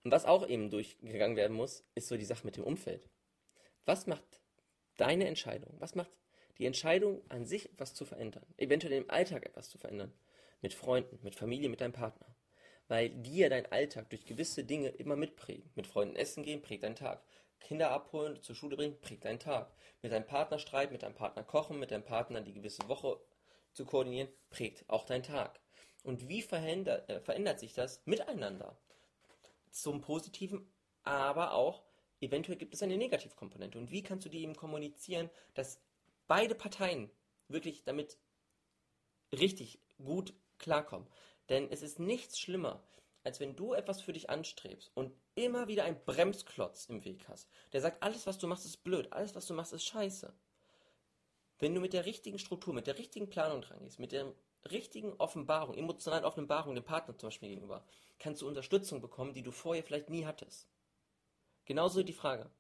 Und 0.04 0.10
was 0.10 0.24
auch 0.24 0.46
eben 0.48 0.70
durchgegangen 0.70 1.36
werden 1.36 1.56
muss, 1.56 1.84
ist 1.94 2.08
so 2.08 2.16
die 2.16 2.24
Sache 2.24 2.46
mit 2.46 2.56
dem 2.56 2.64
Umfeld. 2.64 3.08
Was 3.84 4.06
macht 4.06 4.40
deine 4.96 5.26
Entscheidung? 5.26 5.74
Was 5.80 5.94
macht 5.94 6.10
die 6.58 6.66
Entscheidung 6.66 7.22
an 7.28 7.46
sich, 7.46 7.70
etwas 7.70 7.94
zu 7.94 8.04
verändern? 8.04 8.46
Eventuell 8.56 8.92
im 8.92 9.10
Alltag 9.10 9.44
etwas 9.44 9.68
zu 9.68 9.78
verändern. 9.78 10.12
Mit 10.60 10.74
Freunden, 10.74 11.18
mit 11.22 11.34
Familie, 11.34 11.68
mit 11.68 11.80
deinem 11.80 11.92
Partner. 11.92 12.34
Weil 12.86 13.10
dir 13.10 13.50
dein 13.50 13.70
Alltag 13.72 14.10
durch 14.10 14.24
gewisse 14.24 14.64
Dinge 14.64 14.88
immer 14.88 15.16
mitprägen. 15.16 15.70
Mit 15.74 15.86
Freunden 15.86 16.16
essen 16.16 16.44
gehen, 16.44 16.62
prägt 16.62 16.84
deinen 16.84 16.96
Tag. 16.96 17.24
Kinder 17.60 17.90
abholen, 17.90 18.42
zur 18.42 18.54
Schule 18.54 18.76
bringen, 18.76 19.00
prägt 19.00 19.24
deinen 19.24 19.38
Tag. 19.38 19.74
Mit 20.02 20.12
deinem 20.12 20.26
Partner 20.26 20.58
streiten, 20.58 20.92
mit 20.92 21.02
deinem 21.02 21.14
Partner 21.14 21.42
kochen, 21.44 21.78
mit 21.78 21.90
deinem 21.90 22.04
Partner 22.04 22.42
die 22.42 22.52
gewisse 22.52 22.86
Woche 22.88 23.18
zu 23.72 23.86
koordinieren, 23.86 24.28
prägt 24.50 24.84
auch 24.88 25.04
deinen 25.04 25.22
Tag. 25.22 25.60
Und 26.04 26.28
wie 26.28 26.42
verändert, 26.42 27.10
äh, 27.10 27.20
verändert 27.20 27.58
sich 27.58 27.74
das 27.74 28.00
miteinander? 28.04 28.78
zum 29.74 30.00
Positiven, 30.00 30.66
aber 31.02 31.52
auch 31.52 31.82
eventuell 32.20 32.56
gibt 32.56 32.74
es 32.74 32.82
eine 32.82 32.96
Negativkomponente. 32.96 33.78
Und 33.78 33.90
wie 33.90 34.02
kannst 34.02 34.24
du 34.24 34.30
die 34.30 34.42
eben 34.42 34.54
kommunizieren, 34.54 35.30
dass 35.54 35.80
beide 36.26 36.54
Parteien 36.54 37.10
wirklich 37.48 37.82
damit 37.84 38.16
richtig 39.32 39.80
gut 40.02 40.32
klarkommen? 40.58 41.08
Denn 41.48 41.70
es 41.70 41.82
ist 41.82 41.98
nichts 41.98 42.38
schlimmer, 42.38 42.82
als 43.24 43.40
wenn 43.40 43.56
du 43.56 43.74
etwas 43.74 44.00
für 44.00 44.12
dich 44.12 44.30
anstrebst 44.30 44.90
und 44.94 45.12
immer 45.34 45.66
wieder 45.66 45.84
einen 45.84 46.02
Bremsklotz 46.04 46.86
im 46.86 47.04
Weg 47.04 47.28
hast, 47.28 47.48
der 47.72 47.80
sagt, 47.80 48.02
alles, 48.02 48.26
was 48.26 48.38
du 48.38 48.46
machst, 48.46 48.64
ist 48.64 48.84
blöd, 48.84 49.12
alles, 49.12 49.34
was 49.34 49.46
du 49.46 49.54
machst, 49.54 49.72
ist 49.72 49.84
scheiße. 49.84 50.32
Wenn 51.58 51.74
du 51.74 51.80
mit 51.80 51.92
der 51.92 52.06
richtigen 52.06 52.38
Struktur, 52.38 52.74
mit 52.74 52.86
der 52.86 52.98
richtigen 52.98 53.28
Planung 53.28 53.62
dran 53.62 53.82
gehst, 53.82 53.98
mit 53.98 54.12
der 54.12 54.32
richtigen 54.70 55.12
Offenbarung, 55.14 55.76
emotionalen 55.76 56.24
Offenbarung 56.24 56.74
dem 56.74 56.84
Partner 56.84 57.16
zum 57.16 57.28
Beispiel 57.28 57.50
gegenüber, 57.50 57.84
kannst 58.18 58.42
du 58.42 58.48
Unterstützung 58.48 59.00
bekommen, 59.00 59.32
die 59.32 59.42
du 59.42 59.50
vorher 59.50 59.82
vielleicht 59.82 60.10
nie 60.10 60.24
hattest. 60.24 60.68
Genauso 61.64 62.02
die 62.02 62.12
Frage, 62.12 62.50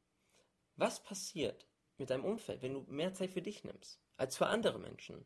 was 0.76 1.02
passiert 1.02 1.66
mit 1.98 2.10
deinem 2.10 2.24
Umfeld, 2.24 2.62
wenn 2.62 2.74
du 2.74 2.84
mehr 2.88 3.14
Zeit 3.14 3.30
für 3.30 3.42
dich 3.42 3.64
nimmst, 3.64 4.00
als 4.16 4.36
für 4.36 4.46
andere 4.46 4.78
Menschen? 4.78 5.24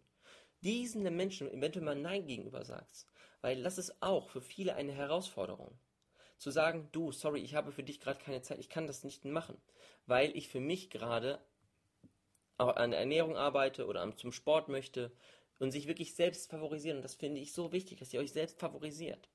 Diesen 0.60 1.02
Menschen 1.14 1.50
eventuell 1.50 1.84
mal 1.84 1.94
Nein 1.94 2.26
gegenüber 2.26 2.64
sagst, 2.64 3.06
weil 3.40 3.62
das 3.62 3.78
ist 3.78 4.02
auch 4.02 4.28
für 4.28 4.40
viele 4.40 4.74
eine 4.74 4.92
Herausforderung. 4.92 5.78
Zu 6.36 6.50
sagen, 6.50 6.88
du, 6.92 7.12
sorry, 7.12 7.40
ich 7.40 7.54
habe 7.54 7.72
für 7.72 7.82
dich 7.82 8.00
gerade 8.00 8.18
keine 8.18 8.42
Zeit, 8.42 8.58
ich 8.58 8.68
kann 8.68 8.86
das 8.86 9.04
nicht 9.04 9.24
machen, 9.24 9.60
weil 10.06 10.36
ich 10.36 10.48
für 10.48 10.60
mich 10.60 10.90
gerade 10.90 11.40
an 12.56 12.90
der 12.90 13.00
Ernährung 13.00 13.36
arbeite 13.36 13.86
oder 13.86 14.16
zum 14.16 14.32
Sport 14.32 14.68
möchte 14.68 15.12
und 15.58 15.72
sich 15.72 15.88
wirklich 15.88 16.14
selbst 16.14 16.50
favorisieren. 16.50 16.98
Und 16.98 17.02
das 17.02 17.14
finde 17.14 17.40
ich 17.40 17.52
so 17.52 17.72
wichtig, 17.72 17.98
dass 17.98 18.12
ihr 18.12 18.20
euch 18.20 18.32
selbst 18.32 18.58
favorisiert. 18.58 19.28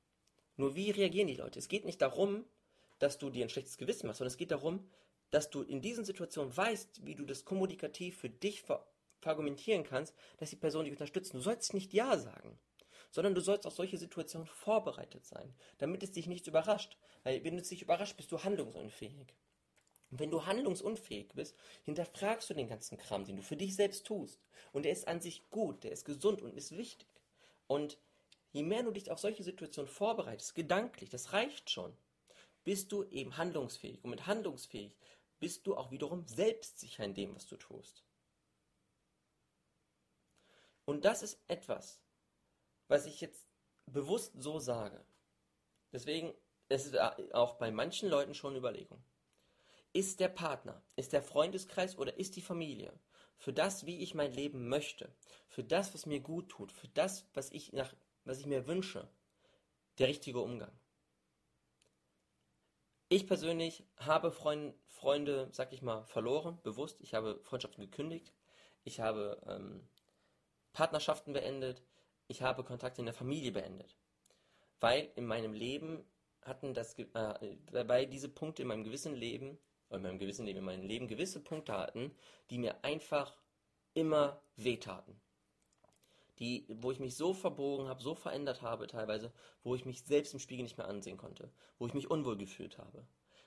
Nur 0.56 0.76
wie 0.76 0.92
reagieren 0.92 1.28
die 1.28 1.36
Leute? 1.36 1.60
Es 1.60 1.68
geht 1.68 1.86
nicht 1.86 2.02
darum, 2.02 2.46
dass 3.00 3.18
du 3.18 3.30
dir 3.30 3.46
ein 3.46 3.50
schlechtes 3.50 3.78
Gewissen 3.78 4.08
machst, 4.08 4.20
sondern 4.20 4.32
es 4.32 4.38
geht 4.38 4.52
darum, 4.52 4.88
dass 5.32 5.50
du 5.50 5.64
in 5.64 5.82
diesen 5.82 6.06
Situationen 6.06 6.56
weißt, 6.56 7.06
wie 7.06 7.16
du 7.16 7.26
das 7.26 7.44
kommunikativ 7.44 8.18
für 8.18 8.30
dich 8.30 8.62
verargumentieren 8.62 9.84
kannst, 9.84 10.14
dass 10.38 10.52
die 10.52 10.56
Person 10.56 10.86
dich 10.86 10.94
unterstützt. 10.94 11.34
Du 11.34 11.40
sollst 11.40 11.74
nicht 11.74 11.92
Ja 11.92 12.18
sagen, 12.18 12.60
sondern 13.10 13.34
du 13.34 13.42
sollst 13.42 13.66
auf 13.66 13.74
solche 13.74 13.98
Situationen 13.98 14.48
vorbereitet 14.48 15.26
sein, 15.26 15.56
damit 15.80 16.04
es 16.04 16.12
dich 16.12 16.28
nicht 16.28 16.48
überrascht. 16.48 16.98
Weil 17.24 17.44
wenn 17.44 17.58
es 17.58 17.70
dich 17.70 17.82
überrascht, 17.82 18.16
bist 18.16 18.32
du 18.32 18.44
handlungsunfähig. 18.44 19.34
Und 20.14 20.20
wenn 20.20 20.30
du 20.30 20.46
handlungsunfähig 20.46 21.30
bist, 21.34 21.58
hinterfragst 21.86 22.48
du 22.48 22.54
den 22.54 22.68
ganzen 22.68 23.00
Kram, 23.00 23.26
den 23.26 23.38
du 23.38 23.42
für 23.42 23.58
dich 23.58 23.76
selbst 23.76 24.06
tust. 24.06 24.40
Und 24.72 24.84
der 24.84 24.92
ist 24.92 25.08
an 25.08 25.22
sich 25.22 25.50
gut, 25.50 25.84
der 25.84 25.92
ist 25.92 26.06
gesund 26.06 26.44
und 26.44 26.54
ist 26.54 26.78
wichtig. 26.78 27.08
Und 27.66 27.98
je 28.52 28.62
mehr 28.62 28.84
du 28.84 28.92
dich 28.92 29.10
auf 29.10 29.18
solche 29.18 29.42
Situationen 29.42 29.90
vorbereitest, 29.90 30.54
gedanklich, 30.54 31.10
das 31.10 31.34
reicht 31.34 31.72
schon, 31.72 31.98
bist 32.64 32.92
du 32.92 33.06
eben 33.06 33.38
handlungsfähig. 33.38 34.04
Und 34.04 34.12
mit 34.12 34.28
handlungsfähig 34.28 34.96
bist 35.40 35.66
du 35.66 35.76
auch 35.76 35.90
wiederum 35.90 36.28
selbstsicher 36.28 37.04
in 37.06 37.16
dem, 37.16 37.36
was 37.36 37.48
du 37.48 37.58
tust. 37.58 38.04
Und 40.86 41.06
das 41.06 41.24
ist 41.24 41.42
etwas, 41.48 42.00
was 42.88 43.08
ich 43.08 43.20
jetzt 43.20 43.48
bewusst 43.88 44.34
so 44.38 44.60
sage. 44.60 45.04
Deswegen 45.92 46.36
ist 46.70 46.94
es 46.94 47.34
auch 47.34 47.56
bei 47.56 47.72
manchen 47.72 48.10
Leuten 48.10 48.36
schon 48.36 48.52
eine 48.52 48.60
Überlegung. 48.60 49.04
Ist 49.94 50.20
der 50.20 50.30
Partner, 50.30 50.84
ist 50.96 51.14
der 51.14 51.22
Freundeskreis 51.22 51.98
oder 51.98 52.18
ist 52.18 52.36
die 52.36 52.42
Familie 52.42 52.92
für 53.38 53.54
das, 53.54 53.86
wie 53.86 54.00
ich 54.00 54.16
mein 54.16 54.32
Leben 54.32 54.70
möchte, 54.70 55.14
für 55.50 55.64
das, 55.64 55.94
was 55.94 56.06
mir 56.06 56.20
gut 56.20 56.50
tut, 56.50 56.72
für 56.72 56.88
das, 56.90 57.28
was 57.34 57.52
ich, 57.52 57.74
nach, 57.74 57.94
was 58.26 58.40
ich 58.40 58.46
mir 58.46 58.68
wünsche, 58.68 59.08
der 60.00 60.08
richtige 60.08 60.40
Umgang? 60.40 60.72
Ich 63.10 63.28
persönlich 63.28 63.84
habe 63.98 64.32
Freund, 64.32 64.74
Freunde, 64.88 65.50
sag 65.52 65.74
ich 65.74 65.82
mal, 65.82 66.06
verloren, 66.06 66.60
bewusst. 66.64 67.00
Ich 67.02 67.14
habe 67.14 67.40
Freundschaften 67.44 67.84
gekündigt. 67.84 68.34
Ich 68.86 69.02
habe 69.02 69.40
ähm, 69.46 69.88
Partnerschaften 70.72 71.34
beendet. 71.34 71.84
Ich 72.28 72.42
habe 72.42 72.64
Kontakte 72.64 73.02
in 73.02 73.06
der 73.06 73.14
Familie 73.14 73.52
beendet. 73.52 73.96
Weil 74.80 75.12
in 75.16 75.26
meinem 75.26 75.54
Leben 75.54 76.04
hatten 76.42 76.74
das, 76.74 76.98
äh, 76.98 77.58
weil 77.72 78.08
diese 78.08 78.30
Punkte 78.30 78.64
in 78.64 78.70
meinem 78.70 78.84
gewissen 78.84 79.14
Leben 79.14 79.60
in 79.96 80.02
meinem 80.04 80.20
gewissen 80.20 80.46
Leben, 80.46 80.60
in 80.60 80.66
meinem 80.66 80.88
Leben 80.88 81.08
gewisse 81.08 81.40
Punkte 81.40 81.74
hatten, 81.74 82.12
die 82.50 82.58
mir 82.58 82.84
einfach 82.84 83.36
immer 83.94 84.42
wehtaten. 84.56 85.20
Die, 86.40 86.66
wo 86.68 86.92
ich 86.92 87.00
mich 87.00 87.16
so 87.16 87.34
verbogen 87.34 87.88
habe, 87.88 88.02
so 88.02 88.16
verändert 88.16 88.62
habe 88.62 88.88
teilweise, 88.88 89.32
wo 89.64 89.76
ich 89.76 89.86
mich 89.86 90.04
selbst 90.04 90.34
im 90.34 90.40
Spiegel 90.40 90.64
nicht 90.64 90.78
mehr 90.78 90.88
ansehen 90.88 91.18
konnte, 91.18 91.52
wo 91.78 91.86
ich 91.86 91.94
mich 91.94 92.10
unwohl 92.10 92.38
gefühlt 92.38 92.78
habe. 92.80 93.06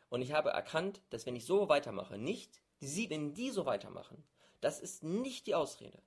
Und 0.09 0.23
ich 0.23 0.33
habe 0.33 0.51
erkannt, 0.51 1.03
dass 1.11 1.27
wenn 1.27 1.37
ich 1.37 1.45
so 1.45 1.69
weitermache, 1.69 2.17
nicht 2.17 2.61
sie, 2.81 3.11
wenn 3.11 3.35
die 3.35 3.51
so 3.51 3.67
weitermachen, 3.67 4.23
das 4.61 4.81
ist 4.81 5.03
nicht 5.03 5.47
die 5.47 5.55
Ausrede. 5.55 6.01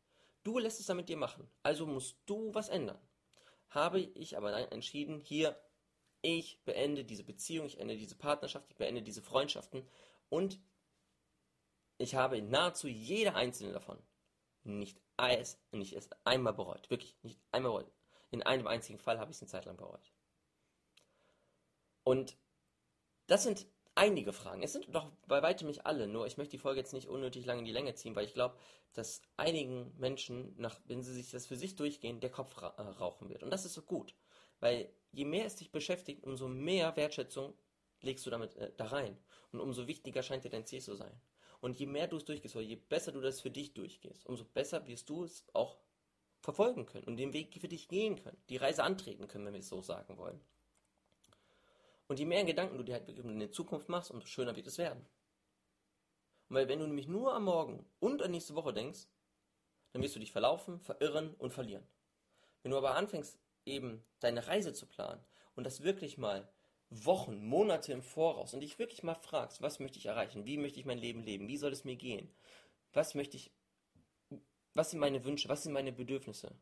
Du 0.43 0.57
lässt 0.57 0.79
es 0.79 0.85
dann 0.85 0.97
mit 0.97 1.09
dir 1.09 1.17
machen, 1.17 1.47
also 1.63 1.85
musst 1.85 2.17
du 2.25 2.53
was 2.53 2.69
ändern. 2.69 2.99
Habe 3.69 3.99
ich 3.99 4.37
aber 4.37 4.51
dann 4.51 4.71
entschieden, 4.71 5.19
hier, 5.19 5.59
ich 6.21 6.59
beende 6.65 7.05
diese 7.05 7.23
Beziehung, 7.23 7.65
ich 7.65 7.77
beende 7.77 7.97
diese 7.97 8.15
Partnerschaft, 8.15 8.65
ich 8.69 8.77
beende 8.77 9.01
diese 9.01 9.21
Freundschaften 9.21 9.87
und 10.29 10.59
ich 11.97 12.15
habe 12.15 12.41
nahezu 12.41 12.87
jede 12.87 13.35
einzelne 13.35 13.73
davon 13.73 13.99
nicht, 14.63 15.01
eis, 15.17 15.59
nicht 15.71 15.93
erst 15.93 16.15
einmal 16.25 16.53
bereut. 16.53 16.89
Wirklich, 16.89 17.15
nicht 17.23 17.39
einmal 17.51 17.71
bereut. 17.71 17.91
In 18.31 18.43
einem 18.43 18.67
einzigen 18.67 18.99
Fall 18.99 19.19
habe 19.19 19.31
ich 19.31 19.37
es 19.37 19.41
eine 19.41 19.49
Zeit 19.49 19.65
lang 19.65 19.77
bereut. 19.77 20.11
Und 22.03 22.37
das 23.27 23.43
sind 23.43 23.67
einige 23.95 24.33
Fragen. 24.33 24.63
Es 24.63 24.73
sind 24.73 24.93
doch 24.93 25.11
bei 25.27 25.41
weitem 25.41 25.67
nicht 25.67 25.85
alle, 25.85 26.07
nur 26.07 26.25
ich 26.25 26.37
möchte 26.37 26.51
die 26.51 26.57
Folge 26.57 26.79
jetzt 26.79 26.93
nicht 26.93 27.07
unnötig 27.07 27.45
lange 27.45 27.59
in 27.59 27.65
die 27.65 27.71
Länge 27.71 27.95
ziehen, 27.95 28.15
weil 28.15 28.25
ich 28.25 28.33
glaube, 28.33 28.55
dass 28.93 29.21
einigen 29.37 29.93
Menschen, 29.97 30.55
nach, 30.57 30.79
wenn 30.85 31.03
sie 31.03 31.13
sich 31.13 31.31
das 31.31 31.45
für 31.45 31.55
sich 31.55 31.75
durchgehen, 31.75 32.19
der 32.19 32.31
Kopf 32.31 32.61
ra 32.61 32.73
äh, 32.77 32.81
rauchen 32.81 33.29
wird. 33.29 33.43
Und 33.43 33.51
das 33.51 33.65
ist 33.65 33.73
so 33.73 33.81
gut, 33.81 34.15
weil 34.59 34.91
je 35.11 35.25
mehr 35.25 35.45
es 35.45 35.55
dich 35.55 35.71
beschäftigt, 35.71 36.23
umso 36.23 36.47
mehr 36.47 36.95
Wertschätzung 36.95 37.53
legst 38.01 38.25
du 38.25 38.29
damit 38.29 38.55
äh, 38.55 38.71
da 38.77 38.85
rein. 38.85 39.17
Und 39.51 39.59
umso 39.59 39.87
wichtiger 39.87 40.23
scheint 40.23 40.43
dir 40.43 40.49
dein 40.49 40.65
Ziel 40.65 40.81
zu 40.81 40.95
sein. 40.95 41.19
Und 41.61 41.79
je 41.79 41.87
mehr 41.87 42.07
du 42.07 42.17
es 42.17 42.25
durchgehst, 42.25 42.55
oder 42.55 42.63
je 42.63 42.75
besser 42.75 43.11
du 43.11 43.19
das 43.19 43.41
für 43.41 43.51
dich 43.51 43.73
durchgehst, 43.73 44.25
umso 44.25 44.45
besser 44.45 44.87
wirst 44.87 45.09
du 45.09 45.23
es 45.23 45.43
auch 45.53 45.77
verfolgen 46.41 46.85
können 46.85 47.05
und 47.05 47.17
den 47.17 47.33
Weg 47.33 47.59
für 47.59 47.67
dich 47.67 47.89
gehen 47.89 48.15
können, 48.15 48.41
die 48.47 48.57
Reise 48.57 48.83
antreten 48.83 49.27
können, 49.27 49.45
wenn 49.45 49.53
wir 49.53 49.59
es 49.59 49.67
so 49.67 49.81
sagen 49.81 50.17
wollen. 50.17 50.39
Und 52.07 52.17
je 52.17 52.25
mehr 52.25 52.45
Gedanken 52.45 52.77
du 52.77 52.83
dir 52.83 52.93
halt 52.93 53.09
in 53.09 53.39
der 53.39 53.51
Zukunft 53.51 53.89
machst, 53.89 54.09
umso 54.09 54.25
schöner 54.25 54.55
wird 54.55 54.67
es 54.67 54.77
werden. 54.77 55.05
Und 56.47 56.55
weil 56.55 56.67
wenn 56.67 56.79
du 56.79 56.87
nämlich 56.87 57.07
nur 57.07 57.33
am 57.33 57.43
Morgen 57.43 57.85
und 57.99 58.23
an 58.23 58.31
nächste 58.31 58.55
Woche 58.55 58.73
denkst, 58.73 59.07
dann 59.91 60.01
wirst 60.01 60.15
du 60.15 60.19
dich 60.19 60.31
verlaufen, 60.31 60.79
verirren 60.79 61.33
und 61.35 61.53
verlieren. 61.53 61.85
Wenn 62.63 62.71
du 62.71 62.77
aber 62.77 62.95
anfängst, 62.95 63.37
eben 63.69 64.03
deine 64.19 64.47
Reise 64.47 64.73
zu 64.73 64.85
planen 64.85 65.23
und 65.55 65.63
das 65.63 65.83
wirklich 65.83 66.17
mal 66.17 66.47
Wochen, 66.89 67.45
Monate 67.45 67.93
im 67.93 68.01
Voraus 68.01 68.53
und 68.53 68.61
dich 68.61 68.79
wirklich 68.79 69.03
mal 69.03 69.15
fragst, 69.15 69.61
was 69.61 69.79
möchte 69.79 69.99
ich 69.99 70.07
erreichen, 70.07 70.45
wie 70.45 70.57
möchte 70.57 70.79
ich 70.79 70.85
mein 70.85 70.97
Leben 70.97 71.21
leben, 71.23 71.47
wie 71.47 71.57
soll 71.57 71.71
es 71.71 71.83
mir 71.83 71.95
gehen, 71.95 72.33
was 72.93 73.13
möchte 73.13 73.37
ich, 73.37 73.51
was 74.73 74.89
sind 74.89 74.99
meine 74.99 75.23
Wünsche, 75.23 75.49
was 75.49 75.63
sind 75.63 75.73
meine 75.73 75.91
Bedürfnisse, 75.91 76.55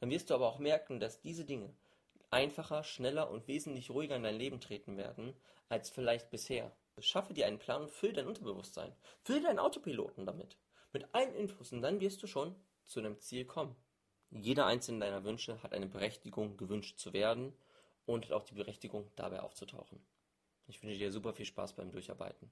dann 0.00 0.10
wirst 0.10 0.30
du 0.30 0.34
aber 0.34 0.48
auch 0.48 0.58
merken, 0.58 1.00
dass 1.00 1.20
diese 1.20 1.44
Dinge 1.44 1.74
einfacher, 2.30 2.84
schneller 2.84 3.30
und 3.30 3.48
wesentlich 3.48 3.90
ruhiger 3.90 4.16
in 4.16 4.24
dein 4.24 4.36
Leben 4.36 4.60
treten 4.60 4.96
werden, 4.96 5.34
als 5.68 5.90
vielleicht 5.90 6.30
bisher. 6.30 6.76
Schaffe 6.98 7.34
dir 7.34 7.46
einen 7.46 7.58
Plan 7.58 7.82
und 7.82 7.90
füll 7.90 8.12
dein 8.12 8.26
Unterbewusstsein. 8.26 8.94
Füll 9.22 9.42
deinen 9.42 9.58
Autopiloten 9.58 10.26
damit. 10.26 10.58
Mit 10.92 11.12
allen 11.12 11.34
Infos 11.34 11.72
und 11.72 11.82
dann 11.82 12.00
wirst 12.00 12.22
du 12.22 12.26
schon 12.26 12.54
zu 12.84 13.00
deinem 13.00 13.18
Ziel 13.18 13.44
kommen. 13.44 13.74
Jeder 14.30 14.66
einzelne 14.66 15.00
deiner 15.00 15.24
Wünsche 15.24 15.62
hat 15.62 15.72
eine 15.72 15.86
Berechtigung, 15.86 16.56
gewünscht 16.56 16.98
zu 16.98 17.12
werden 17.12 17.52
und 18.06 18.24
hat 18.26 18.32
auch 18.32 18.44
die 18.44 18.54
Berechtigung, 18.54 19.10
dabei 19.16 19.40
aufzutauchen. 19.40 20.04
Ich 20.66 20.82
wünsche 20.82 20.98
dir 20.98 21.12
super 21.12 21.32
viel 21.32 21.46
Spaß 21.46 21.74
beim 21.74 21.92
Durcharbeiten. 21.92 22.50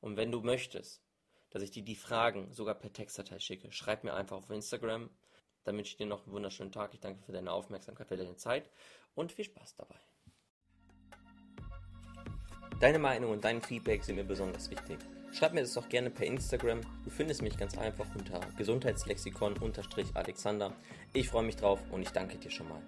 Und 0.00 0.16
wenn 0.16 0.32
du 0.32 0.40
möchtest, 0.40 1.02
dass 1.50 1.62
ich 1.62 1.70
dir 1.70 1.82
die 1.82 1.96
Fragen 1.96 2.52
sogar 2.52 2.74
per 2.74 2.92
Textdatei 2.92 3.38
schicke, 3.38 3.72
schreib 3.72 4.04
mir 4.04 4.14
einfach 4.14 4.36
auf 4.36 4.50
Instagram. 4.50 5.10
Dann 5.64 5.76
wünsche 5.76 5.90
ich 5.90 5.96
dir 5.96 6.06
noch 6.06 6.24
einen 6.24 6.32
wunderschönen 6.32 6.72
Tag. 6.72 6.94
Ich 6.94 7.00
danke 7.00 7.22
für 7.22 7.32
deine 7.32 7.52
Aufmerksamkeit, 7.52 8.08
für 8.08 8.16
deine 8.16 8.36
Zeit 8.36 8.70
und 9.14 9.32
viel 9.32 9.44
Spaß 9.44 9.74
dabei. 9.76 9.96
Deine 12.80 12.98
Meinung 12.98 13.32
und 13.32 13.44
dein 13.44 13.60
Feedback 13.60 14.02
sind 14.04 14.16
mir 14.16 14.24
besonders 14.24 14.70
wichtig. 14.70 14.98
Schreib 15.32 15.54
mir 15.54 15.60
das 15.60 15.74
doch 15.74 15.88
gerne 15.88 16.10
per 16.10 16.26
Instagram. 16.26 16.80
Du 17.04 17.10
findest 17.10 17.42
mich 17.42 17.56
ganz 17.56 17.78
einfach 17.78 18.06
unter 18.14 18.40
Gesundheitslexikon-Alexander. 18.58 20.72
Ich 21.12 21.28
freue 21.28 21.44
mich 21.44 21.56
drauf 21.56 21.80
und 21.90 22.02
ich 22.02 22.10
danke 22.10 22.36
dir 22.36 22.50
schon 22.50 22.68
mal. 22.68 22.82